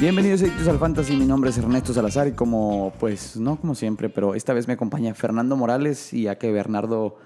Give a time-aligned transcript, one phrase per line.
[0.00, 4.08] Bienvenidos Adictos al Fantasy, mi nombre es Ernesto Salazar y como, pues, no como siempre,
[4.08, 7.16] pero esta vez me acompaña Fernando Morales y ya que Bernardo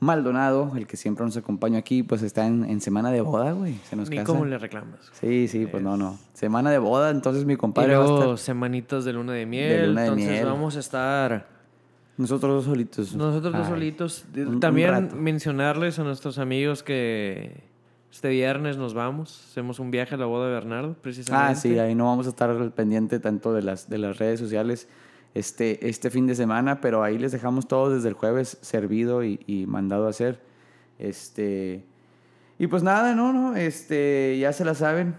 [0.00, 3.74] Maldonado, el que siempre nos acompaña aquí, pues está en, en semana de boda, güey,
[3.88, 4.26] se nos Ni casa.
[4.26, 4.98] cómo le reclamas.
[5.20, 6.18] Sí, sí, pues no, no.
[6.34, 8.38] Semana de boda, entonces mi Y compadre va a luego estar...
[8.38, 9.86] semanitas de luna de miel.
[9.90, 10.46] luna de entonces miel.
[10.46, 11.48] vamos a estar
[12.16, 13.14] Nosotros dos solitos.
[13.14, 14.24] nosotros dos Ay, solitos.
[14.36, 17.62] un- También mencionarles a nuestros amigos que
[18.16, 19.46] este viernes nos vamos.
[19.50, 21.52] Hacemos un viaje a la boda de Bernardo, precisamente.
[21.52, 24.40] Ah, sí, ahí no vamos a estar al pendiente tanto de las, de las redes
[24.40, 24.88] sociales
[25.34, 29.40] este, este fin de semana, pero ahí les dejamos todo desde el jueves servido y,
[29.46, 30.40] y mandado a hacer.
[30.98, 31.84] Este,
[32.58, 35.14] y pues nada, no, no, este, ya se la saben.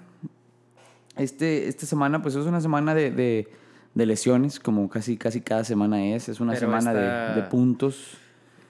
[1.15, 3.47] Este, esta semana, pues es una semana de, de,
[3.93, 6.29] de lesiones, como casi, casi cada semana es.
[6.29, 8.17] Es una Pero semana de- esta- de, puntos,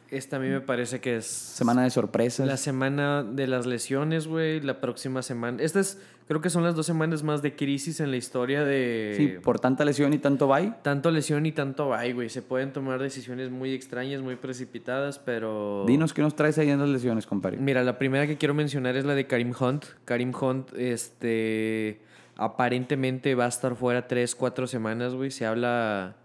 [0.10, 2.48] Esta a mí me parece que es semana de sorpresas.
[2.48, 4.62] la semana de las lesiones, güey.
[4.62, 5.62] La próxima semana.
[5.62, 9.14] Estas creo que son las dos semanas más de crisis en la historia de...
[9.16, 10.74] sí, por tanta lesión y tanto bye.
[10.82, 12.30] Tanto lesión y tanto bye, güey.
[12.30, 15.86] Se pueden tomar decisiones muy extrañas, muy precipitadas, pero...
[15.88, 17.58] Dinos qué nos traes ahí en las lesiones, compadre.
[17.58, 19.86] Mira, la primera que quiero mencionar es la de Karim Hunt.
[20.06, 22.02] Karim Hunt, este...
[22.36, 25.32] Aparentemente va a estar fuera tres, cuatro semanas, güey.
[25.32, 26.16] Se habla...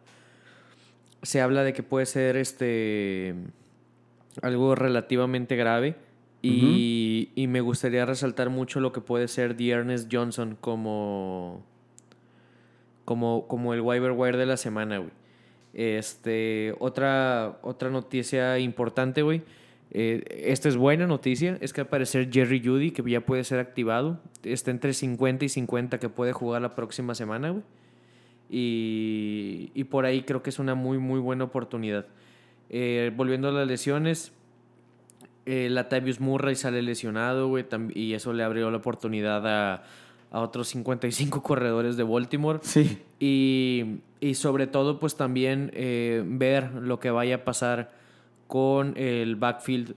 [1.22, 3.34] Se habla de que puede ser, este...
[4.40, 5.96] Algo relativamente grave.
[6.44, 11.62] Y, y me gustaría resaltar mucho lo que puede ser Ernest Johnson como
[13.04, 15.10] como, como el waiver wire de la semana, güey.
[15.74, 19.42] Este, otra, otra noticia importante, güey.
[19.90, 23.58] Eh, esta es buena noticia, es que al parecer Jerry Judy, que ya puede ser
[23.58, 27.62] activado, está entre 50 y 50 que puede jugar la próxima semana, güey.
[28.48, 32.06] Y, y por ahí creo que es una muy, muy buena oportunidad.
[32.72, 34.32] Eh, volviendo a las lesiones,
[35.46, 39.84] eh, Latavius Murray sale lesionado, güey, y eso le abrió la oportunidad a,
[40.32, 42.58] a otros 55 corredores de Baltimore.
[42.62, 42.98] Sí.
[43.20, 47.92] Y, y sobre todo, pues también eh, ver lo que vaya a pasar
[48.46, 49.94] con el backfield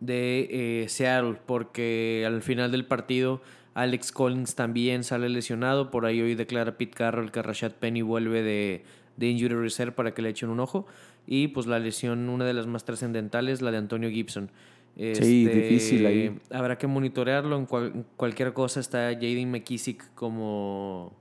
[0.00, 3.40] de eh, Seattle, porque al final del partido
[3.74, 5.90] Alex Collins también sale lesionado.
[5.90, 8.84] Por ahí hoy declara Pete Carroll que Rashad Penny vuelve de,
[9.18, 10.86] de Injury Reserve para que le echen un ojo.
[11.26, 14.50] Y pues la lesión, una de las más trascendentales, la de Antonio Gibson.
[14.96, 16.38] Sí, Este, difícil ahí.
[16.50, 17.56] Habrá que monitorearlo.
[17.56, 21.12] En, cual- en cualquier cosa está Jaden McKissick como,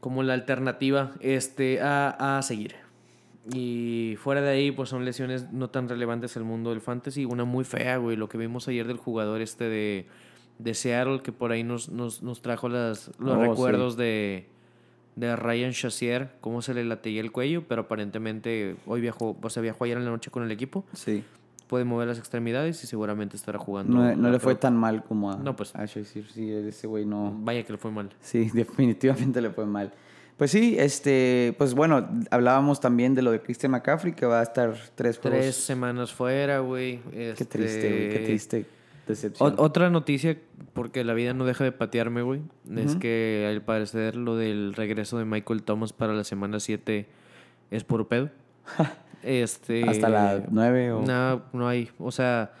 [0.00, 2.74] como la alternativa este, a, a seguir.
[3.52, 7.24] Y fuera de ahí, pues son lesiones no tan relevantes al mundo del fantasy.
[7.24, 8.16] Una muy fea, güey.
[8.16, 10.06] Lo que vimos ayer del jugador este de,
[10.58, 14.48] de Seattle, que por ahí nos, nos, nos trajo las, los Oh, recuerdos de,
[15.18, 19.62] de Ryan Shazier, cómo se le latía el cuello, pero aparentemente hoy viajó, o sea,
[19.62, 20.84] viajó ayer en la noche con el equipo.
[20.92, 21.24] Sí.
[21.66, 24.14] Puede mover las extremidades y seguramente estará jugando.
[24.16, 25.74] No, le fue tan mal como a, No, pues.
[25.74, 26.24] a Shazier.
[26.26, 27.36] Sí, ese güey no.
[27.40, 28.10] Vaya que le fue mal.
[28.20, 29.92] Sí, definitivamente le fue mal.
[30.38, 34.42] Pues sí, este, pues bueno, hablábamos también de lo de Christian McCaffrey, que va a
[34.44, 35.40] estar tres juegos.
[35.40, 37.00] Tres semanas fuera, güey.
[37.10, 38.66] Qué Este, triste, güey, qué triste
[39.08, 39.54] decepción.
[39.58, 40.38] O- otra noticia,
[40.72, 42.42] porque la vida no deja de patearme, güey,
[42.76, 47.06] es que al parecer lo del regreso de Michael Thomas para la semana 7
[47.70, 48.30] es por pedo.
[49.22, 51.02] este, Hasta la nueve o...
[51.02, 51.90] No, no hay.
[51.98, 52.52] O sea,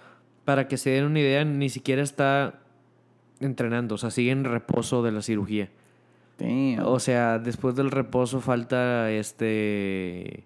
[0.44, 2.60] para que se den una idea, ni siquiera está
[3.40, 3.94] entrenando.
[3.94, 5.68] O sea, sigue en reposo de la cirugía.
[6.38, 6.86] Damn.
[6.86, 10.44] O sea, después del reposo falta este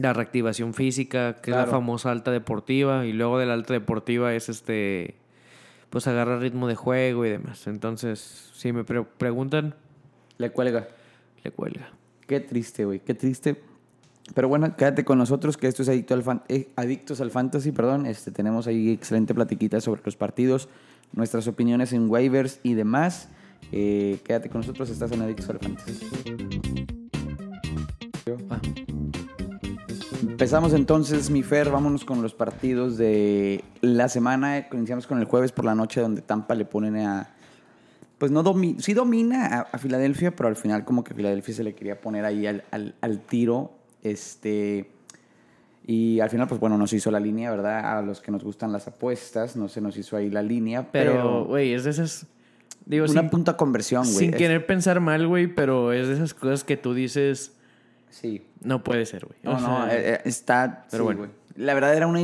[0.00, 1.66] la reactivación física, que es Claro.
[1.66, 5.16] la famosa alta deportiva, y luego de la alta deportiva es este
[5.90, 7.68] pues agarra ritmo de juego y demás.
[7.68, 9.76] Entonces, si me pre- preguntan,
[10.38, 10.88] Le cuelga.
[11.44, 11.90] le cuelga.
[12.26, 13.62] Qué triste, güey, qué triste.
[14.34, 17.70] Pero bueno, quédate con nosotros, que esto es Adicto al Fan- eh, Adictos al Fantasy,
[17.70, 18.06] perdón.
[18.06, 20.68] Este, tenemos ahí excelente platiquita sobre los partidos,
[21.12, 23.28] nuestras opiniones en waivers y demás.
[23.70, 26.06] Eh, quédate con nosotros, estás en Adictos al Fantasy.
[28.50, 28.60] Ah,
[30.34, 34.66] Empezamos entonces, mi Fer, vámonos con los partidos de la semana.
[34.72, 37.30] Iniciamos con el jueves por la noche, donde Tampa le ponen a.
[38.18, 41.62] Pues no domina, sí domina a, a Filadelfia, pero al final, como que Filadelfia se
[41.62, 43.72] le quería poner ahí al, al- al tiro.
[44.02, 44.90] Este.
[45.86, 47.98] Y al final, pues bueno, nos hizo la línea, ¿verdad?
[47.98, 51.44] A los que nos gustan las apuestas, no se nos hizo ahí la línea, pero,
[51.44, 52.26] güey, es de esas.
[52.86, 54.16] Digo, una sin, punta conversión, güey.
[54.16, 57.53] sin Es- querer pensar mal, güey, pero es de esas cosas que tú dices,
[58.20, 58.46] Sí.
[58.62, 59.38] no puede ser, güey.
[59.42, 60.84] No, O no, sea, eh, eh, está.
[60.90, 61.18] pero sí, bueno.
[61.20, 61.30] güey.
[61.56, 62.20] La verdad era una,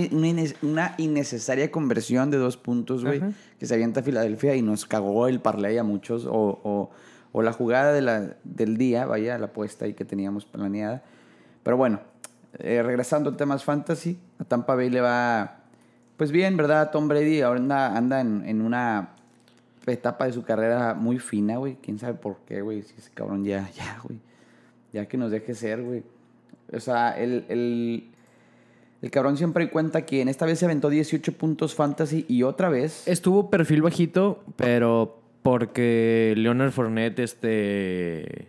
[0.62, 3.22] una innecesaria conversión de dos puntos, güey,
[3.58, 6.26] que se avienta a Filadelfia y nos cagó el parlay a muchos.
[6.26, 6.90] O, o-
[7.32, 11.04] o la jugada de la, del día, vaya, la apuesta ahí que teníamos planeada.
[11.62, 12.00] Pero bueno,
[12.58, 15.58] eh, regresando a temas fantasy, a Tampa Bay le va.
[16.16, 16.90] Pues bien, ¿verdad?
[16.90, 19.10] Tom Brady ahora anda, anda en, en una
[19.86, 21.76] etapa de su carrera muy fina, güey.
[21.80, 22.82] Quién sabe por qué, güey.
[22.82, 24.18] Si ese cabrón ya, ya, güey.
[24.92, 26.02] Ya que nos deje ser, güey.
[26.72, 28.10] O sea, el, el,
[29.02, 32.68] el cabrón siempre cuenta que en esta vez se aventó 18 puntos fantasy y otra
[32.68, 33.06] vez.
[33.08, 38.48] Estuvo perfil bajito, pero porque Leonard Fournette, este.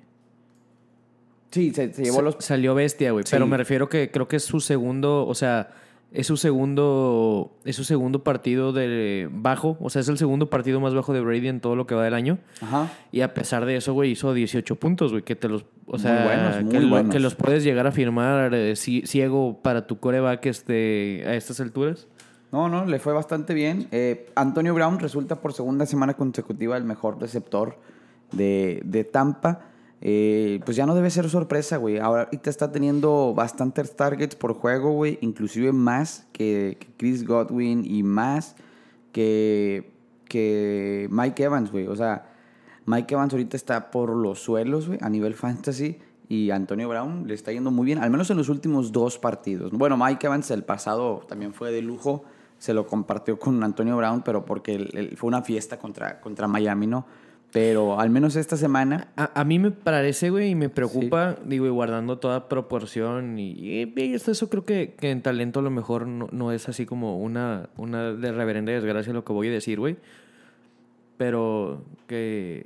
[1.51, 2.37] Sí, se, se llevó los.
[2.39, 3.23] Salió bestia, güey.
[3.25, 3.31] Sí.
[3.31, 5.71] Pero me refiero que creo que es su segundo, o sea,
[6.11, 10.79] es su segundo, es su segundo partido de bajo, o sea, es el segundo partido
[10.81, 12.37] más bajo de Brady en todo lo que va del año.
[12.61, 12.89] Ajá.
[13.11, 15.99] Y a pesar de eso, güey, hizo 18 puntos, güey, que te los, o Muy
[15.99, 21.23] sea, que, lo- los puedes llegar a firmar eh, ci- ciego para tu coreback este,
[21.25, 22.07] a estas alturas.
[22.51, 23.87] No, no, le fue bastante bien.
[23.91, 27.77] Eh, Antonio Brown resulta por segunda semana consecutiva el mejor receptor
[28.33, 29.61] de, de Tampa.
[30.03, 31.99] Eh, pues ya no debe ser sorpresa, güey.
[31.99, 35.19] Ahora ahorita está teniendo bastantes targets por juego, güey.
[35.21, 38.55] Inclusive más que, que Chris Godwin y más
[39.11, 39.91] que,
[40.27, 41.87] que Mike Evans, güey.
[41.87, 42.27] O sea,
[42.85, 45.99] Mike Evans ahorita está por los suelos, güey, a nivel fantasy.
[46.27, 49.71] Y Antonio Brown le está yendo muy bien, al menos en los últimos dos partidos.
[49.71, 52.23] Bueno, Mike Evans el pasado también fue de lujo.
[52.57, 56.47] Se lo compartió con Antonio Brown, pero porque el- el- fue una fiesta contra, contra
[56.47, 57.05] Miami, ¿no?
[57.53, 61.65] Pero al menos esta semana A, a mí me parece, güey, y me preocupa, digo,
[61.65, 63.37] y guardando toda proporción.
[63.37, 66.85] Y, y- eso creo que, que en talento a lo mejor no, no es así
[66.85, 69.97] como una, una de reverenda desgracia lo que voy a decir, güey.
[71.17, 72.65] Pero que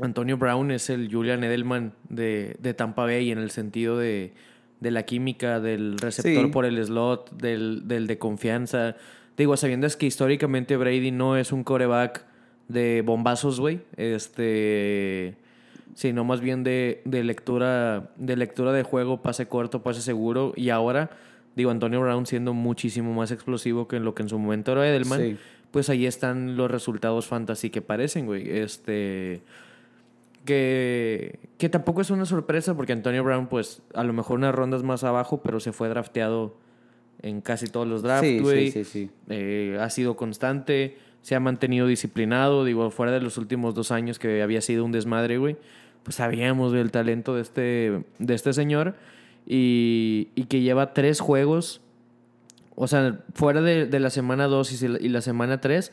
[0.00, 4.32] Antonio Brown es el Julian Edelman de, de Tampa Bay en el sentido de,
[4.80, 6.50] de la química, del receptor Sí.
[6.50, 8.96] por el slot, del, del de confianza.
[9.36, 12.24] Digo, sabiendo es que históricamente Brady no es un coreback
[12.68, 13.80] de bombazos, güey.
[13.96, 15.36] Este.
[15.94, 18.10] Sino más bien de, de lectura.
[18.16, 20.52] De lectura de juego, pase corto, pase seguro.
[20.56, 21.10] Y ahora,
[21.56, 24.88] digo, Antonio Brown siendo muchísimo más explosivo que en lo que en su momento era
[24.88, 25.20] Edelman.
[25.20, 25.36] Sí.
[25.70, 28.48] Pues ahí están los resultados fantasy que parecen, güey.
[28.58, 29.42] Este.
[30.44, 34.82] Que, que tampoco es una sorpresa porque Antonio Brown, pues, a lo mejor unas rondas
[34.82, 36.54] más abajo, pero se fue drafteado
[37.22, 38.70] en casi todos los drafts, Sí, sí, güey.
[38.70, 39.10] sí, sí.
[39.30, 44.18] Eh, ha sido constante, se ha mantenido disciplinado, digo, fuera de los últimos dos años
[44.18, 45.56] que había sido un desmadre, güey.
[46.02, 48.94] Pues sabíamos del talento de este, de este señor
[49.46, 51.80] y, y que lleva tres juegos,
[52.74, 55.92] o sea, fuera de, de la semana 2 y, la semana 3,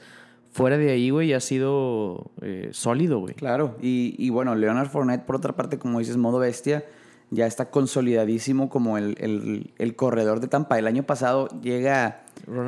[0.51, 3.33] fuera de ahí, güey, ha sido eh, sólido, güey.
[3.35, 6.83] Claro, y, y bueno, Leonard Fournette, por otra parte, como dices, modo bestia,
[7.31, 10.77] ya está consolidadísimo como el, el- el corredor de Tampa.
[10.77, 12.21] El año pasado llega,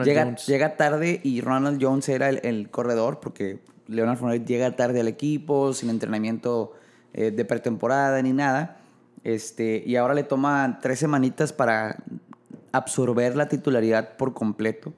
[0.05, 5.01] llega, llega tarde y Ronald Jones era el, el corredor porque Leonard Fournette llega tarde
[5.01, 6.71] al equipo, sin entrenamiento
[7.13, 8.77] eh, de pretemporada ni nada.
[9.25, 11.97] Este, y ahora le toma tres semanitas para
[12.71, 14.93] absorber la titularidad por completo.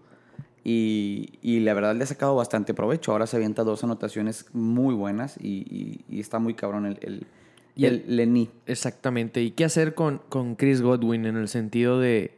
[0.64, 3.12] Y, y la verdad le ha sacado bastante provecho.
[3.12, 7.28] Ahora se avienta dos anotaciones muy buenas y, y- y está muy cabrón el,
[7.75, 8.50] Y el Lenny.
[8.66, 9.42] Exactamente.
[9.42, 12.31] ¿Y qué hacer con, con Chris Godwin en el sentido de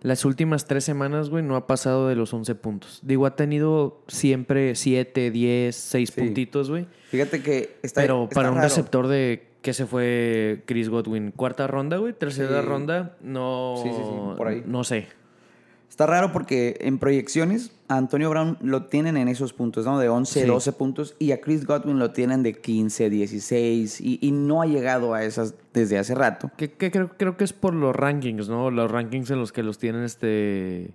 [0.00, 3.00] las últimas tres semanas, güey, no ha pasado de los 11 puntos?
[3.02, 6.20] Digo, ha tenido siempre 7, 10, 6 Sí.
[6.20, 6.86] puntitos, güey.
[7.10, 11.66] Fíjate que está Pero está para un receptor de que se fue Chris Godwin, cuarta
[11.66, 12.66] ronda, güey, tercera Sí.
[12.66, 13.74] ronda, no.
[13.82, 14.62] Sí, sí, sí, por ahí.
[14.64, 15.08] No sé.
[15.98, 19.98] Está raro porque en proyecciones a Antonio Brown lo tienen en esos puntos, ¿no?
[19.98, 20.46] De 11, Sí.
[20.46, 21.16] 12 puntos.
[21.18, 24.00] Y a Chris Godwin lo tienen de 15, 16.
[24.00, 26.52] Y, y no ha llegado a esas desde hace rato.
[26.56, 28.70] Que, que creo, creo que es por los rankings, ¿no?
[28.70, 30.92] Los rankings en los que los tienen este.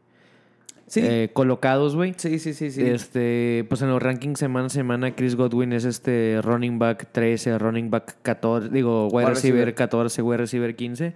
[0.88, 1.01] Sí.
[1.03, 2.13] eh, colocados, güey.
[2.15, 2.81] sí, sí, sí, sí.
[2.83, 7.57] Este, pues en los rankings semana a semana, Chris Godwin es este running back 13,
[7.57, 9.75] running back 14, digo, wide receiver.
[9.75, 11.13] 14, wide receiver 15.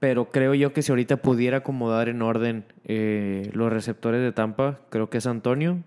[0.00, 4.80] Pero creo yo que si ahorita pudiera acomodar en orden eh, los receptores de Tampa,
[4.90, 5.78] creo que es Antonio,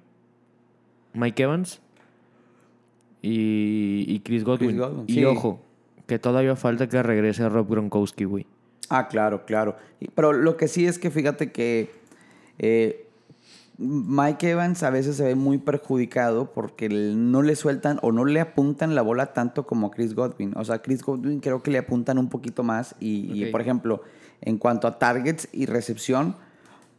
[1.13, 1.81] Mike Evans
[3.21, 4.77] y, y Chris Godwin.
[4.77, 5.25] Godwin, y sí.
[5.25, 5.61] ojo,
[6.07, 8.47] que todavía falta que regrese Rob Gronkowski, güey.
[8.89, 9.75] Ah, claro, claro.
[10.15, 11.91] Pero lo que sí es que fíjate que
[12.57, 13.08] eh,
[13.81, 18.41] Mike Evans a veces se ve muy perjudicado porque no le sueltan o no le
[18.41, 20.53] apuntan la bola tanto como a Chris Godwin.
[20.57, 24.01] O sea, Chris Godwin creo que le apuntan un poquito más y, por ejemplo,
[24.41, 26.35] en cuanto a targets y recepción,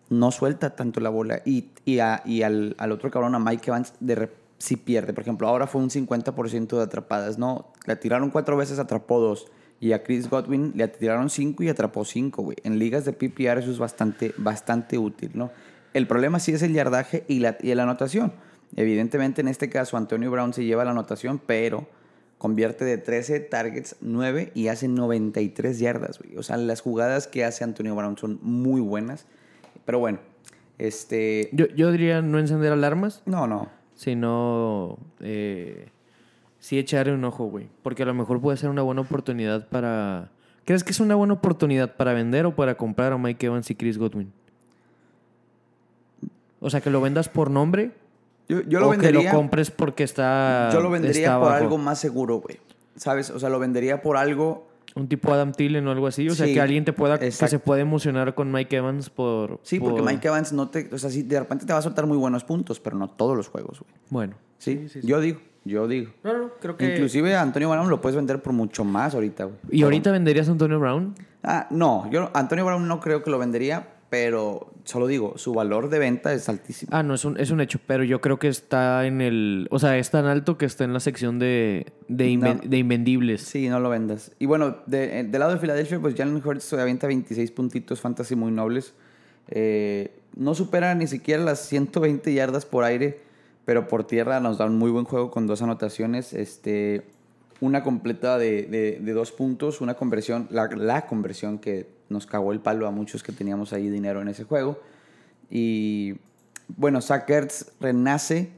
[0.09, 1.43] no suelta tanto la bola.
[1.45, 5.13] Y, y, a- y al, al otro cabrón, a Mike Evans, de sí pierde.
[5.13, 7.39] Por ejemplo, ahora fue un 50% de atrapadas.
[7.39, 9.47] No, le tiraron cuatro veces, atrapó dos.
[9.81, 12.57] Y a Chris Godwin le tiraron cinco y atrapó cinco, güey.
[12.65, 15.51] En ligas de PPR eso es bastante, bastante útil, ¿no?
[15.93, 18.33] El problema sí es el yardaje y la, y la anotación.
[18.77, 21.89] Evidentemente, en este caso, Antonio Brown se lleva la anotación, pero
[22.39, 26.37] convierte de 13 targets 9 y hace 93 yardas, güey.
[26.39, 29.27] O sea, las jugadas que hace Antonio Brown son muy buenas.
[29.85, 30.21] Pero bueno,
[30.79, 31.51] este...
[31.53, 33.23] Yo, yo diría no encender alarmas.
[33.27, 33.69] No, no.
[33.95, 35.89] sino eh,
[36.61, 37.69] sí echarle un ojo, güey.
[37.83, 40.31] Porque a lo mejor puede ser una buena oportunidad para...
[40.65, 43.75] ¿Crees que es una buena oportunidad para vender o para comprar a Mike Evans y
[43.75, 44.33] Chris Godwin?
[46.61, 47.93] O sea, que lo vendas por nombre
[48.49, 49.21] Yo, yo lo o vendería.
[49.21, 52.59] que lo compres porque está yo lo vendería está por algo más seguro, güey.
[52.97, 53.31] ¿Sabes?
[53.31, 54.69] O sea, lo vendería por algo.
[54.97, 56.29] Un tipo Adam Thielen o algo así.
[56.29, 57.19] O sea, Sí, que alguien te pueda...
[57.19, 59.61] Que se puede emocionar con Mike Evans por...
[59.63, 60.91] Sí, porque por- Mike Evans no te.
[60.93, 63.37] O sea, sí, de repente te va a soltar muy buenos puntos, pero no todos
[63.37, 63.93] los juegos, güey.
[64.11, 64.35] Bueno.
[64.59, 66.11] Sí, yo digo, yo digo.
[66.25, 66.93] No, no, creo que...
[66.93, 69.57] Inclusive a Antonio Brown lo puedes vender por mucho más ahorita, güey.
[69.71, 71.15] ¿Y ahorita venderías a Antonio Brown?
[71.45, 75.89] Ah, no, yo Antonio Brown no creo que lo vendería, pero solo digo, su valor
[75.89, 76.91] de venta es altísimo.
[76.93, 79.69] Ah, no, es un, es un hecho, pero yo creo que está en el...
[79.71, 82.69] O sea, es tan alto que está en la sección de, de, inven- No.
[82.69, 83.43] de invendibles.
[83.43, 84.33] Sí, no lo vendas.
[84.41, 88.01] Y bueno, de- eh, del lado de Filadelfia, pues Jalen Hurts se avienta 26 puntitos
[88.01, 88.95] fantasy muy nobles.
[89.49, 93.21] Eh, no supera ni siquiera las 120 yardas por aire,
[93.65, 96.33] pero por tierra nos da un muy buen juego con dos anotaciones.
[96.33, 97.03] Este,
[97.61, 102.53] una completa de, de- de dos puntos, una conversión, la, la conversión que nos cagó
[102.53, 104.81] el palo a muchos que teníamos ahí dinero en ese juego.
[105.49, 106.17] Y
[106.69, 108.51] bueno, Zach Ertz renace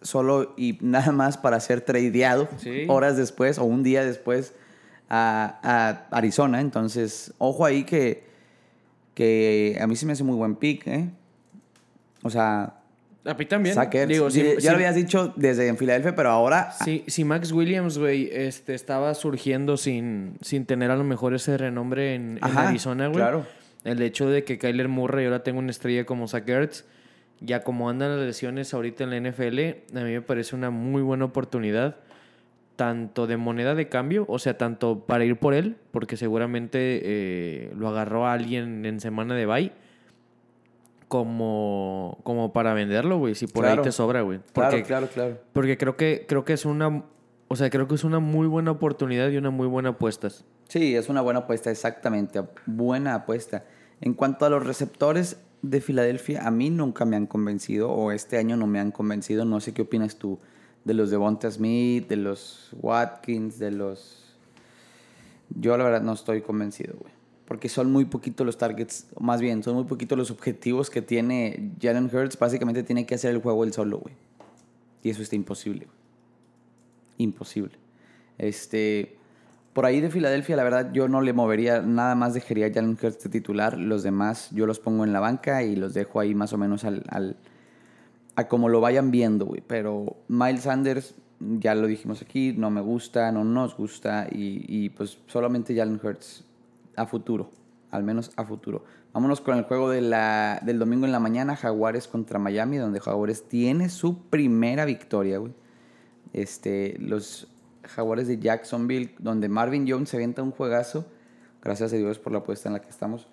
[0.00, 2.84] solo y nada más para ser tradeado Sí.
[2.88, 4.54] horas después o un día después
[5.08, 5.60] a,
[6.10, 6.60] a Arizona.
[6.60, 8.24] Entonces, ojo ahí que,
[9.14, 11.10] que a mí se me hace muy buen pick, ¿eh?
[12.22, 12.81] O sea,
[13.24, 13.74] A mí también.
[14.08, 17.52] Digo, ya- si, ya lo habías dicho desde en Filadelfia, pero ahora si- si Max
[17.52, 23.06] Williams, güey, este, estaba surgiendo sin, sin tener a lo mejor ese renombre en, Arizona,
[23.06, 23.18] güey.
[23.18, 23.46] claro.
[23.84, 26.84] El hecho de que Kyler Murray ahora tenga una estrella como Zach Ertz,
[27.40, 29.58] ya como andan las lesiones ahorita en la NFL,
[29.98, 31.96] a mí me parece una muy buena oportunidad,
[32.76, 37.72] tanto de moneda de cambio, o sea, tanto para ir por él, porque seguramente eh,
[37.76, 39.72] lo agarró a alguien en semana de bye,
[41.12, 43.82] como, como para venderlo, güey, si por Claro.
[43.82, 44.40] ahí te sobra, güey.
[44.54, 45.38] Claro, claro, claro.
[45.52, 47.04] porque creo que, creo que es una,
[47.48, 50.30] o sea, creo que es una muy buena oportunidad y una muy buena apuesta.
[50.68, 52.42] Sí, es una buena apuesta, exactamente.
[52.64, 53.66] Buena apuesta.
[54.00, 58.38] En cuanto a los receptores de Filadelfia, a mí nunca me han convencido, o este
[58.38, 59.44] año no me han convencido.
[59.44, 60.38] No sé qué opinas tú
[60.84, 64.34] de los de Bonta Smith, de los Watkins, de los.
[65.50, 67.12] Yo, la verdad, no estoy convencido, güey.
[67.46, 71.72] Porque son muy poquitos los targets, más bien, son muy poquitos los objetivos que tiene
[71.80, 72.38] Jalen Hurts.
[72.38, 74.14] Básicamente tiene que hacer el juego él solo, güey.
[75.02, 75.88] Y eso está imposible.
[77.18, 77.72] Imposible.
[78.38, 79.16] Este.
[79.72, 83.24] Por ahí de Filadelfia, la verdad, yo no le movería nada más, dejaría Jalen Hurts
[83.24, 83.78] de titular.
[83.78, 86.84] Los demás yo los pongo en la banca y los dejo ahí más o menos
[86.84, 87.36] al, al-
[88.36, 89.62] a como lo vayan viendo, güey.
[89.66, 94.90] Pero Miles Sanders, ya lo dijimos aquí, no me gusta, no nos gusta y, y
[94.90, 96.44] pues solamente Jalen Hurts
[96.96, 97.50] a futuro,
[97.90, 98.84] al menos a futuro.
[99.12, 102.98] Vámonos con el juego de la, del domingo en la mañana, Jaguares contra Miami, donde
[102.98, 105.38] Jaguares tiene su primera victoria.
[106.32, 107.48] Este, los
[107.82, 111.04] Jaguares de Jacksonville, donde Marvin Jones se avienta un juegazo,
[111.62, 113.28] gracias a Dios por la apuesta en la que estamos,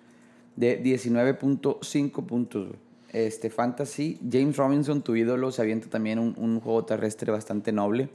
[0.56, 2.68] de 19.5 puntos.
[3.08, 8.10] Este, Fantasy, James Robinson, tu ídolo, se avienta también un, un juego terrestre bastante noble.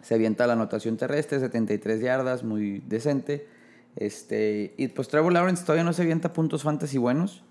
[0.00, 3.46] Se avienta la anotación terrestre, 73 yardas, muy decente.
[3.98, 7.42] Este, y pues Trevor Lawrence todavía no se avienta puntos fantasy buenos.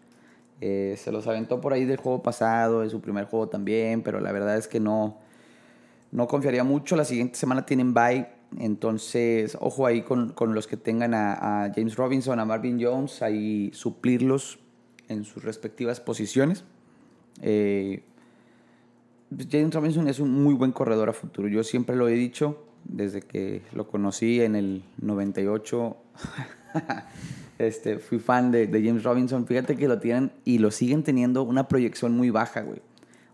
[0.61, 4.21] Eh, se los aventó por ahí del juego pasado, en su primer juego también, pero
[4.21, 5.17] la verdad es que no,
[6.11, 6.95] no confiaría mucho.
[6.95, 11.97] La siguiente semana tienen bye, entonces ojo ahí con, con los que tengan a, James
[11.97, 14.59] Robinson, a Marvin Jones, ahí suplirlos
[15.09, 16.63] en sus respectivas posiciones.
[17.41, 18.03] Eh,
[19.35, 21.49] pues, James Robinson es un muy buen corredor a futuro.
[21.49, 25.97] Yo siempre lo he dicho desde que lo conocí en el 98.
[27.57, 29.45] este, fui fan de, de James Robinson.
[29.45, 32.81] Fíjate que lo tienen y lo siguen teniendo una proyección muy baja, güey.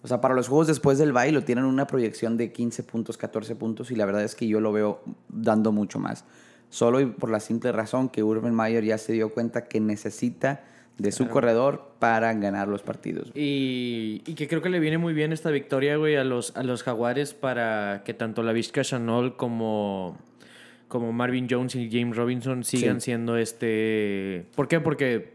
[0.03, 3.17] O sea, para los juegos después del bye lo tienen una proyección de 15 puntos,
[3.17, 6.25] 14 puntos y la verdad es que yo lo veo dando mucho más.
[6.69, 10.63] Solo y por la simple razón que Urban Meyer ya se dio cuenta que necesita
[10.97, 13.31] de su corredor para ganar los partidos.
[13.33, 16.63] Y, y que creo que le viene muy bien esta victoria, güey, a los, a
[16.63, 20.17] los Jaguares para que tanto la Vizca Chanel como,
[20.93, 23.05] como Marvin Jones y James Robinson sigan Sí.
[23.05, 24.45] siendo este...
[24.55, 24.79] ¿Por qué?
[24.79, 25.33] Porque...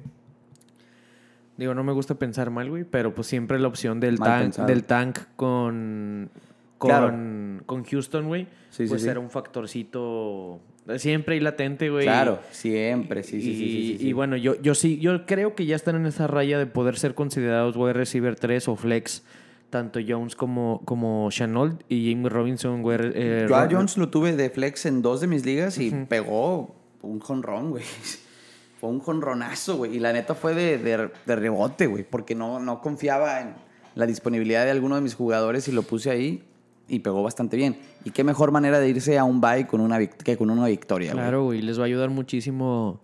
[1.56, 4.42] Digo, no me gusta pensar mal, güey, pero pues siempre la opción del, Mal tank,
[4.42, 4.68] pensado.
[4.68, 6.30] del tank con,
[6.78, 7.62] con, Claro.
[7.66, 9.08] con Houston, güey, Sí, pues sí.
[9.08, 10.60] era un factorcito
[10.98, 12.04] siempre ahí latente, güey.
[12.04, 14.06] Claro, siempre, sí, sí, y, sí, sí.
[14.08, 16.96] y bueno, yo, yo sí, yo creo que ya están en esa raya de poder
[16.96, 19.24] ser considerados wide receiver 3 o flex,
[19.70, 22.98] tanto Jones como, como Chenault y James Robinson, güey.
[23.14, 26.74] eh, Yo a Jones lo tuve de flex en dos de mis ligas y pegó
[27.02, 27.84] un jonrón, güey.
[28.80, 29.96] Fue un jonronazo, güey.
[29.96, 32.04] Y la neta fue de, de, de rebote, güey.
[32.08, 33.54] Porque no, no confiaba en
[33.96, 36.44] la disponibilidad de alguno de mis jugadores y lo puse ahí
[36.86, 37.76] y pegó bastante bien.
[38.04, 41.10] Y qué mejor manera de irse a un bye con una que con una victoria,
[41.12, 41.22] güey.
[41.24, 43.00] Claro, güey, les va a ayudar muchísimo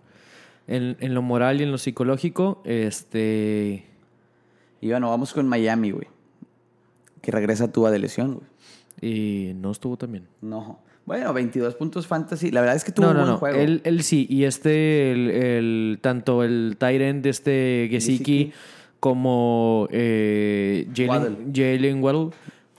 [0.65, 2.61] en, en lo moral y en lo psicológico.
[2.63, 3.85] Este.
[4.79, 6.07] Y bueno, vamos con Miami, güey.
[7.25, 8.45] Que regresa tú de lesión, güey.
[9.01, 10.27] Y no estuvo tan bien.
[10.41, 10.79] No.
[11.05, 12.51] Bueno, 22 puntos fantasy.
[12.51, 13.37] La verdad es que tuvo No, un no, buen no.
[13.39, 13.57] juego.
[13.59, 14.25] Él, él sí.
[14.29, 18.53] Y este, el, el- tanto el Tyrant de este Gesicki
[18.99, 21.37] como eh, Jalen Waddle.
[21.53, 22.29] Jalen Waddle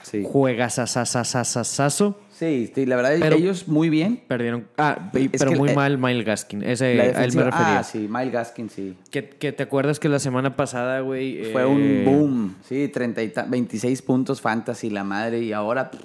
[0.03, 0.23] Sí.
[0.25, 2.17] juega sasasasasasazo.
[2.37, 4.21] Sí, sí, la verdad, Pero- ellos muy bien.
[4.27, 4.67] Perdieron.
[4.77, 6.61] Ah, Es pero muy mal Miles Gaskin.
[6.61, 7.79] Ese, a él me defensiva- refería.
[7.79, 8.95] Ah, sí, Miles Gaskin, sí.
[9.09, 11.51] que, que te acuerdas que la semana pasada, güey.
[11.51, 12.55] Fue eh, un boom.
[12.63, 15.39] Sí, 30 y ta- 26 puntos fantasy, la madre.
[15.39, 15.99] Y ahora, pff,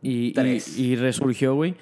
[0.00, 0.78] Y, Tres.
[0.78, 1.74] y resurgió, güey.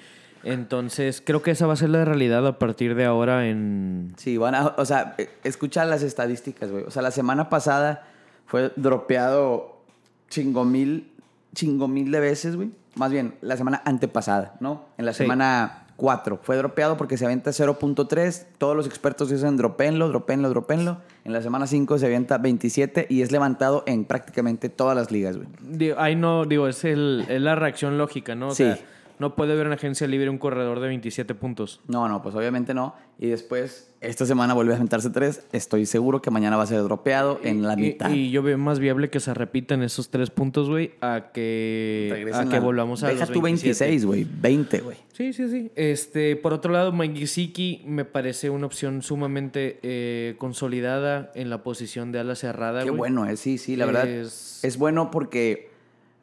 [0.43, 4.13] Entonces, creo que esa va a ser la realidad a partir de ahora en...
[4.17, 4.67] sí, van a.
[4.77, 6.83] O sea, eh, escucha las estadísticas, güey.
[6.85, 8.07] O sea, la semana pasada
[8.47, 9.81] fue dropeado
[10.29, 11.11] chingo mil,
[11.57, 12.69] chingo mil de veces, güey.
[12.95, 14.85] Más bien, la semana antepasada, ¿no?
[14.99, 15.23] En la Sí.
[15.23, 18.45] semana 4 fue dropeado porque se avienta 0.3.
[18.59, 20.97] Todos los expertos dicen dropenlo, dropenlo, dropenlo.
[21.25, 25.35] En la semana 5 se avienta 27 y es levantado en prácticamente todas las ligas,
[25.37, 25.93] güey.
[25.97, 28.49] Ahí no, digo, es, el, es la reacción lógica, ¿no?
[28.49, 28.63] O Sí.
[28.63, 28.77] sea,
[29.19, 31.81] no puede haber una agencia libre un corredor de 27 puntos.
[31.87, 32.95] No, no, pues obviamente no.
[33.19, 35.47] Y después, esta semana vuelve a aventarse 3.
[35.51, 38.11] Estoy seguro que mañana va a ser dropeado en la Y- mitad.
[38.11, 42.47] Y, yo veo más viable que se repitan esos tres puntos, güey, a que, Regresen
[42.47, 43.85] a que la- volvamos a Deja los tu 27.
[43.85, 44.27] 26, güey.
[44.39, 44.97] 20, güey.
[45.13, 45.71] Sí, sí, sí.
[45.75, 51.63] Este, por otro lado, Mike Gesicki me parece una opción sumamente eh, consolidada en la
[51.63, 52.83] posición de ala cerrada.
[52.83, 53.35] Qué bueno, eh.
[53.35, 54.07] Sí, sí, la verdad.
[54.07, 55.71] Es bueno porque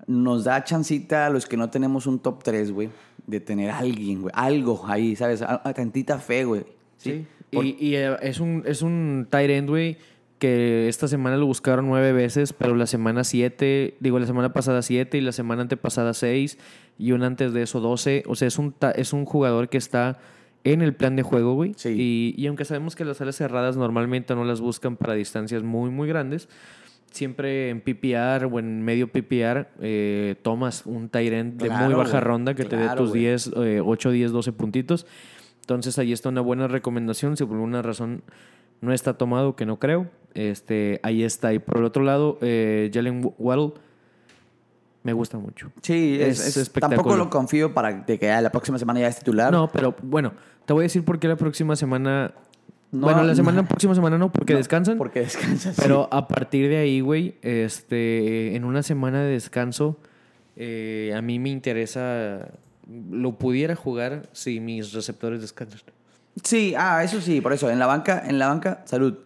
[0.06, 2.90] nos da chancita a los que no tenemos un top 3, güey.
[3.26, 4.32] De tener a alguien, güey.
[4.36, 5.40] Algo ahí, ¿sabes?
[5.42, 6.64] A, a tantita fe, güey.
[6.98, 7.24] Sí.
[7.52, 9.96] Por- Y, y, eh, es un, es un tight end, güey,
[10.38, 14.82] que esta semana lo buscaron nueve veces, pero la semana siete, digo, la semana pasada
[14.82, 16.58] siete y la semana antepasada seis
[16.98, 18.24] y una antes de eso doce.
[18.26, 20.18] O sea, es un, es un jugador que está
[20.64, 21.72] en el plan de juego, güey.
[21.76, 21.90] Sí.
[21.90, 25.90] Y, y aunque sabemos que las alas cerradas normalmente no las buscan para distancias muy,
[25.90, 26.48] muy grandes,
[27.14, 32.18] siempre en PPR o en medio PPR eh, tomas un end de muy Claro, baja
[32.20, 33.22] ronda que te dé Claro, tus güey.
[33.22, 35.06] 10, eh, 8, 10, 12 puntitos.
[35.60, 37.36] Entonces ahí está una buena recomendación.
[37.36, 38.22] Si por alguna razón
[38.80, 41.54] no está tomado, que no creo, este, ahí está.
[41.54, 43.74] Y por el otro lado, eh, Jalen Waddle
[45.04, 45.70] me gusta mucho.
[45.82, 46.96] Sí, es, Es es- espectacular.
[46.98, 49.52] tampoco lo confío para de que la próxima semana ya es titular.
[49.52, 50.32] No, pero bueno,
[50.66, 52.32] te voy a decir por qué la próxima semana.
[52.94, 53.68] No, bueno, la semana, no.
[53.68, 54.98] próxima semana no, porque No, descansan.
[54.98, 55.76] Porque descansas.
[55.80, 59.98] Pero a partir de ahí, güey, este, en una semana de descanso,
[60.54, 62.46] eh, a mí me interesa,
[63.10, 65.80] lo pudiera jugar si mis receptores descansan.
[66.44, 67.68] Sí, ah, eso sí, por eso.
[67.68, 69.18] En la banca, en la banca, salud.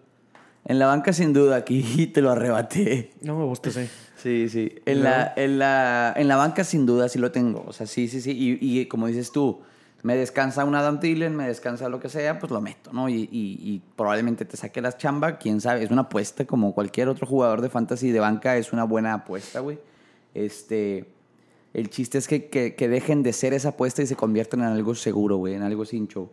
[0.65, 3.11] En la banca, sin duda, aquí te lo arrebaté.
[3.21, 3.91] No me gusta ese.
[4.17, 4.77] Sí, sí.
[4.87, 7.65] En, la, en, la, en la banca, sin duda, sí lo tengo.
[7.67, 8.31] O sea, sí, sí, sí.
[8.31, 9.61] Y, y como dices tú,
[10.03, 13.09] me descansa un Adam Thielen, me descansa lo que sea, pues lo meto, ¿no?
[13.09, 15.83] Y, probablemente te saque las chamba, quién sabe.
[15.83, 19.61] Es una apuesta como cualquier otro jugador de fantasy de banca, es una buena apuesta,
[19.61, 19.79] güey.
[20.35, 21.13] Este.
[21.75, 24.67] El chiste es que, que, que dejen de ser esa apuesta y se conviertan en
[24.67, 26.31] algo seguro, güey, en algo sin show.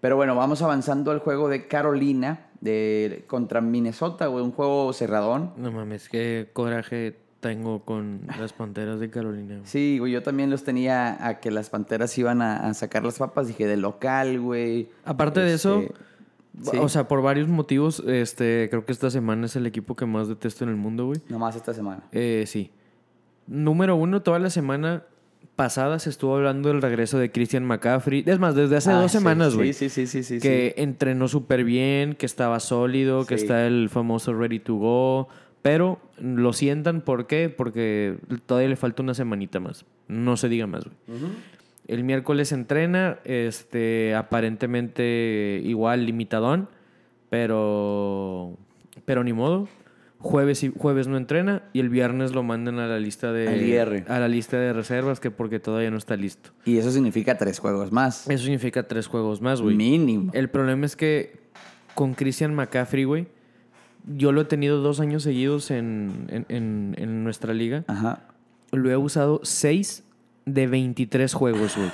[0.00, 4.44] Pero bueno, vamos avanzando al juego de Carolina de, contra Minnesota, güey.
[4.44, 5.52] Un juego cerradón.
[5.56, 7.16] No mames, qué coraje
[7.48, 9.56] tengo con las Panteras de Carolina.
[9.56, 9.66] güey.
[9.66, 13.18] Sí, güey, yo también los tenía a que las panteras iban a, a sacar las
[13.18, 13.46] papas.
[13.48, 14.88] Dije, de local, güey.
[15.04, 15.92] Aparte de eso, Este,
[16.70, 20.06] sí, o sea, por varios motivos, este, creo que esta semana es el equipo que
[20.06, 21.20] más detesto en el mundo, güey.
[21.28, 22.02] nomás esta semana.
[22.12, 22.70] Eh, sí.
[23.46, 25.02] Número uno, toda la semana
[25.56, 28.24] pasada se estuvo hablando del regreso de Christian McCaffrey.
[28.26, 29.72] Es más, desde hace Ah, dos sí, semanas, güey.
[29.74, 30.40] Sí, sí, sí, sí, sí.
[30.40, 35.28] que entrenó súper bien, que estaba sólido, que está el famoso ready to go.
[35.64, 37.48] Pero lo sientan, ¿por qué?
[37.48, 39.86] Porque todavía le falta una semanita más.
[40.08, 41.22] No se diga más, güey.
[41.88, 46.68] El miércoles entrena, este, aparentemente igual limitadón,
[47.30, 48.58] pero,
[49.06, 49.66] pero ni modo.
[50.18, 54.18] Jueves, y, jueves no entrena y el viernes lo mandan a la lista de a
[54.18, 56.50] la lista de reservas que porque todavía no está listo.
[56.66, 58.28] Y eso significa tres juegos más.
[58.28, 59.76] Eso significa tres juegos más, güey.
[59.76, 60.30] Mínimo.
[60.34, 61.40] El problema es que
[61.94, 63.28] con Christian McCaffrey, güey,
[64.06, 67.84] yo lo he tenido dos años seguidos en, en, en- en nuestra liga.
[67.86, 68.20] Ajá.
[68.72, 70.04] Lo he usado 6
[70.46, 71.90] de 23 juegos, güey.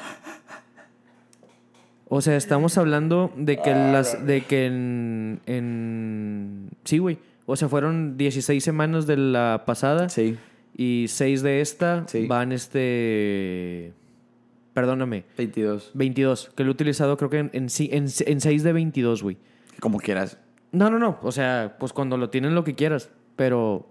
[2.08, 7.18] O sea, estamos hablando de que las de que en, en sí, güey.
[7.46, 10.36] O sea, fueron 16 semanas de la pasada Sí.
[10.76, 12.26] y 6 de esta Sí.
[12.26, 13.92] van este
[14.74, 15.90] perdóname, 22.
[15.94, 19.36] 22, que lo he utilizado creo que en en, en 6 de 22, güey.
[19.80, 20.38] Como quieras.
[20.72, 23.86] No, no, no, o sea, pues cuando lo tienen lo que quieras, pero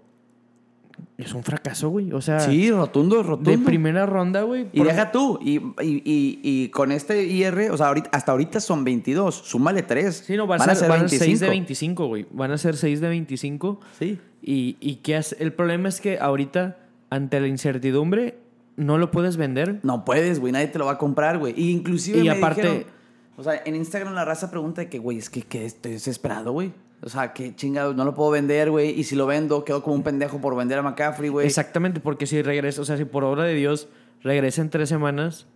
[1.18, 2.12] es un fracaso, güey.
[2.12, 3.50] O sea, Sí, rotundo, rotundo.
[3.50, 4.68] de primera ronda, güey.
[4.72, 8.60] Y deja tú, y, y, y, y con este IR, o sea, ahorita, hasta ahorita
[8.60, 10.24] son 22, súmale 3.
[10.26, 12.26] Sí, no, van, a ser, van a ser 6 de 25, güey.
[12.30, 13.80] Van a ser 6 de 25.
[13.98, 14.18] Sí.
[14.42, 15.36] Y, y qué hace?
[15.38, 16.78] El problema es que ahorita,
[17.10, 18.38] ante la incertidumbre,
[18.76, 19.80] no lo puedes vender.
[19.82, 21.52] No puedes, güey, nadie te lo va a comprar, güey.
[21.56, 22.99] Y inclusive Y me aparte- dijeron-
[23.40, 26.52] o sea, en Instagram la raza pregunta de que, güey, es que, que estoy desesperado,
[26.52, 26.72] güey.
[27.02, 28.90] O sea, que chingados, no lo puedo vender, güey.
[28.90, 31.46] Y si lo vendo, quedo como un pendejo por vender a McCaffrey, güey.
[31.46, 33.88] Exactamente, porque si regresa, o sea, si por obra de Dios
[34.22, 35.46] regresa en tres semanas.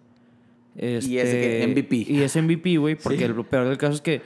[0.77, 1.97] Y es este, MVP.
[2.09, 3.25] Y es MVP, güey, porque Sí.
[3.25, 4.23] el peor del caso es que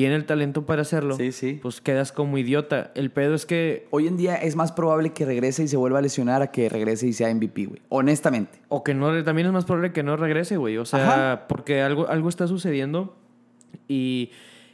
[0.00, 1.16] tiene el talento para hacerlo.
[1.16, 1.58] Sí, sí.
[1.62, 2.90] Pues quedas como idiota.
[2.94, 3.86] El pedo es que.
[3.90, 6.68] Hoy en día es más probable que regrese y se vuelva a lesionar a que
[6.68, 7.82] regrese y sea MVP, güey.
[7.88, 8.60] Honestamente.
[8.68, 10.76] O que no, también es más probable que no regrese, güey.
[10.78, 11.48] O sea, Ajá.
[11.48, 13.16] porque algo, algo está sucediendo.
[13.86, 14.30] Y,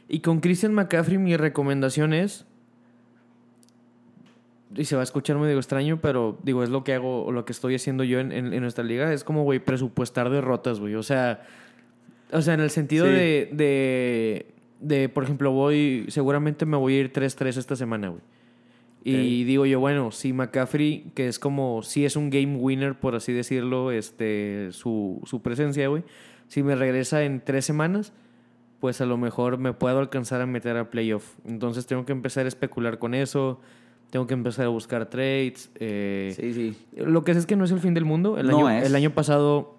[0.07, 2.45] y con Christian McCaffrey mi recomendación es...
[4.75, 7.45] Y se va a escuchar medio extraño, pero digo, es lo que hago, o lo
[7.45, 9.13] que estoy haciendo yo en, en- en nuestra liga.
[9.13, 10.95] Es como, güey, presupuestar derrotas, güey.
[10.95, 11.43] O sea,
[12.31, 13.11] o sea, en el sentido Sí.
[13.13, 14.45] de, de,
[14.87, 18.21] de, por ejemplo, voy, seguramente me voy a ir 3-3 esta semana, güey.
[19.03, 19.47] Y Ok.
[19.47, 23.33] digo yo, bueno, si McCaffrey, que es como, si es un game winner, por así
[23.33, 26.03] decirlo, este, su, su presencia, güey.
[26.47, 28.13] Si me regresa en tres semanas,
[28.79, 31.35] pues a lo mejor me puedo alcanzar a meter a playoff.
[31.45, 33.59] Entonces tengo que empezar a especular con eso.
[34.11, 35.71] Tengo que empezar a buscar trades.
[35.79, 36.75] eh, Sí, sí.
[36.95, 38.37] Lo que sé es que no es el fin del mundo.
[38.37, 38.85] El, No año, es.
[38.87, 39.77] el año pasado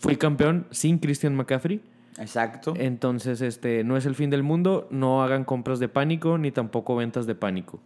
[0.00, 1.80] fui campeón sin Christian McCaffrey.
[2.20, 2.74] Exacto.
[2.76, 4.86] Entonces, este, no es el fin del mundo.
[4.90, 7.80] No hagan compras de pánico ni tampoco ventas de pánico.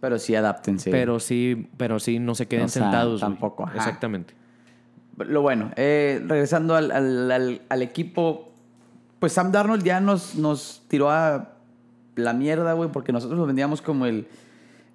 [0.00, 0.90] Pero sí adáptense.
[0.90, 3.20] Pero sí, pero sí, no se queden O sea, sentados.
[3.20, 3.76] tampoco, ajá.
[3.76, 4.34] Exactamente.
[5.18, 8.50] Lo bueno, eh, regresando al, al- al- al equipo,
[9.18, 11.52] pues Sam Darnold ya nos, nos tiró a
[12.16, 14.26] la mierda, güey, porque nosotros lo vendíamos como el,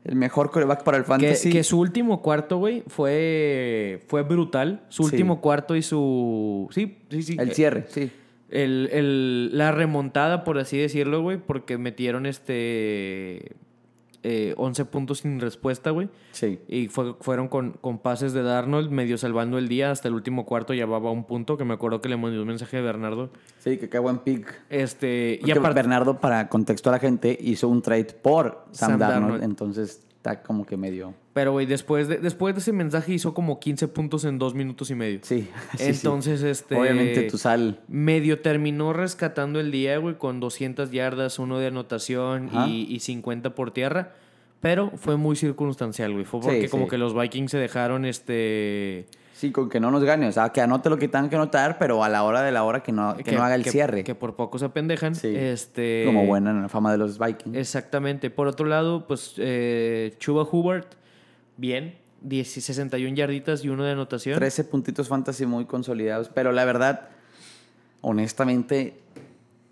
[0.04, 1.50] el mejor coreback para el Que, fantasy.
[1.52, 4.82] que su último cuarto, güey, fue, fue brutal.
[4.90, 5.12] Su Sí.
[5.16, 6.68] último cuarto y su...
[6.72, 7.38] Sí, sí, sí.
[7.40, 8.12] El cierre, sí.
[8.50, 13.56] El, el- la remontada, por así decirlo, güey, porque metieron este...
[14.24, 16.10] eh, 11 puntos sin respuesta, güey.
[16.32, 16.60] Sí.
[16.68, 19.92] Y fue- fueron con, con pases de Darnold, medio salvando el día.
[19.92, 22.78] Hasta el último cuarto llevaba un punto, que me acuerdo que le mandé un mensaje
[22.78, 23.30] a Bernardo.
[23.60, 24.54] Sí, que qué buen pick.
[24.70, 25.76] Este, y aparte...
[25.76, 29.44] Bernardo, para contexto a la gente, hizo un trade por Sam, Sam Darnold, Darnold.
[29.44, 31.13] entonces está como que medio...
[31.34, 34.90] Pero, güey, después de, después de ese mensaje hizo como 15 puntos en dos minutos
[34.90, 35.20] y medio.
[35.22, 35.48] Sí.
[35.72, 35.84] sí, sí.
[35.86, 36.76] Entonces, este...
[36.76, 37.80] Obviamente tu sal.
[37.88, 43.54] Medio terminó rescatando el día, güey, con 200 yardas, uno de anotación y, y 50
[43.56, 44.13] por tierra.
[44.62, 46.26] Pero fue muy circunstancial, güey.
[46.26, 49.06] Fue Sí, porque como que los Vikings se dejaron, este...
[49.38, 50.28] Sí, con que no nos gane.
[50.28, 52.63] O sea, que anote lo que tengan que anotar, pero a la hora de la
[52.63, 54.04] hora que no, que no haga el que- cierre.
[54.04, 55.13] Que por poco se apendejan.
[55.13, 55.32] Sí.
[55.36, 56.06] Este...
[56.08, 57.56] Como buena en la fama de los Vikings.
[57.56, 58.32] Exactamente.
[58.32, 60.95] Por otro lado, pues eh, Chuba Hubert,
[61.56, 61.95] bien.
[62.21, 64.39] 10 y 61 yarditas y uno de anotación.
[64.39, 66.30] 13 puntitos fantasy muy consolidados.
[66.30, 67.10] Pero la verdad,
[68.02, 69.00] honestamente,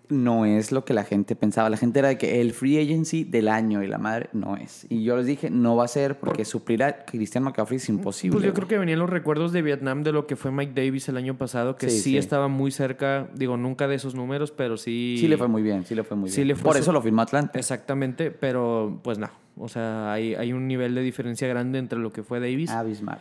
[0.08, 1.68] no es lo que la gente pensaba.
[1.70, 4.86] La gente era de que el free agency del año y la madre no es.
[4.88, 8.34] Y yo les dije, no va a ser porque suplir a Christian McCaffrey es imposible.
[8.36, 11.08] Pues yo creo que venían los recuerdos de Vietnam de lo que fue Mike Davis
[11.08, 12.16] el año pasado, que Sí, sí, sí.
[12.18, 15.16] estaba muy cerca, digo, nunca de esos números, pero sí.
[15.18, 16.48] Sí le fue muy bien, sí le fue muy Sí bien.
[16.48, 17.58] le fue Por su- eso lo firmó Atlanta.
[17.58, 19.28] Exactamente, pero pues no.
[19.58, 23.18] O sea, hay, hay un nivel de diferencia grande entre lo que fue Davis Abismal.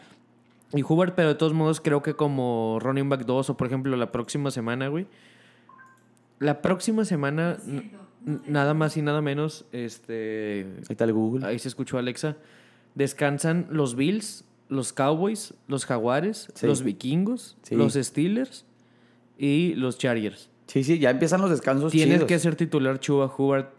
[0.74, 3.96] y Hubert, pero de todos modos creo que como running back 2 o por ejemplo
[3.96, 5.08] la próxima semana, güey.
[6.40, 7.58] La próxima semana,
[8.48, 10.66] nada más y nada menos, este...
[10.78, 11.46] Ahí está el Google.
[11.46, 12.36] Ahí se escuchó Alexa.
[12.96, 16.66] Descansan los Bills, los Cowboys, los Jaguares, Sí.
[16.68, 17.76] los Vikingos, Sí.
[17.76, 18.66] los Steelers
[19.38, 20.50] y los Chargers.
[20.68, 22.28] Sí, sí, ya empiezan los descansos Tienes chidos.
[22.28, 23.70] que ser titular Chuba Hubert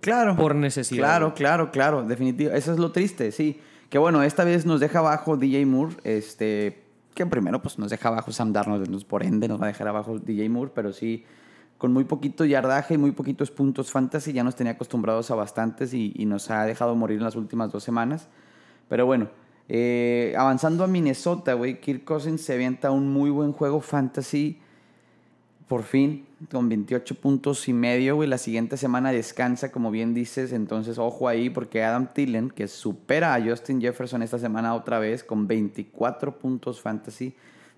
[0.00, 0.36] Claro.
[0.36, 1.00] por necesidad.
[1.00, 2.52] Claro, claro, claro, definitivo.
[2.52, 3.60] Eso es lo triste, sí.
[3.90, 6.82] Que bueno, esta vez nos deja abajo DJ Moore, este,
[7.14, 10.18] que primero pues nos deja abajo Sam Darnold, por ende nos va a dejar abajo
[10.18, 11.24] DJ Moore, pero sí,
[11.78, 15.92] con muy poquito yardaje y muy poquitos puntos fantasy, ya nos tenía acostumbrados a bastantes
[15.92, 18.28] y, nos ha dejado morir en las últimas dos semanas.
[18.88, 19.28] Pero bueno,
[19.68, 24.60] eh, avanzando a Minnesota, güey, Kirk Cousins se avienta un muy buen juego fantasy
[25.68, 28.28] por fin, con 28 puntos y medio, güey.
[28.28, 30.52] La siguiente semana descansa, como bien dices.
[30.52, 35.24] Entonces, ojo ahí, porque Adam Thielen, que supera a Justin Jefferson esta semana otra vez,
[35.24, 37.34] con 24 puntos fantasy.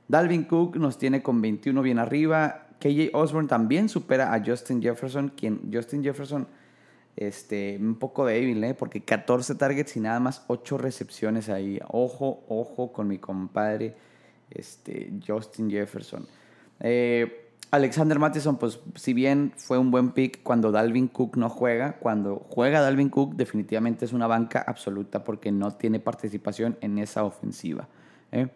[0.07, 2.68] Dalvin Cook nos tiene con 21 bien arriba.
[2.79, 6.47] KJ Osborne también supera a Justin Jefferson, quien Justin Jefferson,
[7.17, 8.75] este, un poco débil, ¿eh?
[8.75, 11.81] Porque 14 targets y nada más 8 recepciones ahí.
[11.89, 13.97] Ojo, ojo con mi compadre,
[14.51, 16.27] este, Justin Jefferson.
[16.81, 21.99] Eh, Alexander Mattison, pues si bien fue un buen pick cuando Dalvin Cook no juega,
[21.99, 27.25] cuando juega Dalvin Cook definitivamente es una banca absoluta porque no tiene participación en esa
[27.25, 27.89] ofensiva.
[28.33, 28.49] ¿eh?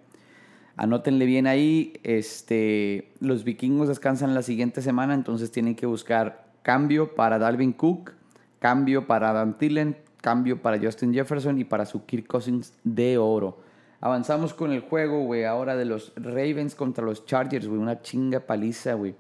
[0.83, 7.15] Anótenle bien ahí, este, los vikingos descansan la siguiente semana, entonces tienen que buscar cambio
[7.15, 8.11] para Dalvin Cook,
[8.59, 13.61] cambio para Adam Thielen, cambio para Justin Jefferson y para su Kirk Cousins de oro.
[14.01, 18.41] Avanzamos con el juego, güey, ahora de los Ravens contra los Chargers, güey, una chinga
[18.41, 19.15] paliza, güey.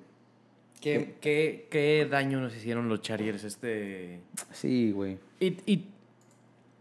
[0.80, 4.20] ¿Qué, qué, qué daño nos hicieron los Chargers este...
[4.50, 5.16] Sí, güey.
[5.38, 5.86] Y, y,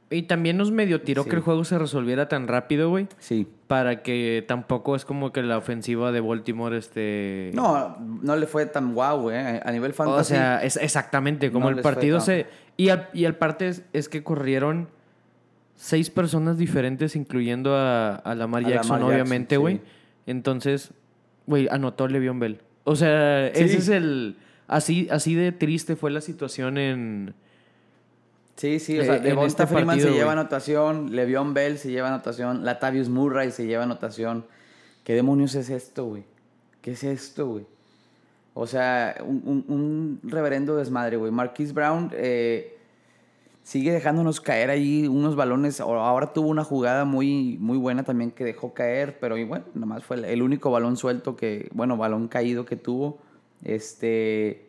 [0.09, 1.29] y también nos medio tiró Sí.
[1.29, 3.07] que el juego se resolviera tan rápido, güey.
[3.19, 3.45] Sí.
[3.71, 7.51] Para que tampoco es como que la ofensiva de Baltimore, este...
[7.53, 9.37] No, no le fue tan guau, güey.
[9.37, 10.19] eh, A nivel fantasy.
[10.19, 12.47] O sea, es exactamente, como No el partido se...
[12.75, 14.89] Y al, y al parte es, es que corrieron
[15.75, 19.61] seis personas diferentes, incluyendo a, a Lamar A Jackson, Lamar obviamente, sí.
[19.61, 19.79] güey.
[20.25, 20.91] Entonces,
[21.47, 22.59] güey, anotó Le'Veon Bell.
[22.83, 23.63] O sea, Sí.
[23.63, 24.35] ese es el...
[24.67, 27.35] Así, así de triste fue la situación en...
[28.55, 31.77] Sí, sí, o eh, sea, en Devonta este Freeman partido, se lleva anotación, Le'Veon Bell
[31.77, 34.45] se lleva anotación, Latavius Murray se lleva anotación.
[35.03, 36.23] ¿Qué demonios es esto, güey?
[36.81, 37.65] ¿Qué es esto, güey?
[38.53, 41.31] O sea, un, un- un reverendo desmadre, güey.
[41.31, 42.77] Marquise Brown eh,
[43.63, 45.79] sigue dejándonos caer ahí unos balones.
[45.79, 50.03] Ahora tuvo una jugada muy, muy buena también que dejó caer, pero y bueno, nomás
[50.03, 53.19] fue el único balón suelto que, bueno, balón caído que tuvo.
[53.63, 54.65] Este,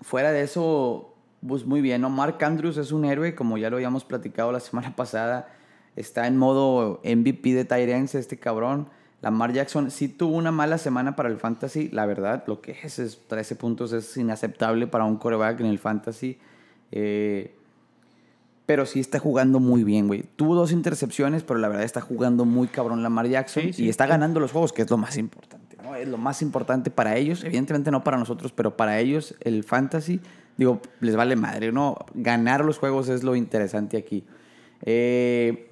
[0.00, 1.14] fuera de eso,
[1.46, 2.10] pues muy bien, ¿no?
[2.10, 5.48] Mark Andrews es un héroe, como ya lo habíamos platicado la semana pasada.
[5.96, 8.88] Está en modo MVP de Tyrants este cabrón.
[9.20, 13.00] Lamar Jackson sí tuvo una mala semana para el fantasy, la verdad, lo que es,
[13.00, 16.38] es 13 puntos es inaceptable para un coreback en el fantasy.
[16.92, 17.54] Eh,
[18.64, 20.24] pero sí está jugando muy bien, güey.
[20.36, 23.84] Tuvo dos intercepciones, pero la verdad está jugando muy cabrón Lamar Jackson Sí, sí.
[23.86, 25.94] y está ganando los juegos, que es lo más importante, ¿no?
[25.96, 30.20] Es lo más importante para ellos, evidentemente no para nosotros, pero para ellos el fantasy,
[30.58, 31.96] digo, les vale madre, ¿no?
[32.12, 34.24] Ganar los juegos es lo interesante aquí.
[34.82, 35.64] Eh,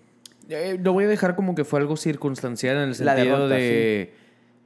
[0.49, 4.13] Eh, lo voy a dejar como que fue algo circunstancial en el sentido derrota, de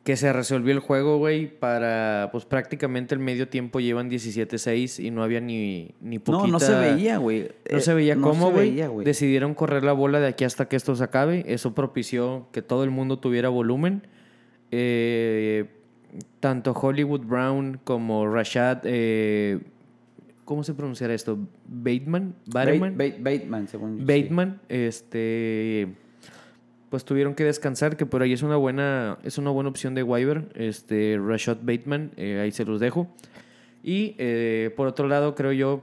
[0.05, 5.11] que se resolvió el juego, güey, para pues prácticamente el medio tiempo llevan 17-6 y
[5.11, 6.47] no había ni, ni poquita...
[6.47, 7.49] no, no se veía, güey.
[7.71, 9.07] No Eh, se veía no cómo, veía, güey.
[9.07, 11.45] Decidieron correr la bola de aquí hasta que esto se acabe.
[11.47, 14.07] Eso propició que todo el mundo tuviera volumen.
[14.71, 15.67] Eh,
[16.41, 18.81] tanto Hollywood Brown como Rashad...
[18.85, 19.61] eh,
[20.51, 21.39] ¿Cómo se pronunciará esto?
[21.69, 22.35] ¿Bateman?
[22.47, 22.97] ¿Bateman?
[22.99, 24.21] Bate- Bate- Bateman, según yo, sí.
[24.23, 25.95] Bateman, este,
[26.89, 30.03] pues tuvieron que descansar, que por ahí es una buena, es una buena opción de
[30.03, 33.07] waiver, este, Rashad Bateman, eh, ahí se los dejo.
[33.85, 35.83] Y eh, por otro lado, creo yo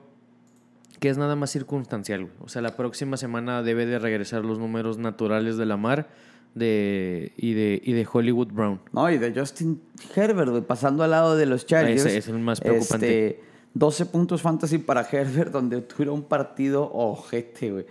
[1.00, 2.28] que es nada más circunstancial.
[2.42, 6.10] O sea, la próxima semana debe de regresar los números naturales de Lamar
[6.56, 8.82] de, y, de, y de Hollywood Brown.
[8.92, 9.80] No, y de Justin
[10.14, 12.04] Herbert, pasando al lado de los Chargers.
[12.06, 13.28] Ese es el más preocupante.
[13.28, 17.86] Este, 12 puntos fantasy para Herbert, donde tuvo un partido ojete, güey.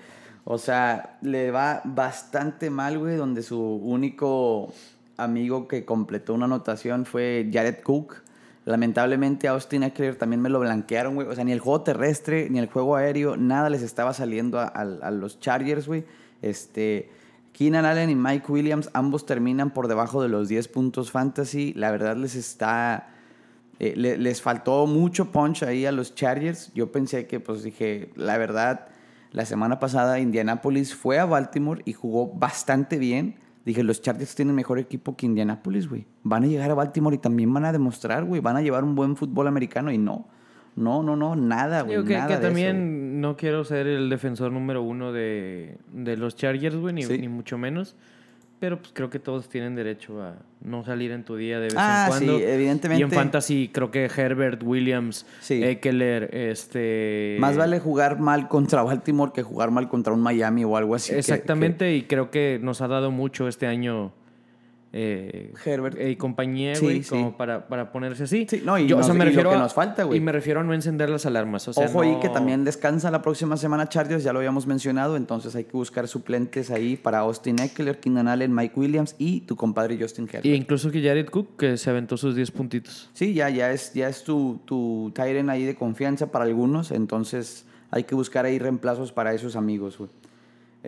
[0.44, 4.72] O sea, le va bastante mal, güey, donde su único
[5.16, 8.16] amigo que completó una anotación fue Jared Cook.
[8.64, 11.28] Lamentablemente Austin Eckler también me lo blanquearon, güey.
[11.28, 14.64] O sea, ni el juego terrestre, ni el juego aéreo, nada les estaba saliendo a,
[14.64, 16.04] a- a los Chargers, güey.
[16.42, 17.10] Este,
[17.52, 21.72] Keenan Allen y Mike Williams, ambos terminan por debajo de los 10 puntos fantasy.
[21.74, 23.08] La verdad les está...
[23.78, 26.72] eh, le- les faltó mucho punch ahí a los Chargers.
[26.74, 28.88] Yo pensé que, pues dije, la verdad,
[29.32, 33.36] la semana pasada Indianapolis fue a Baltimore y jugó bastante bien.
[33.64, 36.06] Dije, los Chargers tienen mejor equipo que Indianapolis, güey.
[36.22, 38.40] Van a llegar a Baltimore y también van a demostrar, güey.
[38.40, 40.28] Van a llevar un buen fútbol americano y no.
[40.76, 41.96] No, no, no, nada, güey.
[41.96, 45.78] Digo que, nada que de eso, también no quiero ser el defensor número uno de,
[45.92, 47.18] de los Chargers, güey, ni, Sí.
[47.18, 47.96] ni mucho menos.
[48.58, 51.74] Pero pues creo que todos tienen derecho a no salir en tu día de vez
[51.76, 52.38] Ah, en cuando.
[52.38, 53.00] sí, evidentemente.
[53.00, 55.62] Y en Fantasy creo que Herbert, Williams, Sí.
[55.62, 57.36] Eckler, este...
[57.38, 61.12] Más vale jugar mal contra Baltimore que jugar mal contra un Miami o algo así.
[61.12, 64.12] que- Exactamente, y creo que nos ha dado mucho este año
[64.92, 65.98] eh, Herbert.
[66.00, 67.10] y compañía, Sí, güey, sí.
[67.10, 68.46] como para, para ponerse así.
[68.48, 70.04] Sí, no, y Yo, o nos- sea, me y lo refiero que a- nos falta,
[70.04, 70.18] güey.
[70.18, 71.66] Y me refiero a no encender las alarmas.
[71.68, 74.66] O sea, Ojo ahí no- que también descansa la próxima semana Chargers, ya lo habíamos
[74.66, 79.40] mencionado, entonces hay que buscar suplentes ahí para Austin Eckler, Keenan Allen, Mike Williams y
[79.42, 80.46] tu compadre Justin Herbert.
[80.46, 83.10] Y incluso que Jared Cook, que se aventó sus 10 puntitos.
[83.12, 87.66] Sí, ya, ya es, ya es tu, tu Tyren ahí de confianza para algunos, entonces
[87.90, 90.10] hay que buscar ahí reemplazos para esos amigos, güey.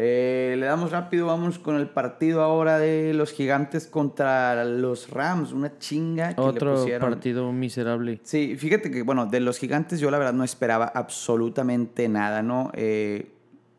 [0.00, 5.50] Eh, le damos rápido, vamos con el partido ahora de los gigantes contra los Rams,
[5.52, 7.11] una chinga que le Otro pusieron.
[7.11, 8.20] partido miserable.
[8.22, 12.70] Sí, fíjate que, bueno, de los gigantes yo la verdad no esperaba absolutamente nada, ¿no?
[12.74, 13.32] Eh,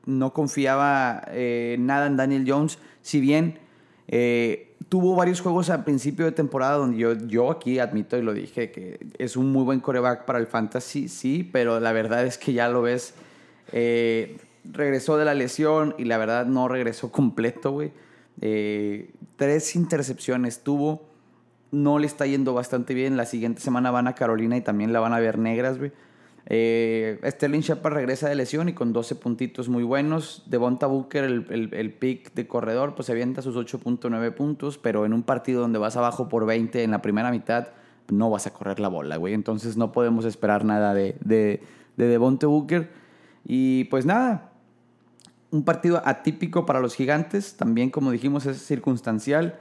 [0.07, 3.57] no confiaba eh, nada en Daniel Jones, si bien
[4.89, 8.71] tuvo varios juegos al principio de temporada donde yo, yo aquí admito y lo dije
[8.71, 12.51] que es un muy buen coreback para el fantasy, sí, pero la verdad es que
[12.51, 13.13] ya lo ves.
[13.71, 17.91] eh, regresó de la lesión y la verdad no regresó completo, güey.
[18.41, 21.07] Eh, tres intercepciones tuvo.
[21.71, 23.17] No le está yendo bastante bien.
[23.17, 25.91] La siguiente semana van a Carolina y también la van a ver negras, güey.
[26.51, 30.43] Eh, Sterling Shepard regresa de lesión y con 12 puntitos muy buenos.
[30.47, 35.13] Devonta Booker, el, el, pick de corredor, pues se avienta sus 8.9 puntos, pero en
[35.13, 37.67] un partido donde vas abajo por 20 en la primera mitad,
[38.11, 39.35] no vas a correr la bola, güey.
[39.35, 41.61] Entonces no podemos esperar nada de, de,
[41.97, 42.89] de Devonta Booker.
[43.45, 44.48] Y pues nada,
[45.51, 49.59] un partido atípico para los gigantes, también como dijimos es circunstancial.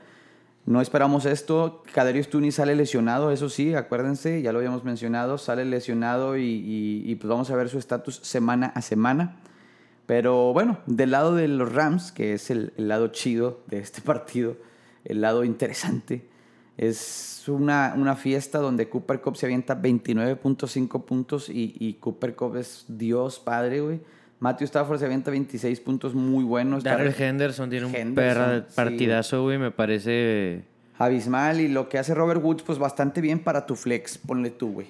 [0.66, 1.82] No esperamos esto.
[1.94, 7.02] Kaderius Tuni sale lesionado, eso sí, acuérdense, ya lo habíamos mencionado, sale lesionado y, y-
[7.10, 9.36] y, pues vamos a ver su estatus semana a semana.
[10.04, 14.00] Pero bueno, del lado de los Rams, que es el, el lado chido de este
[14.02, 14.56] partido,
[15.06, 16.28] el lado interesante,
[16.76, 22.56] es una, una fiesta donde Cooper Cup se avienta 29.5 puntos y, y Cooper Cup
[22.56, 24.00] es Dios padre, güey.
[24.40, 26.84] Matthew Stafford se avienta 26 puntos muy buenos.
[26.84, 28.74] Darrell Henderson tiene un Henderson, perra sí.
[28.76, 29.58] partidazo, güey.
[29.58, 30.62] Me parece.
[30.98, 34.72] abismal y lo que hace Robert Woods, pues bastante bien para tu flex, ponle tú,
[34.72, 34.86] güey.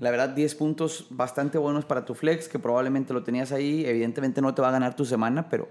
[0.00, 3.84] La verdad, 10 puntos bastante buenos para tu flex, que probablemente lo tenías ahí.
[3.86, 5.68] Evidentemente no te va a ganar tu semana, pero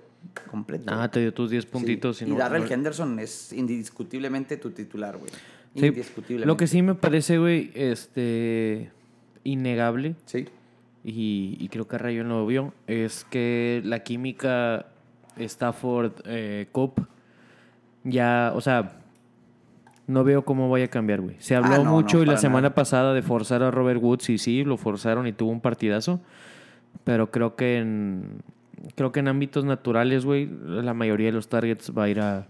[0.49, 0.85] completo.
[0.87, 1.69] Ah, te dio tus 10 Sí.
[1.69, 2.21] puntitos.
[2.21, 5.29] Y, no- Darrell no- Henderson es indiscutiblemente tu titular, güey.
[5.75, 6.47] Sí, Indiscutiblemente.
[6.47, 8.91] Lo que sí me parece, güey, este.
[9.43, 10.15] innegable.
[10.25, 10.45] Sí.
[11.03, 14.87] Y, y creo que Rayon lo vio, es que la química
[15.37, 17.07] Stafford eh, Cup
[18.03, 18.99] ya, o sea,
[20.07, 21.35] no veo cómo vaya a cambiar, güey.
[21.39, 22.75] Se habló Ah, no, mucho no, y la semana nada.
[22.75, 26.19] pasada de forzar a Robert Woods y sí, lo forzaron y tuvo un partidazo,
[27.03, 28.41] pero creo que en
[28.95, 32.47] creo que en ámbitos naturales, güey, la mayoría de los targets va a ir a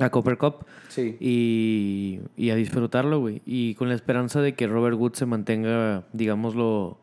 [0.00, 1.16] a Copper Cup Sí.
[1.20, 3.42] y, y a disfrutarlo, güey.
[3.46, 6.98] Y con la esperanza de que Robert Woods se mantenga, digámoslo,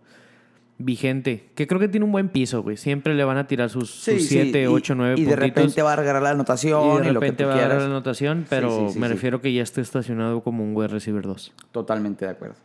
[0.78, 1.50] vigente.
[1.56, 2.78] Que creo que tiene un buen piso, güey.
[2.78, 5.30] Siempre le van a tirar sus Sí, sí, 7, y- 8, 9 Y puntitos.
[5.40, 7.54] de repente va a agarrar la anotación y y, de lo que repente tú va
[7.56, 7.84] a dar quieras.
[7.84, 9.14] la anotación, pero sí, sí, me sí.
[9.14, 11.54] refiero que ya esté estacionado como un wide receiver 2.
[11.72, 12.56] Totalmente de acuerdo.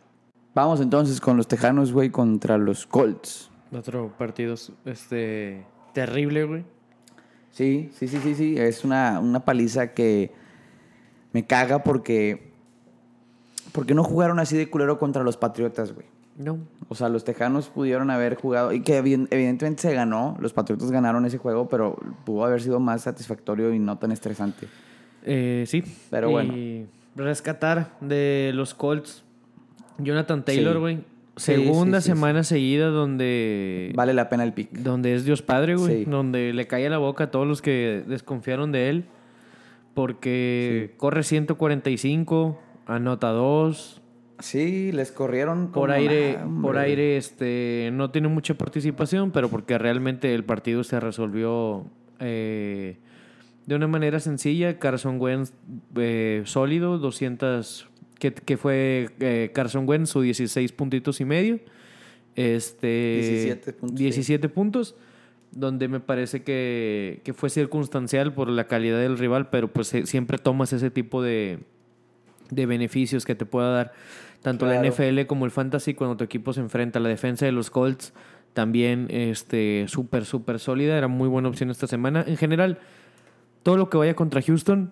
[0.53, 3.49] Vamos entonces con los Tejanos, güey, contra los Colts.
[3.71, 5.63] Otro partido este,
[5.93, 6.63] terrible, güey.
[7.51, 8.55] Sí, sí, sí, sí, sí.
[8.57, 10.31] Es una, una paliza que
[11.33, 12.51] me caga porque.
[13.71, 16.05] Porque no jugaron así de culero contra los Patriotas, güey.
[16.37, 16.57] No.
[16.89, 18.73] O sea, los Tejanos pudieron haber jugado.
[18.73, 20.35] Y que evi- evidentemente se ganó.
[20.39, 24.67] Los Patriotas ganaron ese juego, pero pudo haber sido más satisfactorio y no tan estresante.
[25.23, 25.83] Eh, sí.
[26.09, 26.87] Pero Y bueno.
[27.15, 29.23] Rescatar de los Colts.
[29.97, 30.97] Jonathan Taylor, güey.
[30.97, 31.03] Sí,
[31.37, 33.91] Segunda sí, sí, semana seguida donde.
[33.95, 34.71] Vale la pena el pick.
[34.71, 36.05] Donde es Dios Padre, güey.
[36.05, 39.05] Donde le cae a la boca a todos los que desconfiaron de él.
[39.93, 44.01] Porque corre 145, anota 2.
[44.41, 49.77] Sí, les corrieron como Por aire, por aire este, no tiene mucha participación, pero porque
[49.77, 51.85] realmente el partido se resolvió
[52.19, 52.97] eh,
[53.67, 54.79] de una manera sencilla.
[54.79, 55.53] Carson Wentz
[55.95, 57.87] eh, sólido, 200,
[58.21, 61.59] que, que fue eh, Carson Wentz, su 16 puntitos y medio.
[62.35, 64.03] Este, 17 puntos, sí.
[64.03, 64.95] 17 puntos,
[65.51, 70.05] donde me parece que, que fue circunstancial por la calidad del rival, pero pues eh,
[70.05, 71.59] siempre tomas ese tipo de,
[72.51, 73.93] de beneficios que te pueda dar
[74.43, 74.81] tanto la.
[74.81, 78.13] NFL como el fantasy cuando tu equipo se enfrenta a la defensa de los Colts
[78.53, 82.79] también este súper súper sólida era muy buena opción esta semana en general
[83.63, 84.91] todo lo que vaya contra Houston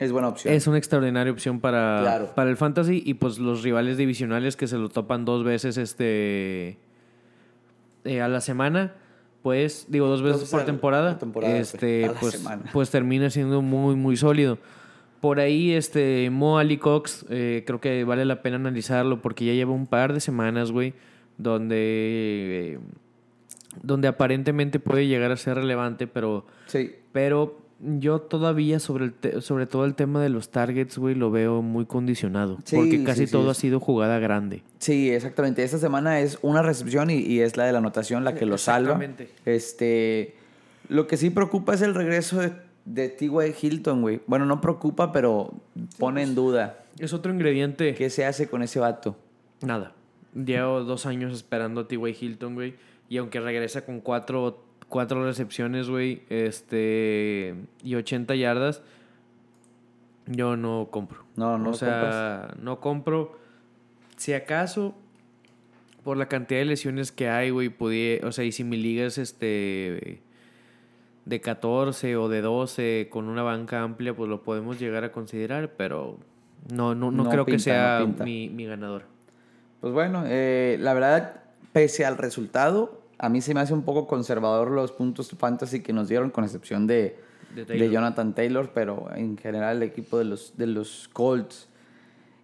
[0.00, 0.52] Es buena opción.
[0.54, 2.32] es una extraordinaria opción para, Claro.
[2.34, 6.78] para el fantasy y pues los rivales divisionales que se lo topan dos veces este
[8.04, 8.94] eh, a la semana
[9.42, 14.16] pues digo dos veces por temporada, por temporada, este pues, pues termina siendo muy muy
[14.16, 14.58] sólido
[15.20, 19.52] por ahí este Mo Ali Cox eh, creo que vale la pena analizarlo porque ya
[19.52, 20.94] lleva un par de semanas güey
[21.36, 21.76] donde
[22.74, 22.78] eh,
[23.82, 26.92] donde aparentemente puede llegar a ser relevante pero Sí.
[27.12, 31.30] pero yo todavía sobre, el te- sobre todo el tema de los targets, güey, lo
[31.30, 32.58] veo muy condicionado.
[32.64, 34.62] Sí, porque casi sí, sí, todo ha sido jugada grande.
[34.78, 35.62] Sí, exactamente.
[35.64, 38.58] Esta semana es una recepción y, y es la de la anotación la que lo
[38.58, 38.92] salva.
[39.02, 39.30] Exactamente.
[39.46, 40.34] Este,
[40.88, 42.52] lo que sí preocupa es el regreso de,
[42.84, 43.54] de T.Y.
[43.60, 44.20] Hilton, güey.
[44.26, 45.52] Bueno, no preocupa, pero
[45.98, 46.78] pone en duda.
[46.98, 47.94] Es otro ingrediente.
[47.94, 49.16] ¿Qué se hace con ese vato?
[49.62, 49.92] Nada.
[50.34, 52.16] Llevo dos años esperando a T.Y.
[52.20, 52.74] Hilton, güey.
[53.08, 58.82] Y aunque regresa con cuatro, cuatro recepciones, güey, este, y 80 yardas,
[60.26, 61.24] yo no compro.
[61.36, 63.38] No, no O sea, no compro.
[64.16, 64.94] Si acaso,
[66.04, 69.06] por la cantidad de lesiones que hay, güey, podía, o sea, y si mi liga
[69.06, 70.22] es este
[71.24, 75.72] de 14 o de 12 con una banca amplia, pues lo podemos llegar a considerar,
[75.76, 76.18] pero
[76.72, 79.04] no, no, no, No creo que sea no mi, mi ganador.
[79.80, 84.06] Pues bueno, eh, la verdad, pese al resultado, a mí se me hace un poco
[84.06, 87.18] conservador los puntos fantasy que nos dieron, con excepción de,
[87.54, 87.90] De.
[87.90, 91.68] Jonathan Taylor, pero en general el equipo de los, de los Colts.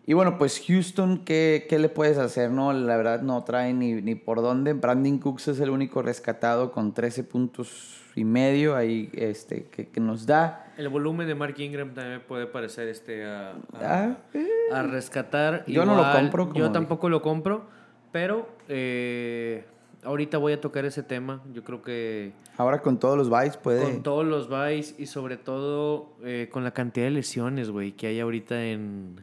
[0.08, 2.50] Y bueno, pues Houston, ¿qué, qué le puedes hacer?
[2.52, 4.72] no La verdad no trae ni, ni por dónde.
[4.74, 9.98] Brandon Cooks es el único rescatado con 13 puntos y medio ahí este, que, que
[10.00, 10.72] nos da.
[10.78, 15.64] El volumen de Mark Ingram también puede parecer este a, a- Ah, eh, a rescatar.
[15.66, 16.72] Yo no lo compro, Yo dije.
[16.72, 17.64] tampoco lo compro,
[18.12, 19.64] pero eh,
[20.06, 21.42] ahorita voy a tocar ese tema.
[21.52, 23.82] Yo creo que ahora con todos los bytes puede...
[23.82, 28.06] con todos los buys y sobre todo eh, con la cantidad de lesiones, güey, que
[28.06, 29.20] hay ahorita en,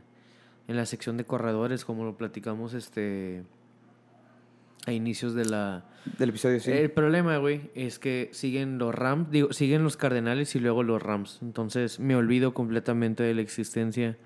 [0.67, 3.43] en la sección de corredores, como lo platicamos este
[4.85, 5.85] a inicios de la...
[6.17, 6.69] Del episodio, sí.
[6.71, 11.01] El problema, güey, es que siguen los Rams, digo, siguen los Cardenales y luego los
[11.01, 11.39] Rams.
[11.41, 14.17] Entonces me olvido completamente de la existencia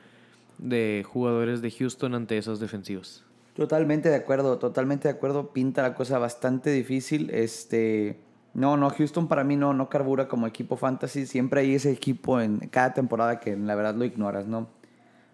[0.57, 3.26] de jugadores de Houston ante esos defensivos.
[3.57, 5.51] Totalmente de acuerdo, totalmente de acuerdo.
[5.51, 7.31] Pinta la cosa bastante difícil.
[7.31, 8.19] Este,
[8.53, 11.25] no, no, Houston para mí no, no carbura como equipo fantasy.
[11.25, 14.67] Siempre hay ese equipo en cada temporada que la verdad lo ignoras, ¿no?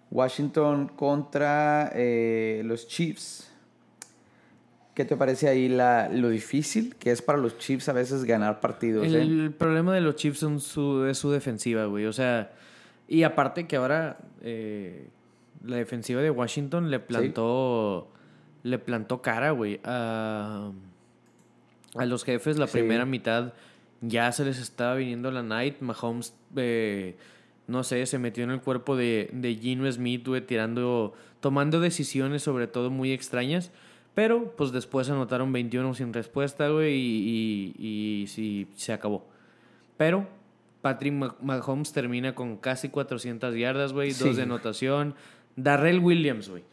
[0.09, 3.51] Washington contra eh, los Chiefs.
[4.93, 8.61] ¿Qué te parece ahí la, lo difícil que es para los Chiefs a veces ganar
[8.61, 9.05] partidos?
[9.05, 9.21] eh?
[9.21, 12.05] El problema de los Chiefs son su, es su defensiva, güey.
[12.05, 12.53] O sea,
[13.09, 15.09] y aparte que ahora eh,
[15.65, 18.12] la defensiva de Washington le plantó,
[18.63, 20.71] le plantó cara, güey, a,
[21.95, 22.57] a los jefes.
[22.57, 22.73] La Sí.
[22.79, 23.53] primera mitad
[24.01, 25.79] ya se les estaba viniendo la night.
[25.81, 27.15] Mahomes, eh,
[27.67, 32.43] no sé, se metió en el cuerpo de, de Gino Smith, güey, tirando, tomando decisiones
[32.43, 33.71] sobre todo muy extrañas.
[34.15, 39.25] Pero, pues después anotaron 21 sin respuesta, güey, y, y, y sí, se acabó.
[39.97, 40.27] Pero
[40.81, 44.23] Patrick Mah- Mahomes termina con casi 400 yardas, güey, Sí.
[44.23, 45.15] dos de anotación.
[45.55, 46.63] Darrell Williams, güey.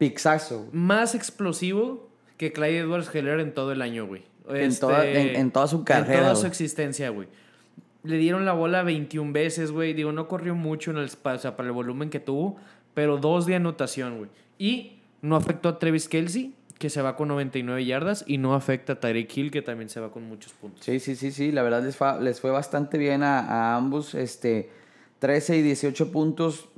[0.00, 0.66] Pixazo.
[0.72, 4.22] Más explosivo que Clyde Edwards Heller en todo el año, güey.
[4.48, 6.50] En toda- en- en toda su carrera, En toda su güey.
[6.50, 7.28] existencia, güey.
[8.02, 9.92] Le dieron la bola 21 veces, güey.
[9.92, 12.56] Digo, no corrió mucho en el, o sea, para el volumen que tuvo,
[12.94, 14.30] pero dos de anotación, güey.
[14.58, 18.94] Y no afectó a Travis Kelsey, que se va con 99 yardas, y no afecta
[18.94, 20.82] a Tyreek Hill, que también se va con muchos puntos.
[20.82, 24.14] Sí, sí, sí, sí, la verdad les fue, les fue bastante bien a, a ambos,
[24.14, 24.70] este,
[25.18, 26.70] 13 y 18 puntos,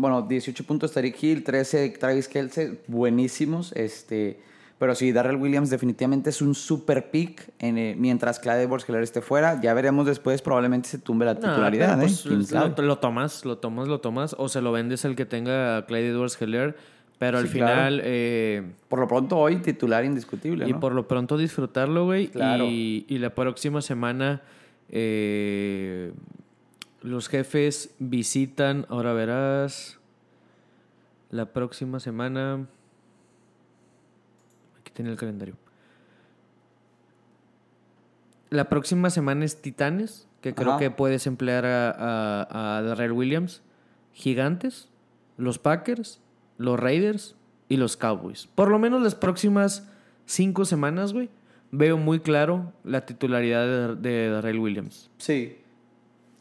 [0.00, 4.40] bueno, 18 puntos Tariq Hill, 13 Travis Kelce, buenísimos, este,
[4.78, 9.20] pero sí, Darrell Williams definitivamente es un super pick, en, eh, mientras Clyde edwards esté
[9.20, 12.14] fuera, ya veremos después, probablemente se tumbe la No, titularidad, pero, ¿eh?
[12.22, 15.76] pues, lo, lo tomas, lo tomas, lo tomas, o se lo vendes al que tenga
[15.78, 16.76] a Clyde Edwards Heller,
[17.18, 17.70] pero al claro.
[17.72, 18.00] final...
[18.04, 20.80] eh, Por lo pronto hoy titular indiscutible, Y ¿no?
[20.80, 22.26] por lo pronto disfrutarlo, güey.
[22.28, 22.64] Claro.
[22.64, 24.42] Y, y la próxima semana
[24.90, 26.12] eh,
[27.04, 30.00] los jefes visitan, ahora verás,
[31.30, 32.66] la próxima semana...
[34.80, 35.54] Aquí tiene el calendario.
[38.48, 43.60] La próxima semana es Titanes, que creo que puedes emplear a, a, a Darrell Williams.
[44.14, 44.88] Gigantes,
[45.36, 46.22] los Packers,
[46.56, 47.36] los Raiders
[47.68, 48.48] y los Cowboys.
[48.54, 49.90] Por lo menos las próximas
[50.24, 51.28] cinco semanas, güey,
[51.70, 55.10] veo muy claro la titularidad de, de Darrell Williams.
[55.18, 55.58] Sí.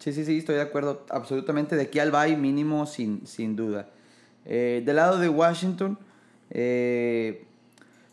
[0.04, 1.06] Sí, sí, sí, estoy de acuerdo.
[1.10, 1.76] Absolutamente.
[1.78, 3.88] De aquí al bye mínimo, sin, sin duda.
[4.45, 5.97] Eh, del lado de Washington,
[6.49, 7.45] eh,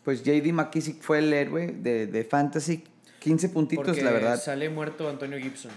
[0.05, 2.85] pues JD McKissick fue el héroe de, de Fantasy.
[3.19, 4.41] 15 puntitos, la verdad.
[4.41, 5.73] Sale muerto Antonio Gibson.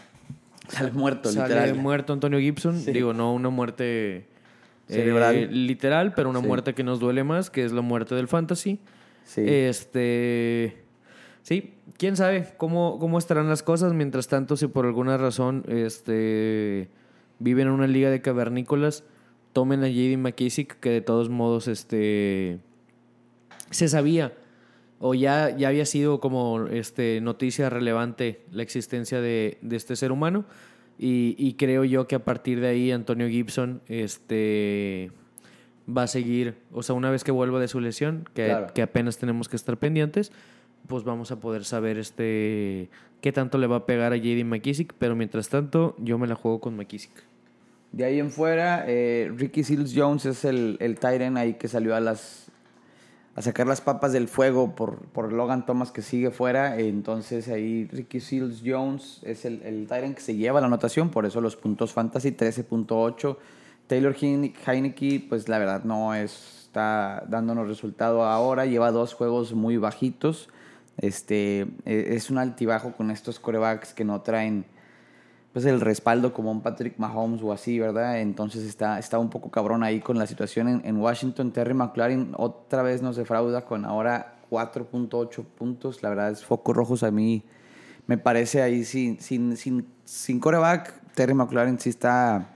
[0.69, 1.75] Sale muerto, Sale literal.
[1.75, 2.79] muerto Antonio Gibson.
[2.79, 2.91] Sí.
[2.91, 4.25] Digo, no una muerte eh,
[4.87, 5.65] Cerebral.
[5.67, 6.47] literal, pero una Sí.
[6.47, 8.79] muerte que nos duele más, que es la muerte del fantasy.
[9.25, 9.41] Sí.
[9.45, 10.82] Este.
[11.43, 13.93] Sí, quién sabe cómo, cómo estarán las cosas.
[13.93, 16.89] Mientras tanto, si por alguna razón este,
[17.39, 19.03] viven en una liga de cavernícolas,
[19.51, 22.59] tomen a JD McKissick, que de todos modos este,
[23.69, 24.33] se sabía
[24.99, 30.13] o ya, ya había sido como este, noticia relevante la existencia de, de este ser
[30.13, 30.45] humano.
[30.97, 35.11] Y, y creo yo que a partir de ahí Antonio Gibson este,
[35.89, 38.67] va a seguir, o sea, una vez que vuelva de su lesión, que, Claro.
[38.73, 40.31] que apenas tenemos que estar pendientes,
[40.87, 42.89] pues vamos a poder saber este
[43.21, 44.93] qué tanto le va a pegar a JD McKissick.
[44.99, 47.11] Pero mientras tanto, yo me la juego con McKissick.
[47.91, 51.95] De ahí en fuera, eh, Ricky Seals Jones es el, el Tyrant ahí que salió
[51.95, 52.47] a las
[53.35, 56.79] a sacar las papas del fuego por, por Logan Thomas que sigue fuera.
[56.79, 61.25] Entonces ahí Ricky Seals Jones es el, el Tyrant que se lleva la anotación, por
[61.25, 63.37] eso los puntos fantasy 13.8.
[63.87, 69.77] Taylor Heine- Heineke, pues la verdad no está dándonos resultado ahora, lleva dos juegos muy
[69.77, 70.49] bajitos.
[70.97, 74.65] Este, eh, es un altibajo con estos corebacks que no traen
[75.53, 78.19] pues el respaldo como un Patrick Mahomes o así, ¿verdad?
[78.19, 81.51] Entonces está, está un poco cabrón ahí con la situación en, en Washington.
[81.51, 86.01] Terry McLaren otra vez nos defrauda con ahora 4.8 puntos.
[86.01, 87.43] La verdad es focos rojos a mí.
[88.07, 90.93] Me parece ahí sin, sin, sin, sin coreback.
[91.13, 92.49] Terry McLaren sí está.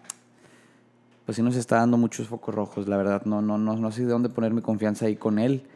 [1.25, 3.25] Pues sí nos está dando muchos focos rojos, la verdad.
[3.25, 5.67] No, no, no, no sé de dónde poner mi confianza ahí con él.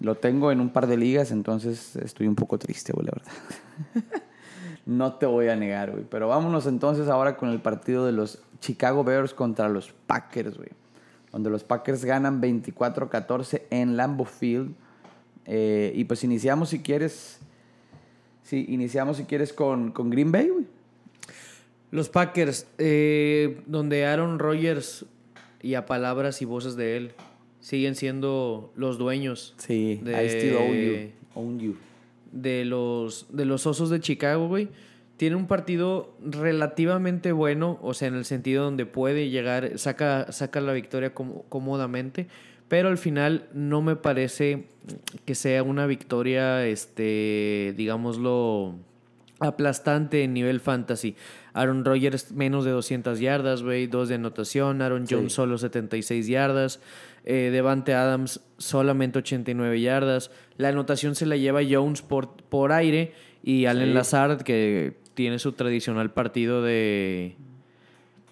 [0.00, 4.22] Lo tengo en un par de ligas, entonces estoy un poco triste, güey, la verdad.
[4.86, 6.04] no te voy a negar, güey.
[6.08, 10.70] Pero vámonos entonces ahora con el partido de los Chicago Bears contra los Packers, güey.
[11.32, 14.74] Donde los Packers ganan 24-14 en Lambeau Field.
[15.44, 17.40] Eh, y pues iniciamos si quieres.
[18.42, 20.66] Sí, iniciamos si quieres con, con Green Bay, güey.
[21.90, 25.06] Los Packers, eh, donde Aaron Rodgers
[25.62, 27.14] y a palabras y voces de él
[27.66, 29.54] siguen siendo los dueños.
[29.56, 31.10] Sí, de, I still own you.
[31.34, 31.76] Own you.
[32.30, 34.68] De los, de los Osos de Chicago, güey.
[35.16, 40.60] Tiene un partido relativamente bueno, o sea, en el sentido donde puede llegar, saca, saca
[40.60, 42.28] la victoria cómodamente,
[42.68, 44.66] pero al final no me parece
[45.24, 48.76] que sea una victoria, este, digámoslo,
[49.40, 51.16] aplastante en nivel fantasy.
[51.52, 54.82] Aaron Rodgers menos de 200 yardas, güey, dos de anotación.
[54.82, 56.80] Aaron Jones solo 76 yardas.
[57.24, 60.30] Eh, Devante Adams solamente 89 yardas.
[60.56, 65.52] La anotación se la lleva Jones por, por aire y Allen Lazard, que tiene su
[65.52, 67.36] tradicional partido de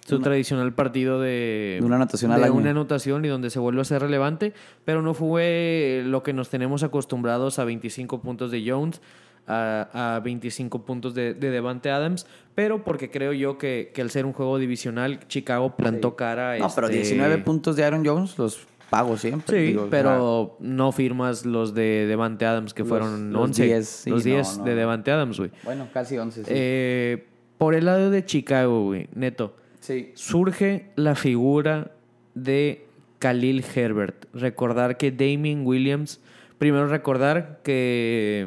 [0.06, 4.02] su tradicional partido de, una anotación de una anotación y donde se vuelve a ser
[4.02, 4.52] relevante,
[4.84, 9.00] pero no fue lo que nos tenemos acostumbrados a 25 puntos de Jones,
[9.46, 14.10] a, a 25 puntos de, de, Devante Adams, pero porque creo yo que, que al
[14.10, 18.04] ser un juego divisional, Chicago plantó cara a No, pero 19 este puntos de Aaron
[18.04, 19.72] Jones los pago siempre.
[19.72, 23.64] Sí, pero no firmas los de Devante Adams, que fueron los 11.
[23.64, 24.74] 10, los sí, 10 no, de.
[24.74, 25.50] Devante Adams, güey.
[25.64, 26.50] Bueno, casi 11, sí.
[26.54, 27.26] Eh,
[27.58, 29.56] por el lado de Chicago, güey, neto.
[29.80, 30.12] sí.
[30.14, 31.92] surge la figura
[32.34, 32.86] de
[33.18, 34.26] Khalil Herbert.
[34.32, 36.20] Recordar que Damien Williams,
[36.58, 38.46] primero recordar que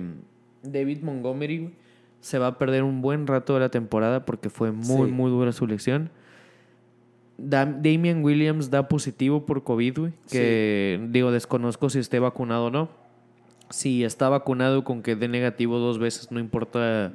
[0.63, 1.73] David Montgomery güey,
[2.19, 5.13] se va a perder un buen rato de la temporada porque fue muy, Sí.
[5.13, 6.09] muy dura su lección.
[7.37, 12.71] Dam- Damien Williams da positivo por COVID, güey, que digo, desconozco si esté vacunado o
[12.71, 12.89] no.
[13.69, 17.13] Si está vacunado con que dé negativo dos veces, no importa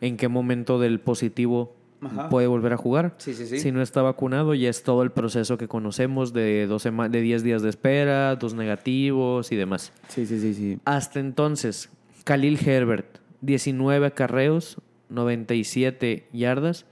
[0.00, 2.28] en qué momento del positivo Ajá.
[2.30, 3.14] puede volver a jugar.
[3.18, 3.60] Sí, sí, sí.
[3.60, 7.20] Si no está vacunado, ya es todo el proceso que conocemos de, dos sema- de
[7.20, 9.92] 10 días de espera, dos negativos y demás.
[10.08, 10.78] Sí, sí, sí, sí.
[10.84, 11.90] Hasta entonces,
[12.24, 14.78] Khalil Herbert, 19 acarreos,
[15.10, 16.86] 97 yardas,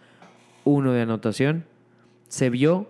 [0.64, 1.64] 1 de anotación.
[2.28, 2.88] Se vio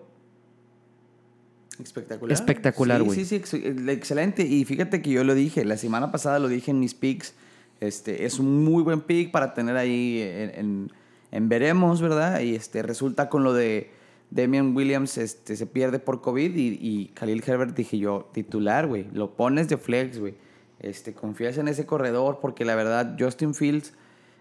[1.83, 2.33] Espectacular.
[2.33, 3.19] Espectacular, güey.
[3.19, 4.43] Sí, sí, ex- excelente.
[4.47, 7.35] Y fíjate que yo lo dije, la semana pasada lo dije en mis picks.
[7.81, 10.93] Este, es un muy buen pick para tener ahí en, en-
[11.33, 12.41] en veremos, ¿verdad?
[12.41, 13.91] Y este, resulta con lo de
[14.31, 19.07] Damian Williams, este, se pierde por COVID y, y Khalil Herbert dije yo, titular, güey.
[19.13, 20.35] Lo pones de flex, güey.
[20.83, 23.95] Este, confías en ese corredor porque la verdad, Justin Fields,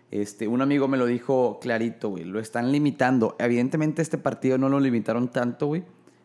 [0.09, 2.23] este, un amigo me lo dijo clarito, güey.
[2.25, 3.35] Lo están limitando.
[3.39, 5.83] Evidentemente este partido no lo limitaron tanto, güey.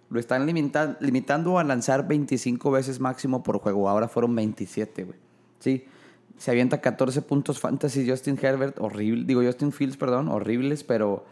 [0.08, 3.88] Lo están limita- limitando a lanzar 25 veces máximo por juego.
[3.88, 5.18] Ahora fueron 27, güey.
[5.60, 5.84] Sí.
[6.38, 9.24] Se avienta 14 puntos fantasy Justin Herbert, horrible.
[9.24, 11.24] Digo, Justin Fields, perdón, horribles, pero,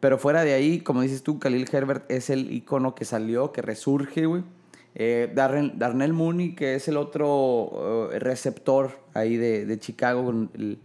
[0.00, 3.62] pero fuera de ahí, como dices tú, Khalil Herbert es el icono que salió, que
[3.62, 4.42] resurge, güey.
[4.98, 10.78] Eh, Darren- Darnell Mooney, que es el otro eh, receptor ahí de, de Chicago, el-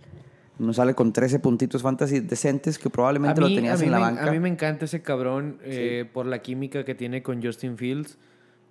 [0.59, 4.03] nos sale con 13 puntitos fantasy decentes que probablemente mí, lo tenías en la me,
[4.03, 4.27] banca.
[4.27, 8.17] a mí me encanta ese cabrón eh, por la química que tiene con Justin Fields.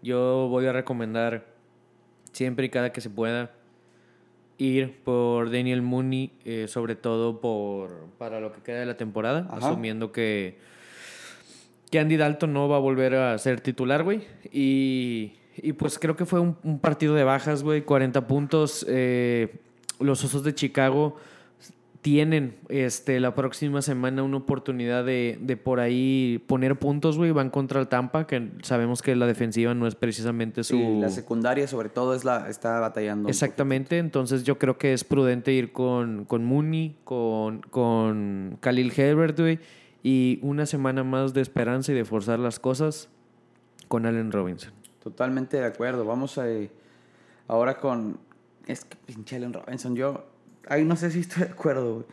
[0.02, 1.46] Yo voy a recomendar
[2.32, 3.50] siempre y cada que se pueda
[4.58, 9.46] ir por Daniel Mooney, eh, sobre todo por para lo que queda de la temporada,
[9.50, 9.68] Ajá.
[9.70, 10.58] asumiendo que,
[11.90, 14.22] que Andy Dalton no va a volver a ser titular, güey.
[14.52, 18.86] Y, y pues creo que fue un, un partido de bajas, güey, 40 puntos.
[18.88, 19.56] eh,
[19.98, 21.16] los Osos de Chicago
[22.00, 27.30] tienen este, la próxima semana una oportunidad de, de por ahí poner puntos, güey.
[27.32, 30.76] Van contra el Tampa, que sabemos que la defensiva no es precisamente su...
[30.76, 33.28] Sí, la secundaria sobre todo es la está batallando.
[33.28, 39.38] Exactamente, entonces yo creo que es prudente ir con, con Mooney, con, con Khalil Herbert,
[39.38, 39.58] güey,
[40.02, 43.08] y una semana más de esperanza y de forzar las cosas
[43.88, 44.72] con Allen Robinson.
[45.02, 46.04] Totalmente de acuerdo.
[46.04, 46.70] Vamos a, eh,
[47.48, 48.18] ahora con...
[48.66, 50.26] Es que pinche Allen Robinson, yo...
[50.68, 52.06] Ay, no sé si estoy de acuerdo, güey.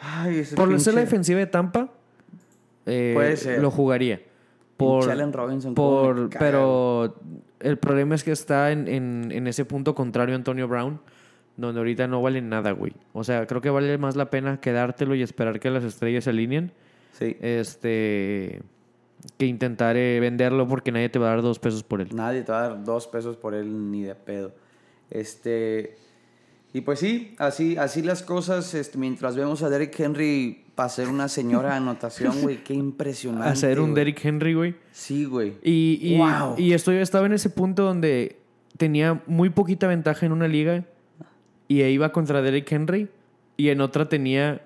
[0.00, 1.90] Ay, ese Por ser la defensiva de Tampa,
[2.86, 3.60] eh, Puede ser.
[3.60, 4.22] lo jugaría.
[4.76, 7.16] Por, Pinche Allen Robinson, por, pero
[7.58, 11.00] el problema es que está en, en, en ese punto contrario a Antonio Brown,
[11.56, 12.92] donde ahorita no vale nada, güey.
[13.12, 16.30] O sea, creo que vale más la pena quedártelo y esperar que las estrellas se
[16.30, 16.72] alineen
[17.18, 17.36] Sí.
[17.40, 18.62] Este.
[19.36, 22.08] Que intentar eh, venderlo porque nadie te va a dar dos pesos por él.
[22.14, 24.52] Nadie te va a dar dos pesos por él ni de pedo.
[25.10, 25.96] Este.
[26.72, 28.74] Y pues sí, así, así las cosas.
[28.74, 33.48] Este, mientras vemos a Derrick Henry pasar una señora anotación, güey, qué impresionante.
[33.48, 33.94] Hacer un güey.
[33.96, 34.74] Derrick Henry, güey.
[34.92, 35.54] Sí, güey.
[35.62, 36.54] Y, y, Wow.
[36.56, 38.36] y estoy, estaba en ese punto donde
[38.76, 40.84] tenía muy poquita ventaja en una liga
[41.66, 43.08] y iba contra Derrick Henry
[43.56, 44.62] y en otra tenía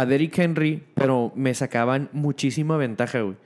[0.00, 3.36] a Derrick Henry, pero me sacaban muchísima ventaja, güey.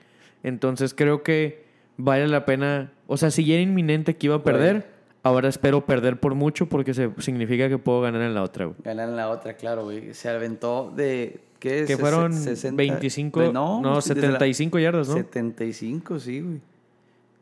[0.42, 1.64] Entonces creo que
[1.96, 4.86] vale la pena, o sea, si ya era inminente que iba a perder,
[5.22, 8.76] ahora espero perder por mucho porque se, significa que puedo ganar en la otra, güey.
[8.84, 10.12] Ganar en la otra, claro, güey.
[10.14, 11.40] Se aventó de.
[11.58, 11.86] ¿Qué es?
[11.86, 15.14] Que fueron Ses- 60 25, de- no, la- 75 yardas, ¿no?
[15.14, 16.60] 75, sí, güey.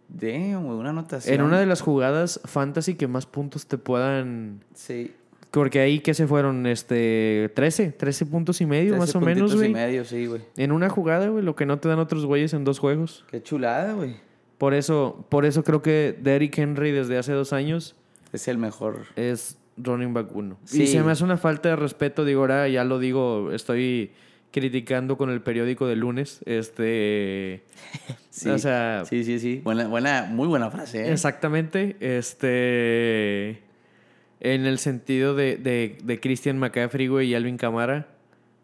[0.08, 1.34] Damn, güey, una anotación.
[1.34, 5.12] En una de las jugadas fantasy que más puntos te puedan Sí.
[5.52, 9.54] Porque ahí que se fueron, este, 13, 13 puntos y medio, 13 más o menos,
[9.54, 9.70] güey.
[9.70, 10.40] y medio, sí, güey.
[10.56, 13.24] En una jugada, güey, lo que no te dan otros güeyes en dos juegos.
[13.30, 14.16] Qué chulada, güey.
[14.58, 17.96] Por eso, por eso creo que Derrick Henry desde hace dos años
[18.32, 19.02] Es el mejor.
[19.16, 20.56] es running back uno.
[20.64, 20.84] Sí.
[20.84, 24.12] Y se me hace una falta de respeto, digo, ahora ya lo digo, estoy
[24.52, 27.62] criticando con el periódico de lunes, este...
[28.30, 28.48] Sí.
[28.48, 29.60] O sea, Sí, sí, sí.
[29.62, 31.12] Buena, buena, muy buena frase, ¿eh?
[31.12, 31.96] Exactamente.
[32.00, 33.60] Este.
[34.44, 38.08] En el sentido de, de, de Christian McCaffrey, güey, y Alvin Camara.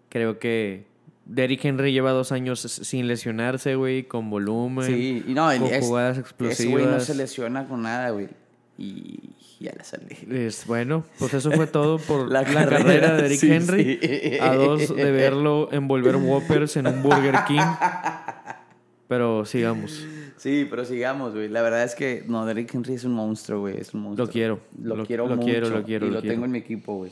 [0.08, 0.86] Creo que
[1.24, 4.84] Derrick Henry lleva dos años sin lesionarse, güey, con volumen.
[4.86, 6.24] Sí, y no, el, con es- jugadas ese
[6.66, 7.04] güey no explosivas.
[7.04, 8.28] se lesiona con nada, güey.
[8.76, 10.16] Y ya le salí.
[10.30, 13.98] Es, bueno, pues eso fue todo por La la, carrera, carrera, de Derrick sí, Henry.
[14.02, 14.38] sí.
[14.40, 17.60] A dos de verlo envolver Whoppers en un Burger King.
[19.08, 20.04] Pero sigamos.
[20.38, 21.48] Sí, pero sigamos, güey.
[21.48, 23.76] La verdad es que, no, Derrick Henry es un monstruo, güey.
[23.78, 24.26] Es un monstruo.
[24.26, 24.60] Lo quiero.
[24.82, 25.46] Lo, Lo- quiero lo mucho.
[25.46, 26.34] quiero, lo quiero, Y lo lo, quiero.
[26.34, 27.10] tengo en mi equipo, güey.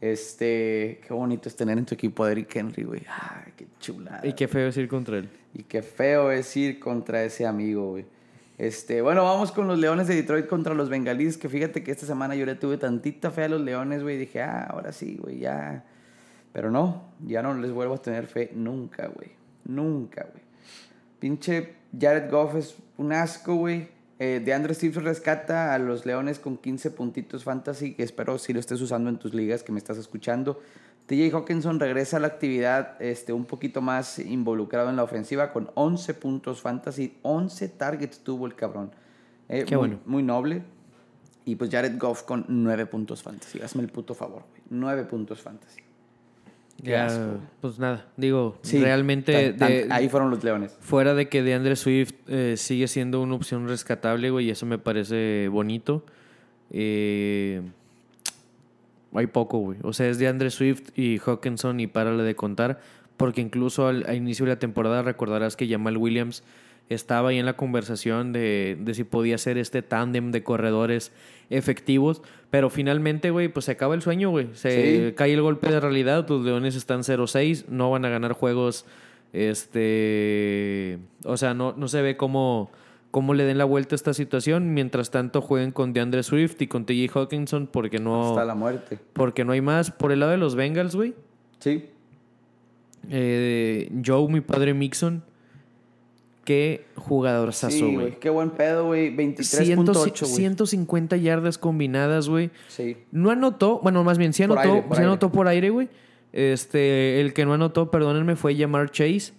[0.00, 3.02] Este, qué bonito es tener en tu equipo a Derrick Henry, güey.
[3.08, 4.26] Ay, qué chulada.
[4.26, 5.28] Y qué feo es ir contra él.
[5.54, 8.04] Y qué feo es ir contra ese amigo, güey.
[8.58, 12.06] Este, bueno, vamos con los Leones de Detroit contra los Bengalíes, que fíjate que esta
[12.06, 14.18] semana yo le tuve tantita fe a los Leones, güey.
[14.18, 15.84] Dije, ah, ahora sí, güey, ya.
[16.52, 19.30] Pero no, ya no les vuelvo a tener fe nunca, güey.
[19.64, 20.42] Nunca, güey.
[21.20, 23.88] Pinche Jared Goff es un asco, güey.
[24.18, 28.52] Eh, de Andrew Stevens rescata a los Leones con 15 puntitos fantasy, que espero si
[28.52, 30.60] lo estés usando en tus ligas que me estás escuchando.
[31.06, 35.70] TJ Hawkinson regresa a la actividad este, un poquito más involucrado en la ofensiva con
[35.74, 38.92] 11 puntos fantasy, 11 targets tuvo el cabrón.
[39.48, 40.00] Eh, Qué muy, bueno.
[40.06, 40.62] Muy noble.
[41.44, 43.60] Y pues Jared Goff con 9 puntos fantasy.
[43.60, 44.62] Hazme el puto favor, güey.
[44.70, 45.82] 9 puntos fantasy.
[46.84, 47.38] Qué Ya, asco.
[47.60, 50.76] pues nada, digo, Sí, realmente tan- tan- de- ahí fueron los Leones.
[50.80, 54.78] fuera de que DeAndre Swift eh, sigue siendo una opción rescatable, güey, y eso me
[54.78, 56.04] parece bonito.
[56.70, 57.62] Eh,
[59.14, 59.78] hay poco, güey.
[59.82, 62.80] O sea, es DeAndre Swift y Hawkinson y párale de contar,
[63.16, 66.42] porque incluso al, al inicio de la temporada recordarás que Jamal Williams
[66.88, 71.12] estaba ahí en la conversación de, de si podía ser este tándem de corredores
[71.50, 74.48] efectivos, pero finalmente, güey, pues se acaba el sueño, güey.
[74.54, 75.14] Se Sí.
[75.14, 78.84] cae el golpe de realidad, los Leones están 0-6, no van a ganar juegos,
[79.32, 82.70] este, o sea, no, no se ve cómo,
[83.10, 86.66] cómo le den la vuelta a esta situación, mientras tanto jueguen con DeAndre Swift y
[86.66, 88.98] con TJ Hawkinson porque no, Hasta la muerte.
[89.12, 89.90] porque no hay más.
[89.90, 91.14] Por el lado de los Bengals, güey,
[91.58, 91.86] Sí.
[93.10, 95.22] eh, Joe, mi padre Mixon,
[96.44, 98.18] qué jugador Sí, güey.
[98.18, 99.14] Qué buen pedo, güey.
[99.14, 100.32] 100 23.8, güey.
[100.34, 102.50] 150 yardas combinadas, güey.
[102.68, 102.96] Sí.
[103.10, 105.10] No anotó, bueno, más bien sí Por anotó, aire, por sí aire.
[105.10, 105.88] anotó por aire, güey.
[106.32, 109.32] Este, el que no anotó, perdónenme, fue Jamar Chase.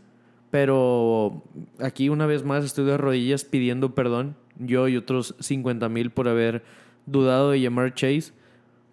[0.51, 1.43] Pero
[1.79, 4.35] aquí una vez más estoy de rodillas pidiendo perdón.
[4.59, 6.63] Yo y otros 50 mil por haber
[7.07, 8.33] dudado de Jamar Chase.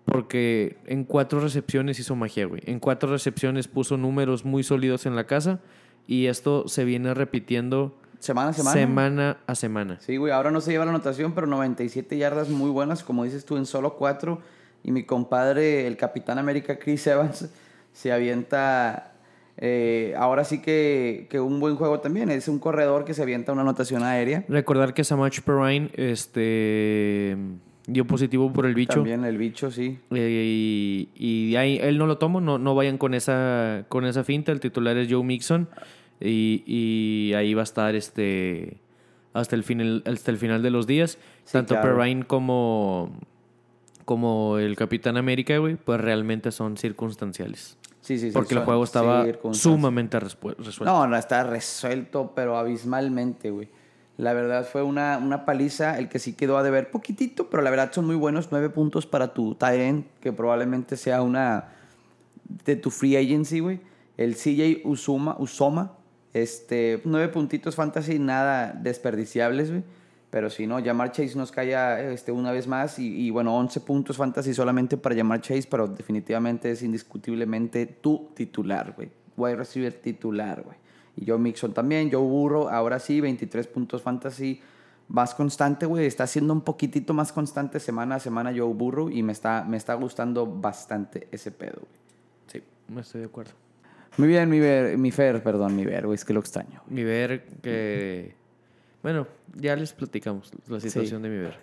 [0.06, 2.62] Porque en cuatro recepciones hizo magia, güey.
[2.64, 5.61] En cuatro recepciones puso números muy sólidos en la casa.
[6.07, 8.74] Y esto se viene repitiendo Semana a semana.
[8.80, 9.98] semana a semana.
[10.01, 10.32] Sí, güey.
[10.32, 13.64] Ahora no se lleva la anotación, pero 97 yardas muy buenas, como dices tú, en
[13.66, 14.40] solo cuatro.
[14.82, 17.48] Y mi compadre, el Capitán América Chris Evans,
[17.92, 19.12] se avienta.
[19.57, 22.30] eh, ahora sí que, que un buen juego también.
[22.30, 24.44] Es un corredor que se avienta una anotación aérea.
[24.48, 27.36] Recordar que Samach Perrine este,
[27.93, 28.95] dio positivo por el bicho.
[28.95, 29.99] También el bicho, sí.
[30.11, 34.24] Eh, y y ahí él no lo tomo, no, no vayan con esa, con esa
[34.24, 34.53] finta.
[34.53, 35.68] El titular es Joe Mixon.
[36.20, 38.76] Y, y ahí va a estar este
[39.32, 41.18] hasta el final, hasta el final de los días.
[41.45, 41.97] Sí, Tanto claro.
[41.97, 43.11] Perrine como,
[44.05, 47.78] como el Capitán América, güey, pues realmente son circunstanciales.
[48.01, 48.32] Sí, sí, sí.
[48.32, 50.84] Porque el juego estaba sumamente resuelto.
[50.84, 53.68] No, no, está resuelto, pero abismalmente, güey.
[54.20, 55.98] La verdad fue una, una paliza.
[55.98, 58.48] El que sí quedó a deber poquitito, pero la verdad son muy buenos.
[58.50, 61.68] Nueve puntos para tu end, que probablemente sea una
[62.66, 63.80] de tu free agency, güey.
[64.18, 65.92] El CJ Usuma, Usoma,
[66.34, 69.84] Este, nueve puntitos fantasy, nada desperdiciables, güey.
[70.28, 72.98] Pero si no, llamar Chase nos calla este, una vez más.
[72.98, 78.28] Y, y, bueno, 11 puntos fantasy solamente para llamar Chase, pero definitivamente es indiscutiblemente tu
[78.34, 79.08] titular, güey.
[79.38, 80.76] Wide receiver titular, güey.
[81.16, 82.11] Y Joe Mixon también.
[82.11, 84.61] Joe Burro, ahora sí, 23 puntos fantasy.
[85.08, 86.06] Más constante, güey.
[86.06, 89.11] Está siendo un poquitito más constante semana a semana Joe Burro.
[89.11, 92.00] Y me está, me está gustando bastante ese pedo, güey.
[92.46, 93.52] Sí, me estoy de acuerdo.
[94.16, 96.14] Muy bien, mi, ver, mi Fer, perdón, mi Ver, güey.
[96.14, 96.82] Es que lo extraño.
[96.88, 98.34] Mi Ver que...
[99.02, 101.28] Bueno, ya les platicamos la situación Sí.
[101.28, 101.56] de mi ver.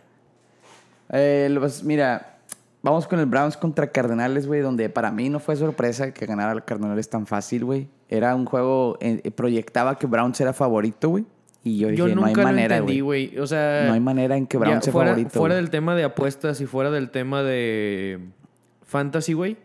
[1.10, 2.40] Eh, pues, mira,
[2.82, 6.52] vamos con el Browns contra Cardenales, güey, donde para mí no fue sorpresa que ganara
[6.54, 7.88] el Cardenales tan fácil, güey.
[8.10, 11.26] Era un juego, eh, proyectaba que Browns era favorito, güey.
[11.64, 13.38] Y yo dije, Yo no hay nunca manera, entendí, güey.
[13.40, 15.32] O sea, No hay manera en que Browns sea fuera, favorito.
[15.38, 18.20] fuera del tema de apuestas y fuera del tema de
[18.86, 19.58] fantasy, güey.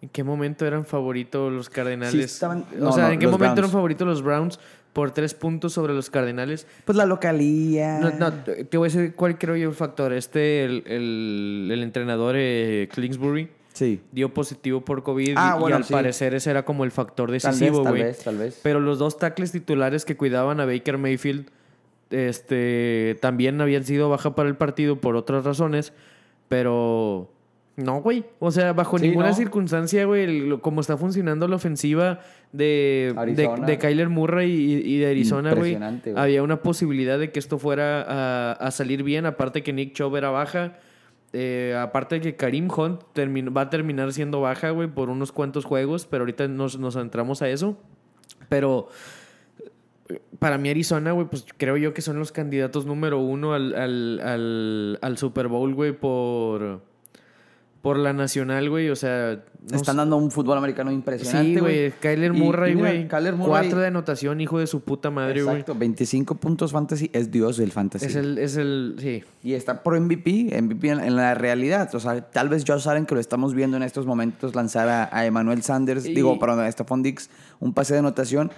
[0.00, 2.12] ¿En qué momento eran favoritos los Cardenales?
[2.12, 3.58] Sí estaban- o sea, no, ¿en qué momento Browns.
[3.58, 4.58] eran favoritos los Browns
[4.92, 6.66] por tres puntos sobre los Cardenales?
[6.84, 7.98] Pues la localía.
[7.98, 10.12] No, no, te voy a decir cuál creo yo el factor.
[10.14, 13.48] Este, el, el- el entrenador eh, Kingsbury
[13.78, 14.00] Sí.
[14.12, 15.92] dio positivo por COVID Ah, y, bueno, al sí.
[15.92, 18.02] parecer ese era como el factor Tal vez, decisivo, tal güey.
[18.02, 18.60] vez, tal vez.
[18.62, 21.46] Pero los dos tackles titulares que cuidaban a Baker Mayfield
[22.10, 25.92] este, también habían sido baja para el partido por otras razones.
[26.48, 27.30] Pero
[27.76, 28.24] no, güey.
[28.38, 29.34] O sea, bajo Sí, ninguna no.
[29.34, 32.20] circunstancia, güey, como está funcionando la ofensiva
[32.52, 33.14] de,
[33.66, 35.78] de, Kyler Murray y, y de Arizona, güey,
[36.16, 39.26] había una posibilidad de que esto fuera a, a salir bien.
[39.26, 40.78] Aparte que Nick Chubb era baja.
[41.32, 45.64] Eh, aparte de que Karim Hunt va a terminar siendo baja, güey, por unos cuantos
[45.64, 47.76] juegos, pero ahorita nos, nos entramos a eso.
[48.48, 48.88] Pero
[50.08, 54.98] eh, para mí Arizona, güey, pues creo yo que son los candidatos número uno al,
[55.00, 56.82] al Super Bowl, güey, por,
[57.82, 58.88] por la nacional, güey.
[58.90, 59.98] O sea, no Están sé.
[59.98, 61.92] dando un fútbol americano impresionante, Sí, güey.
[62.00, 63.06] Kyler Murray, güey.
[63.08, 65.56] Kyler Murray- Cuatro de anotación, hijo de su puta madre, güey.
[65.56, 68.06] Exacto, 25 puntos fantasy, es Dios del fantasy.
[68.06, 69.22] Es el, es el, sí.
[69.42, 71.94] Y está por MVP, MVP en, en la realidad.
[71.94, 75.08] O sea, tal vez Josh Allen, que lo estamos viendo en estos momentos, lanzar a,
[75.16, 78.50] a Emmanuel Sanders, Y- digo, perdón, a Stephon Dix, un pase de anotación,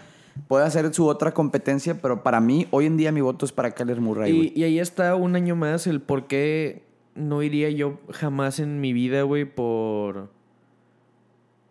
[0.48, 3.72] puede hacer su otra competencia, pero para mí, hoy en día mi voto es para
[3.72, 4.52] Kyler Murray, güey.
[4.54, 8.80] Y, y ahí está un año más el por qué no iría yo jamás en
[8.80, 10.28] mi vida, güey, por.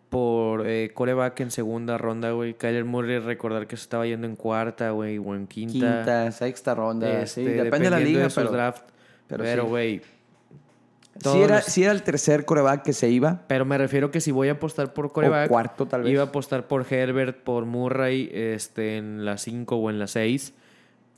[0.08, 2.54] Por eh, coreback en segunda ronda, güey.
[2.54, 5.72] Kyler Murray, recordar que se estaba yendo en cuarta, güey, o en quinta.
[5.72, 8.82] Quinta, sexta ronda, Este, sí, depende de la liga, sus pero, draft.
[9.28, 10.00] pero güey.
[10.00, 14.20] sí, todos era, sí era el tercer coreback que se iba, Pero me refiero que
[14.20, 15.46] si voy a apostar por coreback.
[15.46, 16.12] o cuarto tal vez.
[16.12, 20.54] Iba a apostar por Herbert, por Murray, este, en la 5 o en la 6.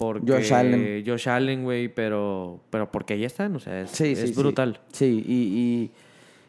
[0.02, 1.04] Porque Josh Allen.
[1.06, 4.32] Josh Allen, güey, pero, pero porque ahí están, o sea, es, Sí, es sí.
[4.34, 4.80] brutal.
[4.92, 5.32] Sí, y,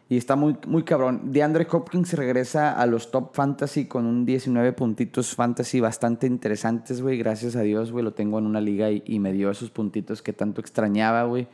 [0.10, 1.32] y, y está muy, muy cabrón.
[1.32, 7.18] DeAndre Hopkins regresa a los top fantasy con un 19 puntitos fantasy bastante interesantes, güey.
[7.18, 8.04] Gracias a Dios, güey.
[8.04, 11.48] Lo tengo en una liga y, y me dio esos puntitos que tanto extrañaba, güey.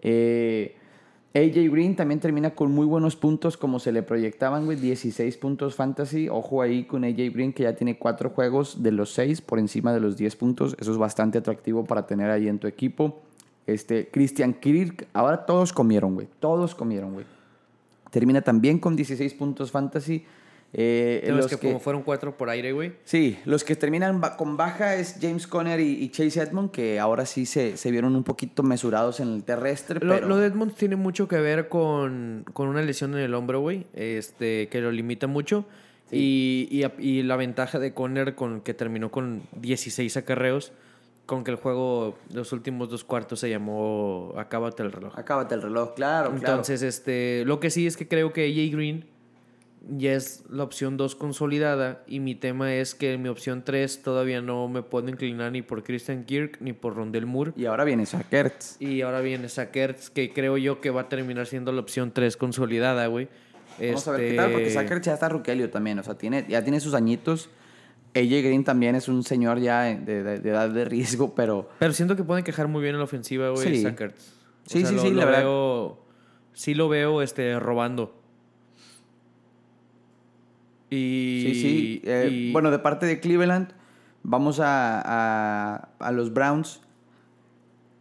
[0.00, 0.76] Eh,
[1.34, 4.78] AJ Green también termina con muy buenos puntos como se le proyectaban, güey.
[4.78, 6.28] 16 puntos fantasy.
[6.28, 9.92] Ojo ahí con AJ Green que ya tiene 4 juegos de los 6 por encima
[9.92, 10.76] de los 10 puntos.
[10.80, 13.20] Eso es bastante atractivo para tener ahí en tu equipo.
[13.66, 16.28] Este, Christian Kirk, ahora todos comieron, güey.
[16.40, 17.26] Todos comieron, güey.
[18.10, 20.24] Termina también con 16 puntos fantasy.
[20.74, 22.92] Eh, Los, los que, que- como fueron cuatro por aire, güey.
[23.04, 27.24] Sí, los que terminan con baja es James Conner y, y Chase Edmond, que ahora
[27.24, 30.28] sí se, se vieron un poquito mesurados en el terrestre, Lo, pero...
[30.28, 33.86] lo de Edmonds tiene mucho que ver con, con una lesión en el hombro, güey,
[33.94, 35.64] este, que lo limita mucho.
[36.10, 40.72] Y, y, y la ventaja de Conner, con, que terminó con 16 acarreos,
[41.26, 45.18] con que el juego, los últimos dos cuartos se llamó Acábate el reloj.
[45.18, 46.36] Acábate el reloj, claro, claro.
[46.36, 49.04] Entonces, este, lo que sí es que creo que AJ Green
[49.96, 54.02] ya es la opción 2 consolidada y mi tema es que en mi opción 3
[54.02, 57.52] todavía no me puedo inclinar ni por Christian Kirk ni por Rondell Moore.
[57.56, 58.76] Y ahora viene Sackers.
[58.80, 62.36] Y ahora viene Sackers, que creo yo que va a terminar siendo la opción 3
[62.36, 63.28] consolidada, güey.
[63.80, 66.44] Vamos a ver qué Este, tal, porque Sackers ya está Rukelio también, o sea, tiene,
[66.48, 67.48] ya tiene sus añitos.
[68.16, 71.68] AJ Green también es un señor ya de, de- de edad de riesgo, pero...
[71.78, 73.86] Pero siento que pueden quejar muy bien en la ofensiva, güey, Sí.
[74.66, 75.40] Sí, sea, sí, lo- sí, lo la verdad.
[75.42, 76.04] veo,
[76.54, 78.17] Sí lo veo este, robando.
[80.90, 82.02] Y, Sí, sí.
[82.04, 83.68] eh, y- Bueno, de parte de Cleveland,
[84.22, 86.80] vamos a, a, a los Browns.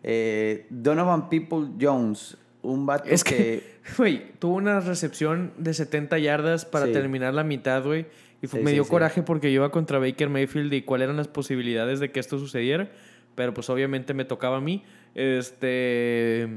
[0.04, 3.78] Eh, Donovan People Jones, un vato Es que...
[3.98, 6.94] güey, tuvo una recepción de 70 yardas para Sí.
[6.94, 8.06] terminar la mitad, güey.
[8.42, 8.90] Y fue- Sí, me dio sí.
[8.90, 12.38] coraje porque yo iba contra Baker Mayfield y cuáles eran las posibilidades de que esto
[12.40, 12.90] sucediera.
[13.36, 14.84] Pero pues obviamente me tocaba a mí.
[15.16, 16.48] Este.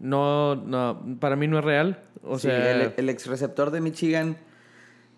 [0.00, 2.00] No, no, para mí no es real.
[2.22, 4.36] O sea, el, el ex receptor de Michigan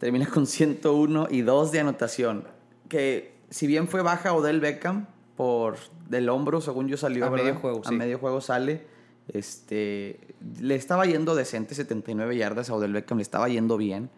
[0.01, 2.44] termina con 101 y 2 de anotación.
[2.88, 5.76] Que si bien fue baja Odell Beckham por
[6.09, 7.26] del hombro, según yo salió.
[7.26, 7.44] A ¿verdad?
[7.44, 7.94] medio juego, A sí.
[7.94, 8.86] medio juego sale.
[9.28, 10.18] Este,
[10.61, 14.11] le estaba yendo decente, 79 yardas a Odell Beckham, le estaba yendo bien.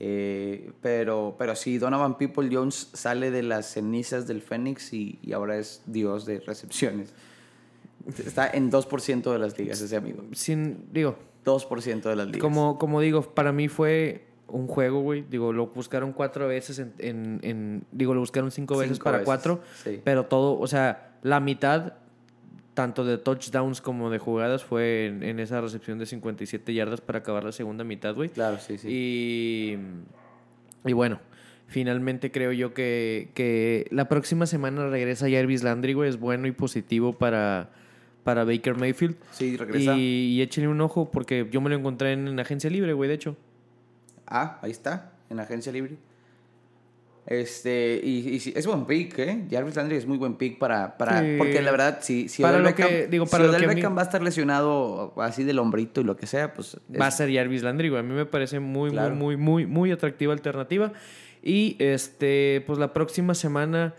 [0.00, 5.32] Eh, pero, pero sí, Donovan People Jones sale de las cenizas del Fénix y, y
[5.34, 7.12] ahora es dios de recepciones.
[8.18, 10.24] Está en 2% de las ligas ese amigo.
[10.32, 12.40] Sin, digo, 2% de las ligas.
[12.40, 15.24] como, como digo, para mí fue un juego, güey.
[15.28, 19.26] Digo, lo buscaron cuatro veces en, en, en- digo, lo buscaron cinco, veces para veces,
[19.26, 19.60] cuatro.
[19.82, 20.00] sí.
[20.04, 21.94] Pero todo, o sea, la mitad,
[22.74, 27.18] tanto de touchdowns como de jugadas, fue en, en esa recepción de 57 yardas para
[27.20, 28.28] acabar la segunda mitad, güey.
[28.30, 28.88] Claro, sí, sí.
[28.90, 29.78] Y,
[30.88, 31.20] y bueno,
[31.66, 36.08] finalmente creo yo que, que la próxima semana regresa Jarvis Landry, güey.
[36.10, 37.70] Es bueno y positivo para,
[38.22, 39.16] para Baker Mayfield.
[39.32, 39.96] Sí, regresa.
[39.96, 43.08] Y, y échenle un ojo porque yo me lo encontré en, en agencia libre, güey,
[43.08, 43.36] de hecho.
[44.26, 45.96] Ah, ahí está, en agencia libre.
[47.26, 49.44] Este, y, y sí, es buen pick, ¿eh?
[49.50, 50.98] Jarvis Landry es muy buen pick para.
[50.98, 51.36] para Sí.
[51.38, 53.68] Porque la verdad, si, si Para lo que- Beckham, digo, si para lo que a
[53.68, 56.74] mí- Beckham va a estar lesionado así del hombrito y lo que sea, pues.
[56.74, 58.00] es- Va a ser Jarvis Landry, güey.
[58.00, 59.14] A mí me parece muy, Claro.
[59.14, 60.92] muy, muy, muy, muy atractiva alternativa.
[61.42, 63.94] Y este, pues la próxima semana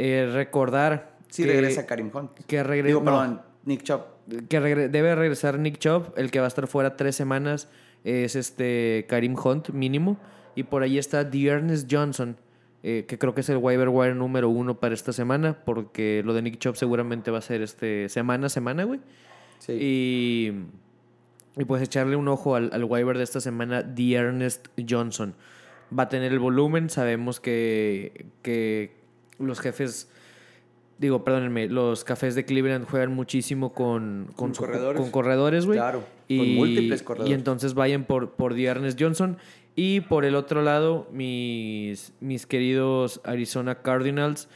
[0.00, 2.30] eh, recordar sí, que, regresa Karim Hunt.
[2.46, 4.02] que regre- Digo, no, perdón, Nick Chubb.
[4.48, 7.68] que regre- debe regresar Nick Chubb, el que va a estar fuera tres semanas
[8.04, 10.18] es este Karim Hunt mínimo.
[10.54, 12.36] Y por ahí está Dearness Johnson,
[12.82, 16.34] eh, que creo que es el waiver wire número uno para esta semana, porque lo
[16.34, 19.00] de Nick Chubb seguramente va a ser este semana a semana, güey.
[19.60, 19.72] Sí.
[19.72, 20.52] Y,
[21.60, 25.34] y pues echarle un ojo al, al waiver de esta semana, The Ernest Johnson.
[25.96, 28.92] Va a tener el volumen, sabemos que, que
[29.38, 30.08] los jefes,
[30.98, 35.00] digo, perdónenme, los cafés de Cleveland juegan muchísimo con, con, Con su- corredores.
[35.00, 35.78] con corredores, güey.
[35.78, 37.30] Claro, Y, con múltiples corredores.
[37.30, 39.38] Y entonces vayan por, por The Ernest Johnson.
[39.74, 44.48] Y por el otro lado, mis, mis queridos Arizona Cardinals,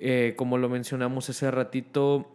[0.00, 2.28] eh, como lo mencionamos hace ratito,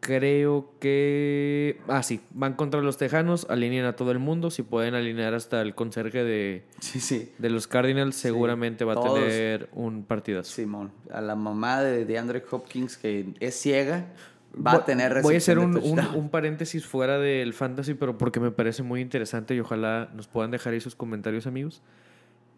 [0.00, 1.80] creo que...
[1.88, 5.62] Ah, sí, van contra los Tejanos, alinean a todo el mundo, si pueden alinear hasta
[5.62, 7.32] el conserje de, Sí, sí.
[7.38, 9.20] de los Cardinals, seguramente va a todos.
[9.20, 10.52] tener un partidazo.
[10.52, 10.92] Simón.
[11.10, 14.12] A la mamá de, de Andre Hopkins, que es ciega,
[14.54, 18.40] va a tener Voy a hacer un, un- un paréntesis fuera del fantasy, pero porque
[18.40, 21.82] me parece muy interesante y ojalá nos puedan dejar ahí sus comentarios, amigos.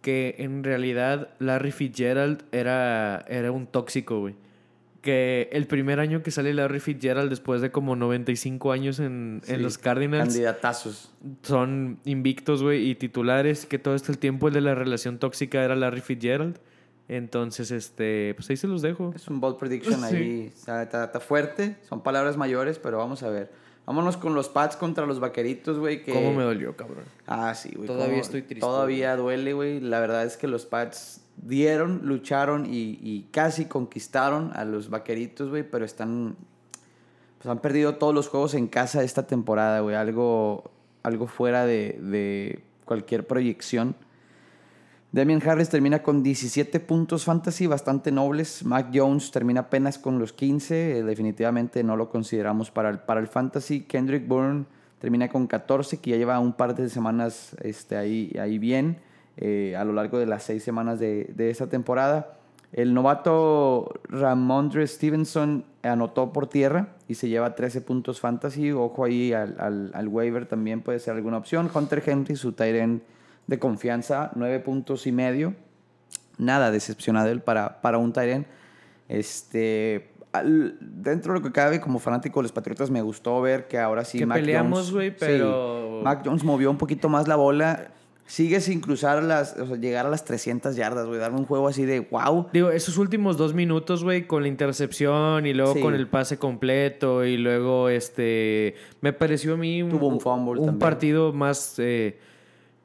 [0.02, 4.34] Que en realidad Larry Fitzgerald era, era un tóxico, güey.
[5.02, 9.56] Que el primer año que sale Larry Fitzgerald, después de como 95 años en, en
[9.56, 11.12] Sí, los Cardinals, Candidatazos.
[11.42, 13.66] son invictos, güey, y titulares.
[13.66, 16.58] Que todo este tiempo el de la relación tóxica era Larry Fitzgerald.
[17.08, 19.12] Entonces, este, pues ahí se los dejo.
[19.14, 20.16] Es un bold prediction Sí.
[20.16, 20.52] ahí.
[20.54, 21.76] Está, está- está fuerte.
[21.88, 23.50] Son palabras mayores, pero vamos a ver.
[23.86, 26.02] Vámonos con los Pats contra los Vaqueritos, güey.
[26.02, 26.12] Que...
[26.12, 27.04] ¿Cómo me dolió, cabrón?
[27.28, 27.86] Ah, sí, güey.
[27.86, 29.78] Todavía cómo- estoy triste, Todavía duele, güey.
[29.80, 35.50] La verdad es que los Pats dieron, lucharon y, y casi conquistaron a los Vaqueritos,
[35.50, 35.62] güey.
[35.62, 36.34] Pero están...
[37.38, 39.94] Pues han perdido todos los juegos en casa esta temporada, güey.
[39.94, 40.68] Algo,
[41.04, 43.94] algo fuera de, de cualquier proyección.
[45.12, 48.64] Damian Harris termina con 17 puntos fantasy, bastante nobles.
[48.64, 50.98] Mac Jones termina apenas con los 15.
[50.98, 53.82] eh, definitivamente no lo consideramos para el, para el fantasy.
[53.82, 54.66] Kendrick Bourne
[55.00, 58.98] termina con 14, que ya lleva un par de semanas este, ahí, ahí bien
[59.36, 62.36] eh, a lo largo de las seis semanas de, de esta temporada.
[62.72, 68.72] El novato Ramondre Stevenson anotó por tierra y se lleva 13 puntos fantasy.
[68.72, 71.70] Ojo ahí al, al, waiver también puede ser alguna opción.
[71.72, 73.00] Hunter Henry, su tight
[73.46, 75.54] de confianza, 9 puntos y medio.
[76.38, 78.46] Nada decepcionado él para, para un end.
[79.08, 83.68] Este, al- dentro de lo que cabe, como fanático de los Patriotas, me gustó ver
[83.68, 87.28] que ahora sí Que Mac peleamos, güey, sí, pero- Mac Jones movió un poquito más
[87.28, 87.92] la bola.
[88.28, 91.20] Sigue sin cruzar las, o sea, llegar a las 300 yardas, güey.
[91.20, 92.48] Darme un juego así de wow.
[92.52, 95.80] Digo, esos últimos dos minutos, güey, con la intercepción y luego Sí.
[95.80, 100.56] con el pase completo y luego, este, me pareció a mí un, Tuvo un fumble
[100.56, 100.78] también.
[100.80, 102.18] partido más, eh,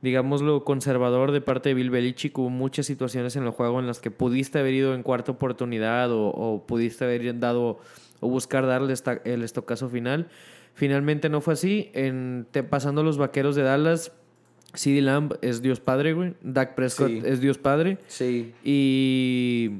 [0.01, 2.37] digámoslo, conservador de parte de Bill Belichick.
[2.37, 6.11] Hubo muchas situaciones en el juego en las que pudiste haber ido en cuarta oportunidad
[6.11, 7.79] o, o pudiste haber dado
[8.19, 10.27] o buscar darle esta- el estocazo final.
[10.73, 11.89] Finalmente no fue así.
[11.93, 14.11] En, te- pasando a los vaqueros de Dallas,
[14.73, 16.33] CeeDee Lamb es Dios Padre, güey.
[16.41, 17.21] Dak Prescott Sí.
[17.25, 17.97] es Dios Padre.
[18.07, 19.71] Sí, Y,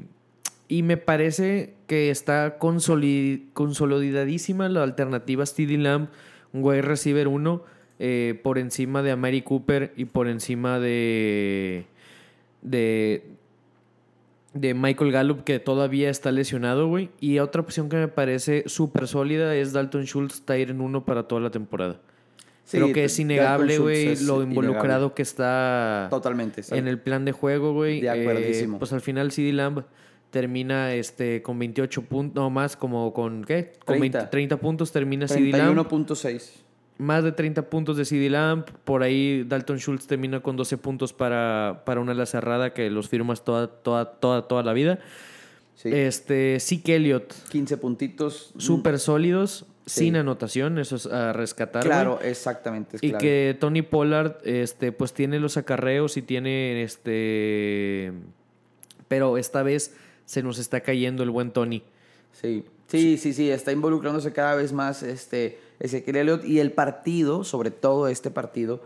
[0.68, 6.08] y me parece que está consolid- consolidadísima la alternativa Steely Lamb,
[6.54, 7.64] un wide receiver 1,
[8.44, 11.86] por encima de Amari Cooper y por encima de,
[12.62, 13.24] de,
[14.54, 17.10] de Michael Gallup, que todavía está lesionado, güey.
[17.20, 21.42] Y otra opción que me parece súper sólida es Dalton Schultz, en 1 para toda
[21.42, 22.00] la temporada.
[22.64, 24.12] Sí, Creo que es innegable, güey, lo
[24.44, 24.44] innegable.
[24.50, 26.62] involucrado que está totalmente.
[26.72, 28.02] en el plan de juego, güey.
[28.02, 28.80] De Eh, acuerdísimo.
[28.80, 29.84] pues al final CD Lamb
[30.30, 33.74] termina este, con 28 puntos, no más, como con, ¿qué?
[33.86, 34.18] Con 30.
[34.20, 35.78] 20 30 puntos termina CD Lamb.
[35.78, 36.52] 31.6.
[37.02, 38.64] Más de 30 puntos de CD Lamb.
[38.84, 43.10] Por ahí Dalton Schultz termina con 12 puntos para, para una ala cerrada que los
[43.10, 45.00] firmas toda, toda, toda, toda la vida.
[45.76, 45.90] Sí.
[45.92, 48.54] Este, Zeke Elliott, 15 puntitos.
[48.58, 50.06] súper sólidos, Sí.
[50.06, 51.84] sin anotación, eso es a rescatar.
[51.84, 52.98] Claro, exactamente.
[52.98, 58.14] Es Y que Tony Pollard, este, pues tiene los acarreos y tiene este.
[59.08, 59.96] Pero esta vez
[60.26, 61.82] se nos está cayendo el buen Tony.
[62.32, 67.44] Sí, sí, sí, sí, está involucrándose cada vez más este Ezequiel Elliott y el partido,
[67.44, 68.82] sobre todo este partido,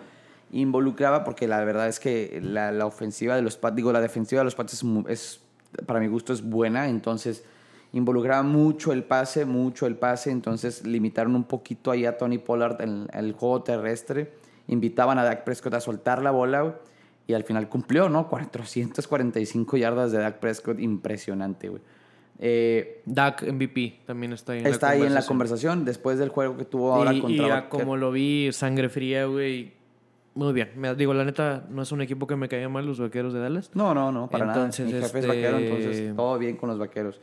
[0.52, 4.46] involucraba, porque la verdad es que la, ofensiva de los Pats, digo, la defensiva de
[4.46, 5.42] los Pats es,
[5.86, 7.44] para mi gusto, es buena, entonces
[7.92, 12.82] involucraba mucho el pase, mucho el pase, entonces limitaron un poquito ahí a Tony Pollard
[12.82, 14.34] en el juego terrestre,
[14.68, 16.76] invitaban a Dak Prescott a soltar la bola
[17.28, 18.30] y al final cumplió, ¿no?
[18.30, 21.82] 445 yardas de Dak Prescott, impresionante, güey.
[22.40, 25.86] Eh, Dak MVP también está ahí en Está la ahí en la conversación.
[25.86, 28.90] después del juego que tuvo ahora y, contra y a Vaquer- como lo vi, sangre
[28.90, 29.74] fría, güey.
[30.34, 30.72] Muy bien.
[30.76, 33.40] Me, digo, la neta, no es un equipo que me caiga mal, los vaqueros de
[33.40, 33.72] Dallas.
[33.74, 34.98] No, no, no, para Entonces, nada.
[34.98, 37.22] Mi jefe este- es vaquero, entonces todo bien con los vaqueros.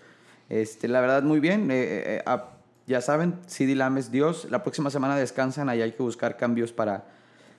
[0.49, 1.71] Este, la verdad, muy bien.
[1.71, 2.49] Eh, eh, eh, ah,
[2.87, 4.47] ya saben, CD Lamb es Dios.
[4.51, 7.05] La próxima semana descansan, ahí hay que buscar cambios para,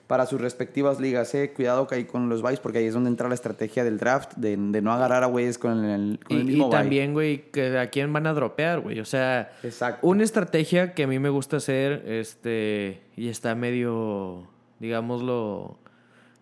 [0.06, 1.34] para sus respectivas ligas.
[1.34, 1.52] Eh.
[1.54, 4.34] Cuidado que ahí con los buys, porque ahí es donde entra la estrategia del draft,
[4.36, 7.50] de, de no agarrar a güeyes con el, con Y, el y mismo también, güey,
[7.50, 9.00] que a quién van a dropear, güey.
[9.00, 10.06] O sea, Exacto.
[10.06, 14.46] una estrategia que a mí me gusta hacer, este, y está medio,
[14.80, 15.78] digámoslo,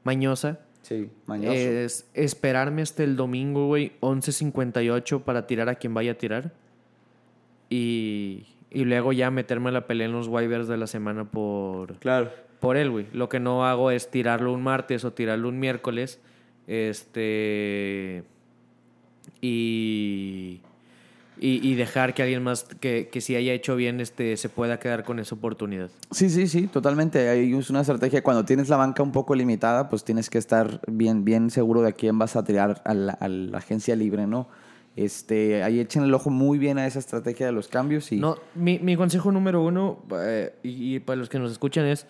[0.05, 1.53] mañosa, Sí, mañoso.
[1.53, 6.53] es esperarme hasta el domingo, güey, 11.58 para tirar a quien vaya a tirar.
[7.71, 11.97] Y, y luego ya meterme a la pelea en los waivers de la semana por,
[12.01, 12.31] claro.
[12.63, 13.07] Por él, güey.
[13.13, 16.21] Lo que no hago es tirarlo un martes o tirarlo un miércoles.
[16.67, 18.23] Este.
[19.43, 20.61] Y.
[21.41, 24.79] Y, y dejar que alguien más que, que si haya hecho bien este se pueda
[24.79, 25.91] quedar con esa oportunidad.
[26.13, 27.29] Sí, sí, sí, totalmente.
[27.29, 28.23] Hay es una estrategia.
[28.23, 31.89] Cuando tienes la banca un poco limitada, pues tienes que estar bien, bien seguro de
[31.89, 34.47] a quién vas a tirar a la, a la agencia libre, ¿no?
[34.95, 38.37] Este, ahí echen el ojo muy bien a esa estrategia de los cambios y No,
[38.55, 42.07] mi, mi consejo número uno, eh, y, y para los que nos escuchan, es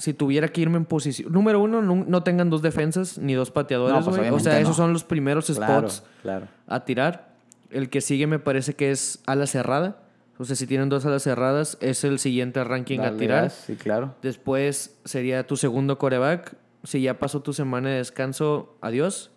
[0.00, 1.30] si tuviera que irme en posición.
[1.30, 4.58] Número uno, no, no tengan dos defensas ni dos pateadores, No, pues, o sea, no.
[4.60, 6.48] esos son los primeros spots claro.
[6.66, 7.34] a tirar.
[7.70, 10.02] El que sigue me parece que es ala cerrada.
[10.38, 13.42] O sea, si tienen dos alas cerradas, es el siguiente ranking a tirar.
[13.44, 14.14] gas, sí, claro.
[14.22, 16.56] Después sería tu segundo coreback.
[16.82, 19.30] Si ya pasó tu semana de descanso, adiós.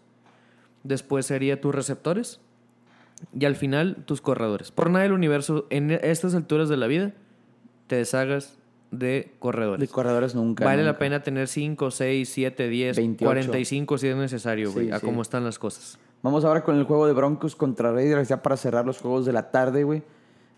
[0.83, 2.39] Después sería tus receptores.
[3.37, 4.71] Y al final, tus corredores.
[4.71, 7.11] Por nada del universo, en estas alturas de la vida,
[7.87, 8.57] te deshagas
[8.97, 9.79] de corredores.
[9.81, 10.63] De corredores nunca.
[10.65, 10.99] vale la nunca.
[10.99, 13.25] pena tener 5, 6, 7, 10, 28.
[13.29, 15.05] 45 si es necesario, güey, Sí, a sí.
[15.05, 15.97] cómo están las cosas.
[16.21, 19.33] Vamos ahora con el juego de Broncos contra Raiders, ya para cerrar los juegos de
[19.33, 20.03] la tarde, güey.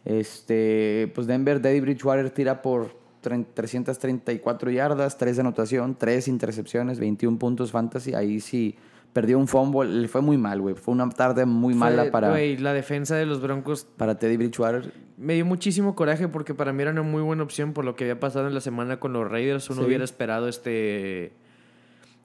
[0.04, 2.92] Este, pues Denver, Daddy Bridgewater tira por
[3.24, 8.14] tre- 334 yardas, 3 de anotación, 3 intercepciones, 21 puntos fantasy.
[8.14, 8.76] Ahí sí
[9.16, 10.76] perdió un fumble, le fue muy mal, güey.
[10.76, 14.92] Fue una tarde muy mala para, Güey, la defensa de los Broncos para Teddy Bridgewater.
[15.16, 18.04] me dio muchísimo coraje porque para mí era una muy buena opción por lo que
[18.04, 19.70] había pasado en la semana con los Raiders.
[19.70, 19.88] Uno Sí.
[19.88, 21.32] hubiera esperado este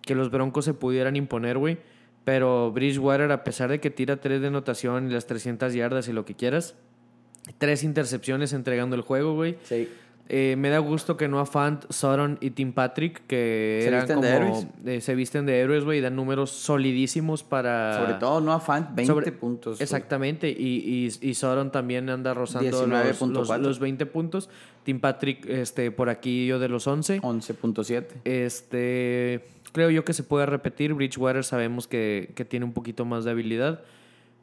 [0.03, 1.79] que los Broncos se pudieran imponer, güey.
[2.25, 6.13] Pero Bridgewater, a pesar de que tira 3 de anotación y las 300 yardas y
[6.13, 6.75] lo que quieras,
[7.59, 9.59] tres intercepciones entregando el juego, güey.
[9.63, 9.89] Sí.
[10.33, 14.01] Eh, me da gusto que no a Fant, Sutton y Tim Patrick, que Se eran
[14.03, 14.29] visten como.
[14.29, 14.67] de héroes.
[14.87, 17.99] eh, se visten de héroes, güey, y dan números solidísimos para.
[17.99, 19.81] Sobre todo no a Fant, 20 Sobre- puntos.
[19.81, 23.33] Exactamente, y, y, y Sutton también anda rozando los, 19.4.
[23.33, 24.49] los, los 20 puntos.
[24.85, 27.21] Tim Patrick, este, por aquí yo de los 11.
[27.23, 28.05] 11.7.
[28.25, 30.95] Este, creo yo que se puede repetir.
[30.95, 33.81] Bridgewater sabemos que, que tiene un poquito más de habilidad.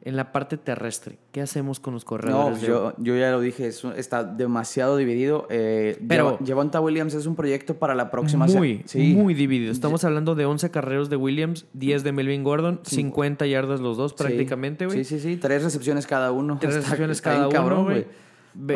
[0.08, 2.60] En la parte terrestre, ¿qué hacemos con los No, corredores?
[2.62, 5.46] de- yo, yo ya lo dije, es está demasiado dividido.
[5.50, 9.14] Eh, Pero- Jav- Javonta Williams es un proyecto para la próxima muy, sí.
[9.14, 9.70] muy dividido.
[9.70, 14.12] Estamos hablando de 11 carreros de Williams, 10 de Melvin Gordon, 50 yardas los dos
[14.12, 14.16] Sí.
[14.18, 15.04] prácticamente, güey.
[15.04, 15.36] Sí, sí, sí.
[15.36, 16.56] Tres recepciones cada uno.
[16.58, 18.06] Tres Está- recepciones está cada uno, güey.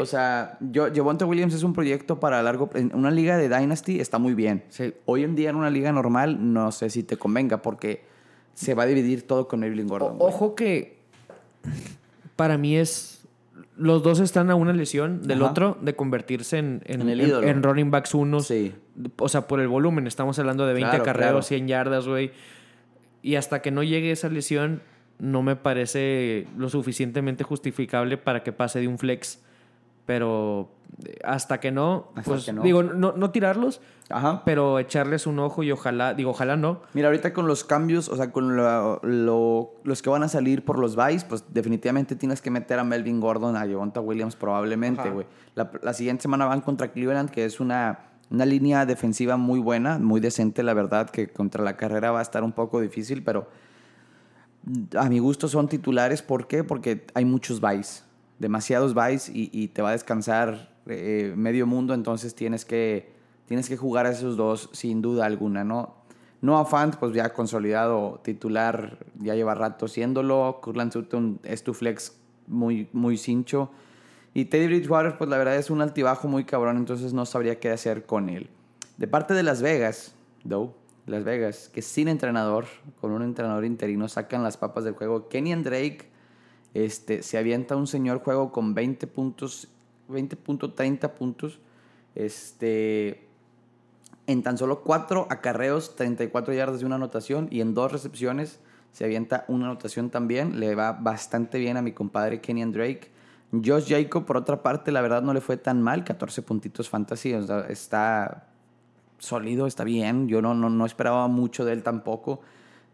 [0.01, 0.89] O sea, yo,
[1.26, 2.68] Williams es un proyecto para largo...
[2.74, 4.64] En una liga de Dynasty está muy bien.
[4.68, 4.93] Sí.
[5.07, 8.05] Hoy en día en una liga normal no sé si te convenga porque
[8.55, 10.16] se va a dividir todo con Melvin Gordon.
[10.20, 11.01] O- ojo que
[12.37, 13.19] para mí es.
[13.77, 15.51] Los dos están a una lesión del Ajá.
[15.51, 17.47] otro de convertirse en, en, En el en- ídolo.
[17.49, 18.47] en running backs unos.
[18.47, 18.75] Sí.
[19.19, 20.07] O sea, por el volumen.
[20.07, 21.43] Estamos hablando de 20 Claro, carreros, claro.
[21.43, 22.33] 100 yardas, güey.
[23.23, 24.83] Y hasta que no llegue esa lesión,
[25.19, 29.41] no me parece lo suficientemente justificable para que pase de un flex
[30.07, 30.69] Pero
[31.25, 32.63] hasta que no, Hasta pues que no.
[32.63, 33.81] digo, no, no tirarlos,
[34.11, 34.43] Ajá.
[34.45, 36.83] pero echarles un ojo y ojalá, digo, ojalá no.
[36.93, 40.65] Mira, ahorita con los cambios, o sea, con lo- lo- los que van a salir
[40.65, 45.09] por los buys, pues definitivamente tienes que meter a Melvin Gordon, a Javonta Williams probablemente,
[45.11, 45.27] güey.
[45.55, 48.01] La, la siguiente semana van contra Cleveland, que es una,
[48.31, 52.23] una línea defensiva muy buena, muy decente, la verdad, que contra la carrera va a
[52.23, 53.49] estar un poco difícil, pero
[54.99, 56.23] a mi gusto son titulares.
[56.23, 56.63] ¿Por qué?
[56.65, 58.05] Porque hay muchos buys,
[58.43, 63.12] demasiados buys y, te va a descansar eh, medio mundo, entonces tienes que,
[63.47, 65.95] tienes que jugar a esos dos sin duda alguna, ¿no?
[66.40, 70.59] Noah Fant, pues ya consolidado titular, ya lleva rato siéndolo.
[70.61, 72.18] Curland Sutton es tu flex
[72.49, 73.70] muy, muy cincho.
[74.34, 77.70] Y Teddy Bridgewater, pues la verdad es un altibajo muy cabrón, entonces no sabría qué
[77.70, 78.51] hacer con él.
[78.97, 80.74] De parte de Las Vegas, though,
[81.07, 82.64] Las Vegas, que sin entrenador,
[83.01, 85.28] con un entrenador interino, sacan las papas del juego.
[85.28, 86.12] Kenyan Drake
[86.75, 89.68] este, se avienta un señor juego con 20 puntos,
[90.09, 91.61] 20.30 puntos.
[92.14, 93.29] Este,
[94.27, 98.61] en tan solo 4 acarreos, 34 yardas de una anotación y en dos recepciones
[98.93, 100.61] se avienta una anotación también.
[100.61, 103.11] Le va bastante bien a mi compadre Kenyan Drake.
[103.53, 107.35] Josh Jacob, por otra parte, la verdad no le fue tan mal, 14 puntitos fantasy,
[107.68, 108.49] está
[109.18, 110.27] sólido, está bien.
[110.29, 112.41] Yo no, no, no esperaba mucho de él tampoco.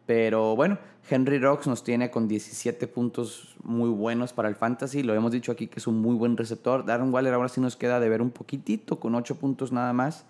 [0.08, 0.78] Pero bueno,
[1.10, 5.02] Henry Rocks nos tiene con 17 puntos muy buenos para el fantasy.
[5.02, 6.86] Lo hemos dicho aquí que es un muy buen receptor.
[6.86, 10.24] Darren Waller ahora sí nos queda de ver un poquitito con 8 puntos nada más.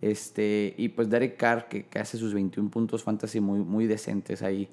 [0.00, 4.40] Este, y pues Derek Carr que, que hace sus 21 puntos fantasy muy, muy decentes
[4.40, 4.68] ahí.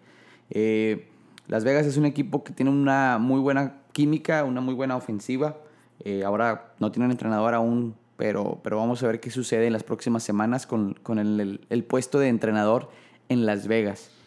[0.52, 1.08] Eh,
[1.48, 5.58] Las Vegas es un equipo que tiene una muy buena química, una muy buena ofensiva.
[6.04, 9.84] Eh, ahora no tienen entrenador aún, pero, pero vamos a ver qué sucede en las
[9.84, 12.92] próximas semanas con, con el, puesto de entrenador
[13.28, 14.21] en Las Vegas.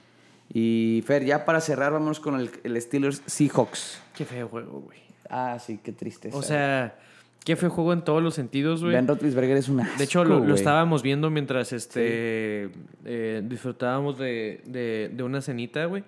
[0.53, 4.01] Y Fer, ya para cerrar, vámonos con el, el Steelers Seahawks.
[4.15, 4.99] Qué feo juego, güey.
[5.29, 6.31] Ah, sí, qué triste.
[6.33, 6.97] O sea,
[7.45, 8.95] qué feo juego en todos los sentidos, güey.
[8.95, 9.91] Ben Roethlisberger es una.
[9.97, 12.71] De hecho, lo, lo estábamos viendo mientras este
[13.05, 16.05] eh, disfrutábamos de, de, de una cenita, güey.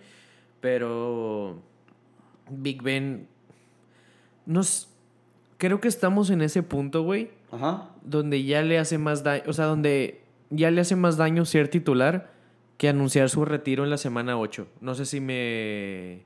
[0.61, 1.61] Pero
[2.51, 3.27] Big Ben
[4.45, 4.89] nos
[5.59, 7.89] creo que estamos en ese punto, güey, Ajá.
[8.03, 10.21] donde ya le hace más daño, o sea, donde
[10.51, 12.31] ya le hace más daño ser titular
[12.77, 14.67] que anunciar su retiro en la semana 8.
[14.81, 16.25] No sé si me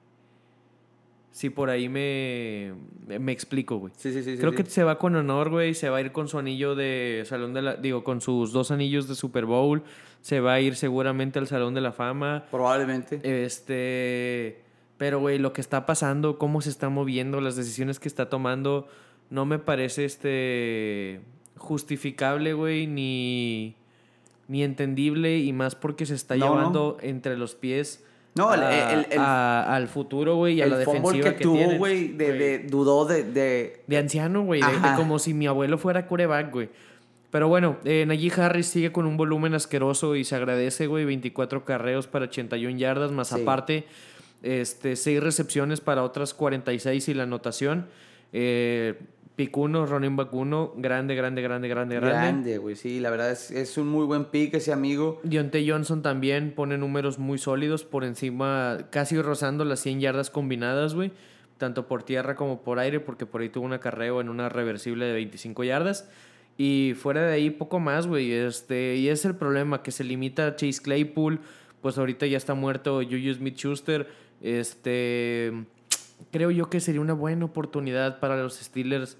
[1.32, 2.74] si por ahí me
[3.06, 3.92] me explico, güey.
[3.96, 4.36] Sí, sí, sí.
[4.36, 4.72] Creo sí, que sí.
[4.72, 5.74] se va con honor, güey.
[5.74, 7.76] Se va a ir con su anillo de Salón de la...
[7.76, 9.82] Digo, con sus dos anillos de Super Bowl.
[10.20, 12.44] Se va a ir seguramente al Salón de la Fama.
[12.50, 13.20] Probablemente.
[13.44, 14.62] Este...
[14.98, 18.86] Pero, güey, lo que está pasando, cómo se está moviendo, las decisiones que está tomando,
[19.30, 21.22] no me parece, este...
[21.56, 23.76] Justificable, güey, ni...
[24.50, 25.38] Ni entendible.
[25.38, 26.54] Y más porque se está No, no.
[26.56, 28.04] llevando entre los pies...
[28.34, 31.42] No, el- a- el- el- a- al futuro, güey, y a la defensiva que, que,
[31.42, 32.38] tuvo, güey, de, güey.
[32.38, 34.60] de- dudó de, de- De anciano, güey.
[34.96, 36.68] Como si mi abuelo fuera coreback, güey.
[37.32, 41.04] Pero bueno, eh, Najee Harris sigue con un volumen asqueroso y se agradece, güey.
[41.04, 43.40] 24 carreos para 81 yardas, más Sí.
[43.42, 43.84] aparte,
[44.44, 47.86] este, 6 recepciones para otras 46 y la anotación.
[48.32, 48.94] Eh,
[49.40, 52.14] Picuno, running back uno, grande, grande, grande, grande, grande.
[52.14, 52.76] grande, güey.
[52.76, 55.18] Sí, la verdad es, es un muy buen pick ese amigo.
[55.22, 60.94] Deontay Johnson también pone números muy sólidos por encima, casi rozando las 100 yardas combinadas,
[60.94, 61.10] güey.
[61.56, 65.06] Tanto por tierra como por aire, porque por ahí tuvo un acarreo en una reversible
[65.06, 66.06] de 25 yardas.
[66.58, 68.32] Y fuera de ahí, poco más, güey.
[68.32, 71.40] Este, y es el problema, que se limita a Chase Claypool.
[71.80, 74.06] Pues ahorita ya está muerto Juju Smith Schuster.
[74.42, 75.64] Este.
[76.30, 79.16] Creo yo que sería una buena oportunidad para los Steelers.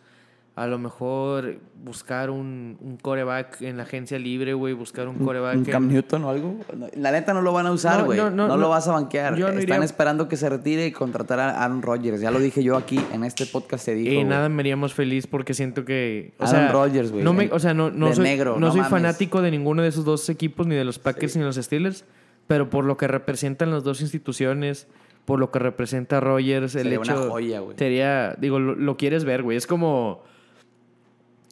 [0.61, 4.74] A lo mejor buscar un, un coreback en la agencia libre, güey.
[4.74, 5.55] Buscar un coreback.
[5.57, 6.57] ¿Un en- Cam Newton o algo?
[6.97, 8.19] La neta no lo van a usar, güey.
[8.19, 9.39] no, No, no, lo vas a banquear.
[9.39, 12.20] Están iría- esperando que se retire y contratar a Aaron Rodgers.
[12.20, 14.12] Ya lo dije yo aquí en este podcast se dijo.
[14.12, 16.35] Y nada me haría más feliz porque siento que.
[16.39, 18.81] O Aaron Rodgers, güey, No me, o sea, no, no soy, negro, no no soy
[18.82, 18.91] mames.
[18.91, 22.05] fanático de ninguno de esos dos equipos, ni de los Packers ni de los Steelers.
[22.47, 24.89] Pero por lo que representan las dos instituciones,
[25.24, 27.16] por lo que representa Rogers, el Sería hecho.
[27.23, 27.77] una joya, güey.
[27.78, 28.35] Sería.
[28.39, 29.57] Digo, lo, lo quieres ver, güey.
[29.57, 30.23] Es como.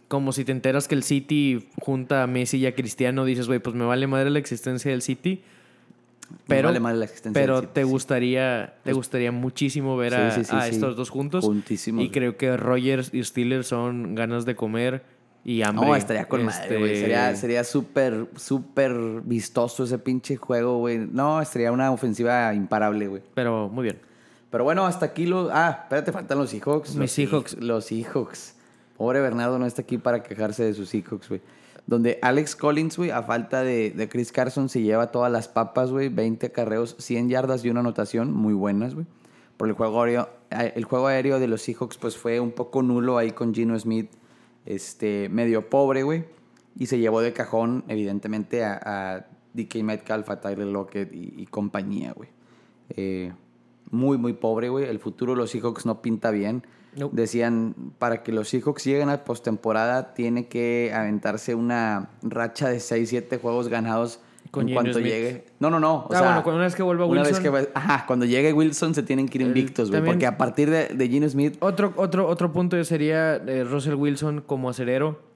[0.08, 3.58] Como si te enteras que el City junta a Messi y a Cristiano, dices, güey,
[3.58, 5.42] pues me vale madre la existencia del City.
[6.30, 7.88] Me Pero, vale madre la existencia pero del City, te sí.
[7.90, 10.70] gustaría, te gustaría muchísimo ver a, Sí, sí, sí, a sí.
[10.74, 11.44] estos dos juntos.
[11.44, 15.02] Juntísimos, Y creo que Rogers y Steelers son ganas de comer
[15.44, 15.86] y hambre.
[15.86, 16.96] No, estaría con madre, Este, güey.
[17.00, 18.92] Sería, sería súper, súper
[19.24, 20.98] vistoso ese pinche juego, güey.
[20.98, 23.22] No, sería una ofensiva imparable, güey.
[23.34, 23.98] Pero muy bien.
[24.50, 25.50] Pero bueno, hasta aquí los...
[25.52, 26.90] Ah, espérate, faltan los Seahawks.
[26.90, 27.52] Mis Los Seahawks.
[27.56, 28.54] Seah- Los Seahawks.
[28.98, 31.40] Pobre Bernardo no está aquí para quejarse de sus Seahawks, güey.
[31.86, 35.90] Donde Alex Collins, güey, a falta de, de Chris Carson, se lleva todas las papas,
[35.90, 36.10] güey.
[36.10, 39.06] 20 carreos, 100 yardas y una anotación muy buenas, güey.
[39.56, 40.28] por el juego aéreo.
[40.50, 44.10] El juego aéreo de los Seahawks pues fue un poco nulo ahí con Gino Smith,
[44.66, 46.24] este, medio pobre, güey.
[46.76, 51.46] Y se llevó de cajón, evidentemente, a, a DK Metcalf, a Tyler Lockett y, y
[51.46, 52.28] compañía, güey.
[52.90, 53.32] Eh,
[53.90, 54.84] muy, muy pobre, güey.
[54.86, 56.64] El futuro de los Seahawks no pinta bien.
[56.98, 57.14] Nope.
[57.16, 63.08] Decían, para que los Seahawks lleguen a postemporada, tiene que aventarse una racha de 6,
[63.08, 64.20] 7 juegos ganados
[64.50, 65.04] Con en cuanto Smith.
[65.06, 65.44] llegue.
[65.60, 65.94] No, no, no.
[65.94, 67.32] O ah, sea, bueno, cuando una vez que vuelva una Wilson.
[67.34, 70.02] vez que va- ajá, cuando llegue Wilson se tienen que ir invictos, güey.
[70.04, 74.70] Porque a partir de, de Smith, Otro, otro, otro punto sería eh, Russell Wilson como
[74.70, 75.27] acerero.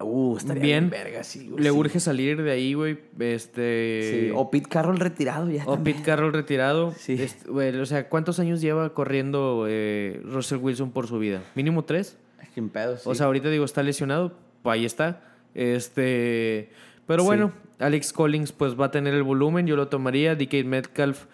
[0.00, 0.90] Uh, estaría Bien.
[0.90, 1.76] bien, verga, sí, güey, Le sí.
[1.76, 2.98] urge salir de ahí, güey.
[3.18, 4.28] Este.
[4.28, 5.64] Sí, O Pete Carroll retirado ya.
[5.66, 5.96] O también.
[5.96, 6.92] Pete Carroll retirado.
[6.92, 7.14] Sí.
[7.20, 11.42] Este, güey, o sea, ¿cuántos años lleva corriendo eh, Russell Wilson por su vida?
[11.54, 12.16] ¿Mínimo tres?
[12.54, 13.02] Sin pedo, sí.
[13.04, 14.32] O sea, ahorita digo, está lesionado.
[14.62, 15.22] Pues ahí está.
[15.54, 16.70] Este.
[17.06, 19.66] Pero bueno, Alex Collins pues va a tener el volumen.
[19.66, 20.34] Yo lo tomaría.
[20.34, 21.24] DK Metcalf.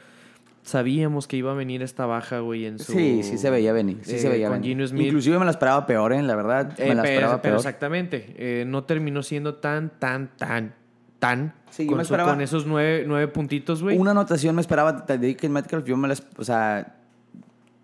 [0.64, 2.92] Sabíamos que iba a venir esta baja, güey, en su...
[2.92, 3.98] Sí, sí se veía venir.
[4.02, 4.88] Sí eh, se veía con venir.
[4.88, 5.06] Smith.
[5.08, 6.22] Inclusive me la esperaba peor, ¿eh?
[6.22, 6.72] La verdad.
[6.78, 7.56] Eh, me la pero, esperaba pero peor.
[7.56, 8.34] exactamente.
[8.38, 10.74] eh, no terminó siendo tan, tan, tan,
[11.18, 11.52] tan.
[11.70, 13.98] Sí, yo con, me su- esperaba- con esos nueve, nueve puntitos, güey.
[13.98, 15.84] Una anotación me esperaba de DK Metcalf.
[15.84, 16.14] Yo me la...
[16.38, 16.96] O sea,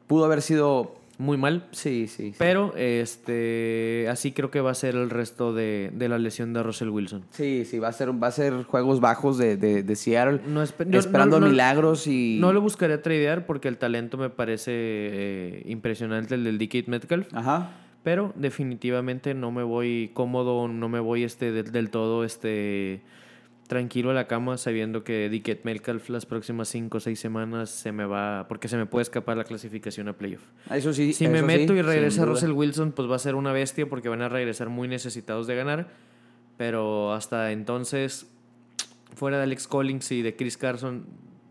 [0.07, 1.00] pudo haber sido...
[1.21, 1.67] Muy mal.
[1.73, 2.31] Sí, sí.
[2.31, 2.35] sí.
[2.39, 6.63] Pero este así creo que va a ser el resto de, de la lesión de
[6.63, 7.25] Russell Wilson.
[7.31, 10.41] Sí, sí, va a ser, va a ser juegos bajos de, de, de Seattle.
[10.47, 12.39] No espe- yo- esperando no- no- milagros y...
[12.41, 17.29] No lo buscaría tradear porque el talento me parece eh, impresionante el del DK Metcalf.
[17.35, 17.71] Ajá.
[18.03, 23.03] Pero definitivamente no me voy cómodo, no me voy este del, del todo este
[23.71, 27.93] tranquilo a la cama sabiendo que DK Metcalf las próximas 5 o 6 semanas se
[27.93, 30.43] me va, porque se me puede escapar la clasificación a playoff.
[30.73, 31.13] Eso sí.
[31.13, 32.25] Si me meto sí, y regresa.
[32.25, 35.55] Russell Wilson, pues va a ser una bestia porque van a regresar muy necesitados de
[35.55, 35.87] ganar.
[36.57, 38.27] Pero hasta entonces,
[39.15, 41.05] fuera de Alex Collins y de Chris Carson,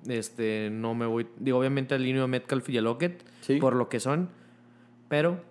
[0.06, 1.26] este, no me voy.
[1.40, 3.60] Digo, obviamente alineo a Metcalf y a Lockett Sí.
[3.62, 4.28] por lo que son,
[5.08, 5.42] pero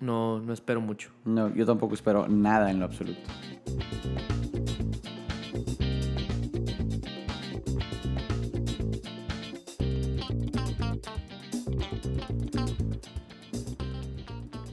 [0.00, 1.08] no, no espero mucho.
[1.24, 3.22] No, yo tampoco espero nada en lo absoluto.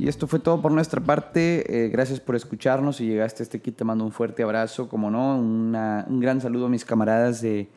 [0.01, 1.85] Y esto fue todo por nuestra parte.
[1.85, 2.95] Eh, gracias por escucharnos.
[2.95, 4.89] Si llegaste hasta aquí, te mando un fuerte abrazo.
[4.89, 7.69] Como no, una- un gran saludo a mis camaradas de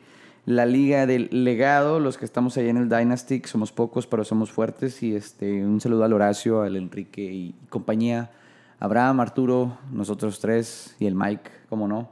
[0.47, 3.43] la Liga del Legado, los que estamos ahí en el Dynasty.
[3.45, 5.03] Somos pocos, pero somos fuertes.
[5.03, 8.31] Y este, un saludo al Horacio, al Enrique y compañía.
[8.79, 12.09] Abraham, Arturo, nosotros tres y el Mike, como no.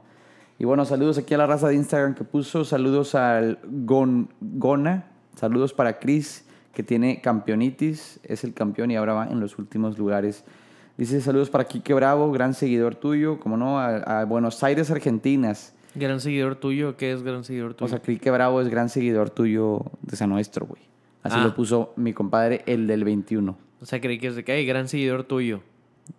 [0.60, 2.64] Y bueno, saludos aquí a la raza de Instagram que puso.
[2.64, 5.06] Saludos al Gon, Gona.
[5.34, 6.44] Saludos para Chris,
[6.74, 8.20] que tiene campeonitis.
[8.24, 10.44] Es el campeón y ahora va en los últimos lugares.
[10.96, 13.40] Dice saludos para Quique Bravo, gran seguidor tuyo.
[13.40, 15.74] Como no, a, a Buenos Aires, Argentinas.
[15.94, 17.86] Gran seguidor tuyo, ¿qué es gran seguidor tuyo?
[17.86, 20.82] O sea, Quique Bravo es gran seguidor tuyo de San Nuestro, güey.
[21.22, 21.44] Así Ah.
[21.44, 23.56] lo puso mi compadre, el del 21.
[23.80, 25.60] O sea, creí que es de que hay gran seguidor tuyo.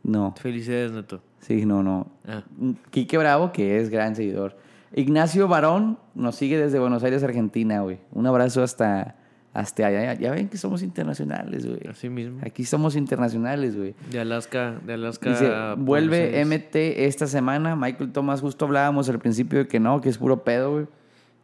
[0.03, 1.21] No, Felicidades, Neto.
[1.39, 2.07] sí, no, no.
[2.27, 2.43] Ah.
[2.89, 4.57] Quique Bravo, que es gran seguidor.
[4.93, 7.99] Ignacio Barón nos sigue desde Buenos Aires, Argentina, güey.
[8.13, 9.15] Un abrazo hasta,
[9.55, 10.13] hasta allá.
[10.15, 11.79] Ya ven que somos internacionales, güey.
[11.89, 12.41] Así mismo.
[12.45, 13.95] Aquí somos internacionales, güey.
[14.11, 15.29] De Alaska, de Alaska.
[15.29, 16.43] Dice, a vuelve.
[16.43, 17.73] MT esta semana.
[17.77, 20.87] Michael Thomas, justo hablábamos al principio de que no, que es puro pedo, güey.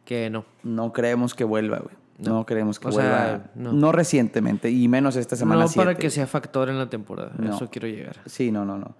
[0.04, 0.44] Que no.
[0.62, 1.94] No creemos que vuelva, güey.
[2.18, 3.10] No, creemos que O vuelva.
[3.18, 3.72] sea, no.
[3.72, 3.92] no.
[3.92, 7.32] recientemente, y menos esta semana no para que sea factor en la temporada.
[7.38, 7.56] No.
[7.56, 8.16] Eso quiero llegar.
[8.26, 8.94] Sí, no, no, no.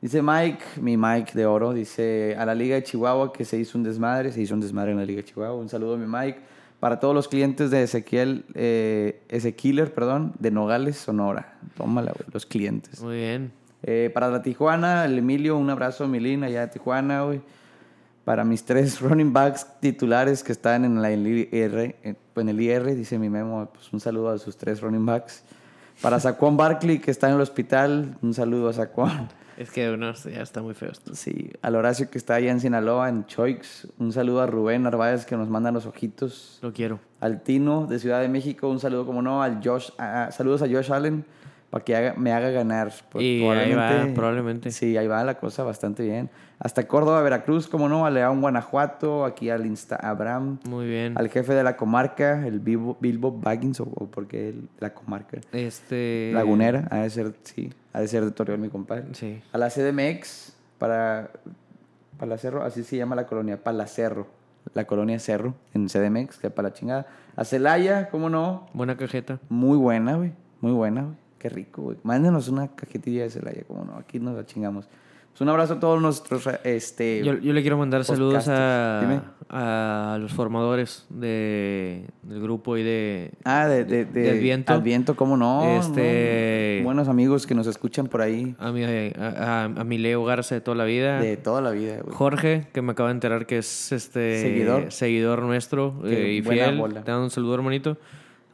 [0.00, 3.76] Dice Mike, mi Mike de oro, dice a la Liga de Chihuahua que se hizo
[3.76, 5.54] un desmadre, se hizo un desmadre en la Liga de Chihuahua.
[5.60, 6.40] Un saludo a mi Mike.
[6.84, 11.56] Para todos los clientes de Ezequiel, eh, Ezequiler, perdón, de Nogales, Sonora.
[11.78, 13.00] Tómala, güey, los clientes.
[13.00, 13.52] Muy bien.
[13.84, 17.40] Eh, para la Tijuana, el Emilio, un abrazo a Milín allá de Tijuana, güey.
[18.26, 22.94] Para mis tres running backs titulares que están en, la, IR, en en el IR,
[22.94, 25.42] dice mi memo, pues un saludo a sus tres running backs.
[26.02, 29.28] Para Saquon Barkley, que está en el hospital, un saludo a Saquon.
[29.56, 31.14] Es que no, ya está muy feo esto.
[31.14, 33.86] Sí, al Horacio que está allá en Sinaloa, en Choix.
[33.98, 36.58] Un saludo a Rubén Narváez que nos manda los ojitos.
[36.62, 36.98] Lo quiero.
[37.20, 39.42] Al Tino de Ciudad de México, un saludo como no.
[39.42, 41.24] Al Josh, a- a- saludos a Josh Allen
[41.74, 42.92] para que haga- me haga ganar.
[43.10, 44.70] Pues, Y ahí va, probablemente.
[44.70, 46.30] Sí, ahí va la cosa bastante bien.
[46.60, 48.06] Hasta Córdoba, Veracruz, como no.
[48.06, 49.24] A León, Guanajuato.
[49.24, 50.60] Aquí al Insta Abraham.
[50.68, 51.18] Muy bien.
[51.18, 55.38] Al jefe de la comarca, el Bilbo, Bilbo Baggins, o, o porque el- la comarca.
[55.50, 56.30] Este.
[56.32, 59.06] Lagunera, ha de ser, sí, ha de ser de Torreón, mi compadre.
[59.12, 59.42] Sí.
[59.52, 61.30] A la CDMX, para
[62.18, 64.28] Palacerro, así se llama la colonia, Palacerro.
[64.74, 67.06] La colonia Cerro, en CDMX, que para la chingada.
[67.36, 68.68] A Celaya, ¿cómo no?
[68.72, 69.40] Buena cajeta.
[69.48, 70.32] Muy buena, güey.
[70.60, 71.14] Muy buena, güey.
[71.44, 71.98] Qué rico, güey.
[72.04, 73.98] Mándenos una cajetilla de Celaya, ¿cómo no?
[73.98, 74.88] Aquí nos la chingamos.
[75.30, 77.22] Pues un abrazo a todos nuestros, este...
[77.22, 79.22] Yo, yo le quiero mandar saludos Podcasters.
[79.50, 83.32] A, a los formadores de, del grupo y de...
[83.44, 84.72] Ah, de, de, de- del viento.
[84.72, 85.64] Al viento, ¿cómo no?
[85.80, 90.24] Este- No, Buenos amigos que nos escuchan por ahí A mi, a, a- mi Leo
[90.24, 91.20] Garza de toda la vida.
[91.20, 92.16] de toda la vida, güey.
[92.16, 94.92] Jorge, que me acaba de enterar que es este Seguidor.
[94.92, 96.78] seguidor nuestro eh, y fiel.
[96.78, 97.02] bola.
[97.04, 97.98] Te dando un saludo, hermanito.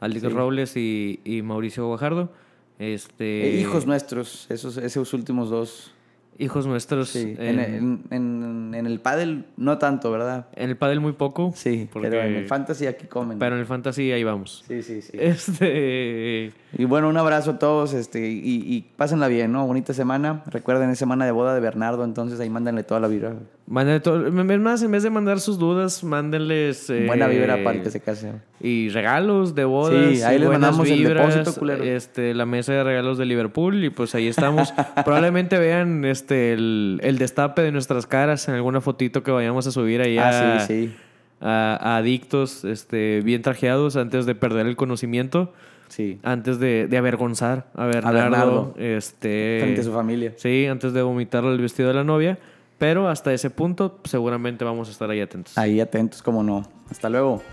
[0.01, 0.33] Aldico Sí.
[0.35, 2.33] Robles y, y Mauricio Guajardo.
[2.81, 5.93] Este, Eh, hijos nuestros, esos, esos últimos dos.
[6.39, 7.09] Hijos nuestros.
[7.09, 7.35] Sí.
[7.37, 10.47] En, En, en, en- el pádel no tanto, ¿verdad?
[10.55, 11.53] en el pádel muy poco.
[11.55, 13.37] Sí, porque- pero en el fantasy aquí comen.
[13.37, 14.63] pero en el fantasy ahí vamos.
[14.67, 15.11] Sí, sí, sí.
[15.19, 16.51] Este...
[16.77, 19.67] Y bueno, un abrazo a todos este, y, y pásenla bien, ¿no?
[19.67, 20.43] Bonita semana.
[20.47, 23.35] Recuerden, es semana de boda de Bernardo, entonces ahí mándenle toda la vibra.
[23.71, 26.89] Mándenle todo, es más, en vez de mandar sus dudas, mándenles...
[26.89, 28.33] eh, Buena vibra para el que se case.
[28.59, 30.17] Y regalos de bodas.
[30.17, 31.81] Sí, ahí les mandamos el vibras, depósito, culero.
[31.81, 33.81] Este, la mesa de regalos de Liverpool.
[33.85, 34.73] Y pues ahí estamos.
[35.05, 39.71] Probablemente vean este, el, el destape de nuestras caras en alguna fotito que vayamos a
[39.71, 40.95] subir ahí a, Ah, sí, sí.
[41.39, 45.53] a- a adictos este, bien trajeados antes de perder el conocimiento.
[45.87, 46.19] Sí.
[46.23, 48.13] Antes de, de avergonzar a Bernardo.
[48.19, 48.73] Bernardo.
[48.77, 50.33] Este, Frente a su familia.
[50.35, 52.37] Sí, antes de vomitarle el vestido de la novia.
[52.81, 55.55] Pero hasta ese punto seguramente vamos a estar ahí atentos.
[55.55, 56.63] Ahí atentos, como no.
[56.89, 57.43] Hasta luego.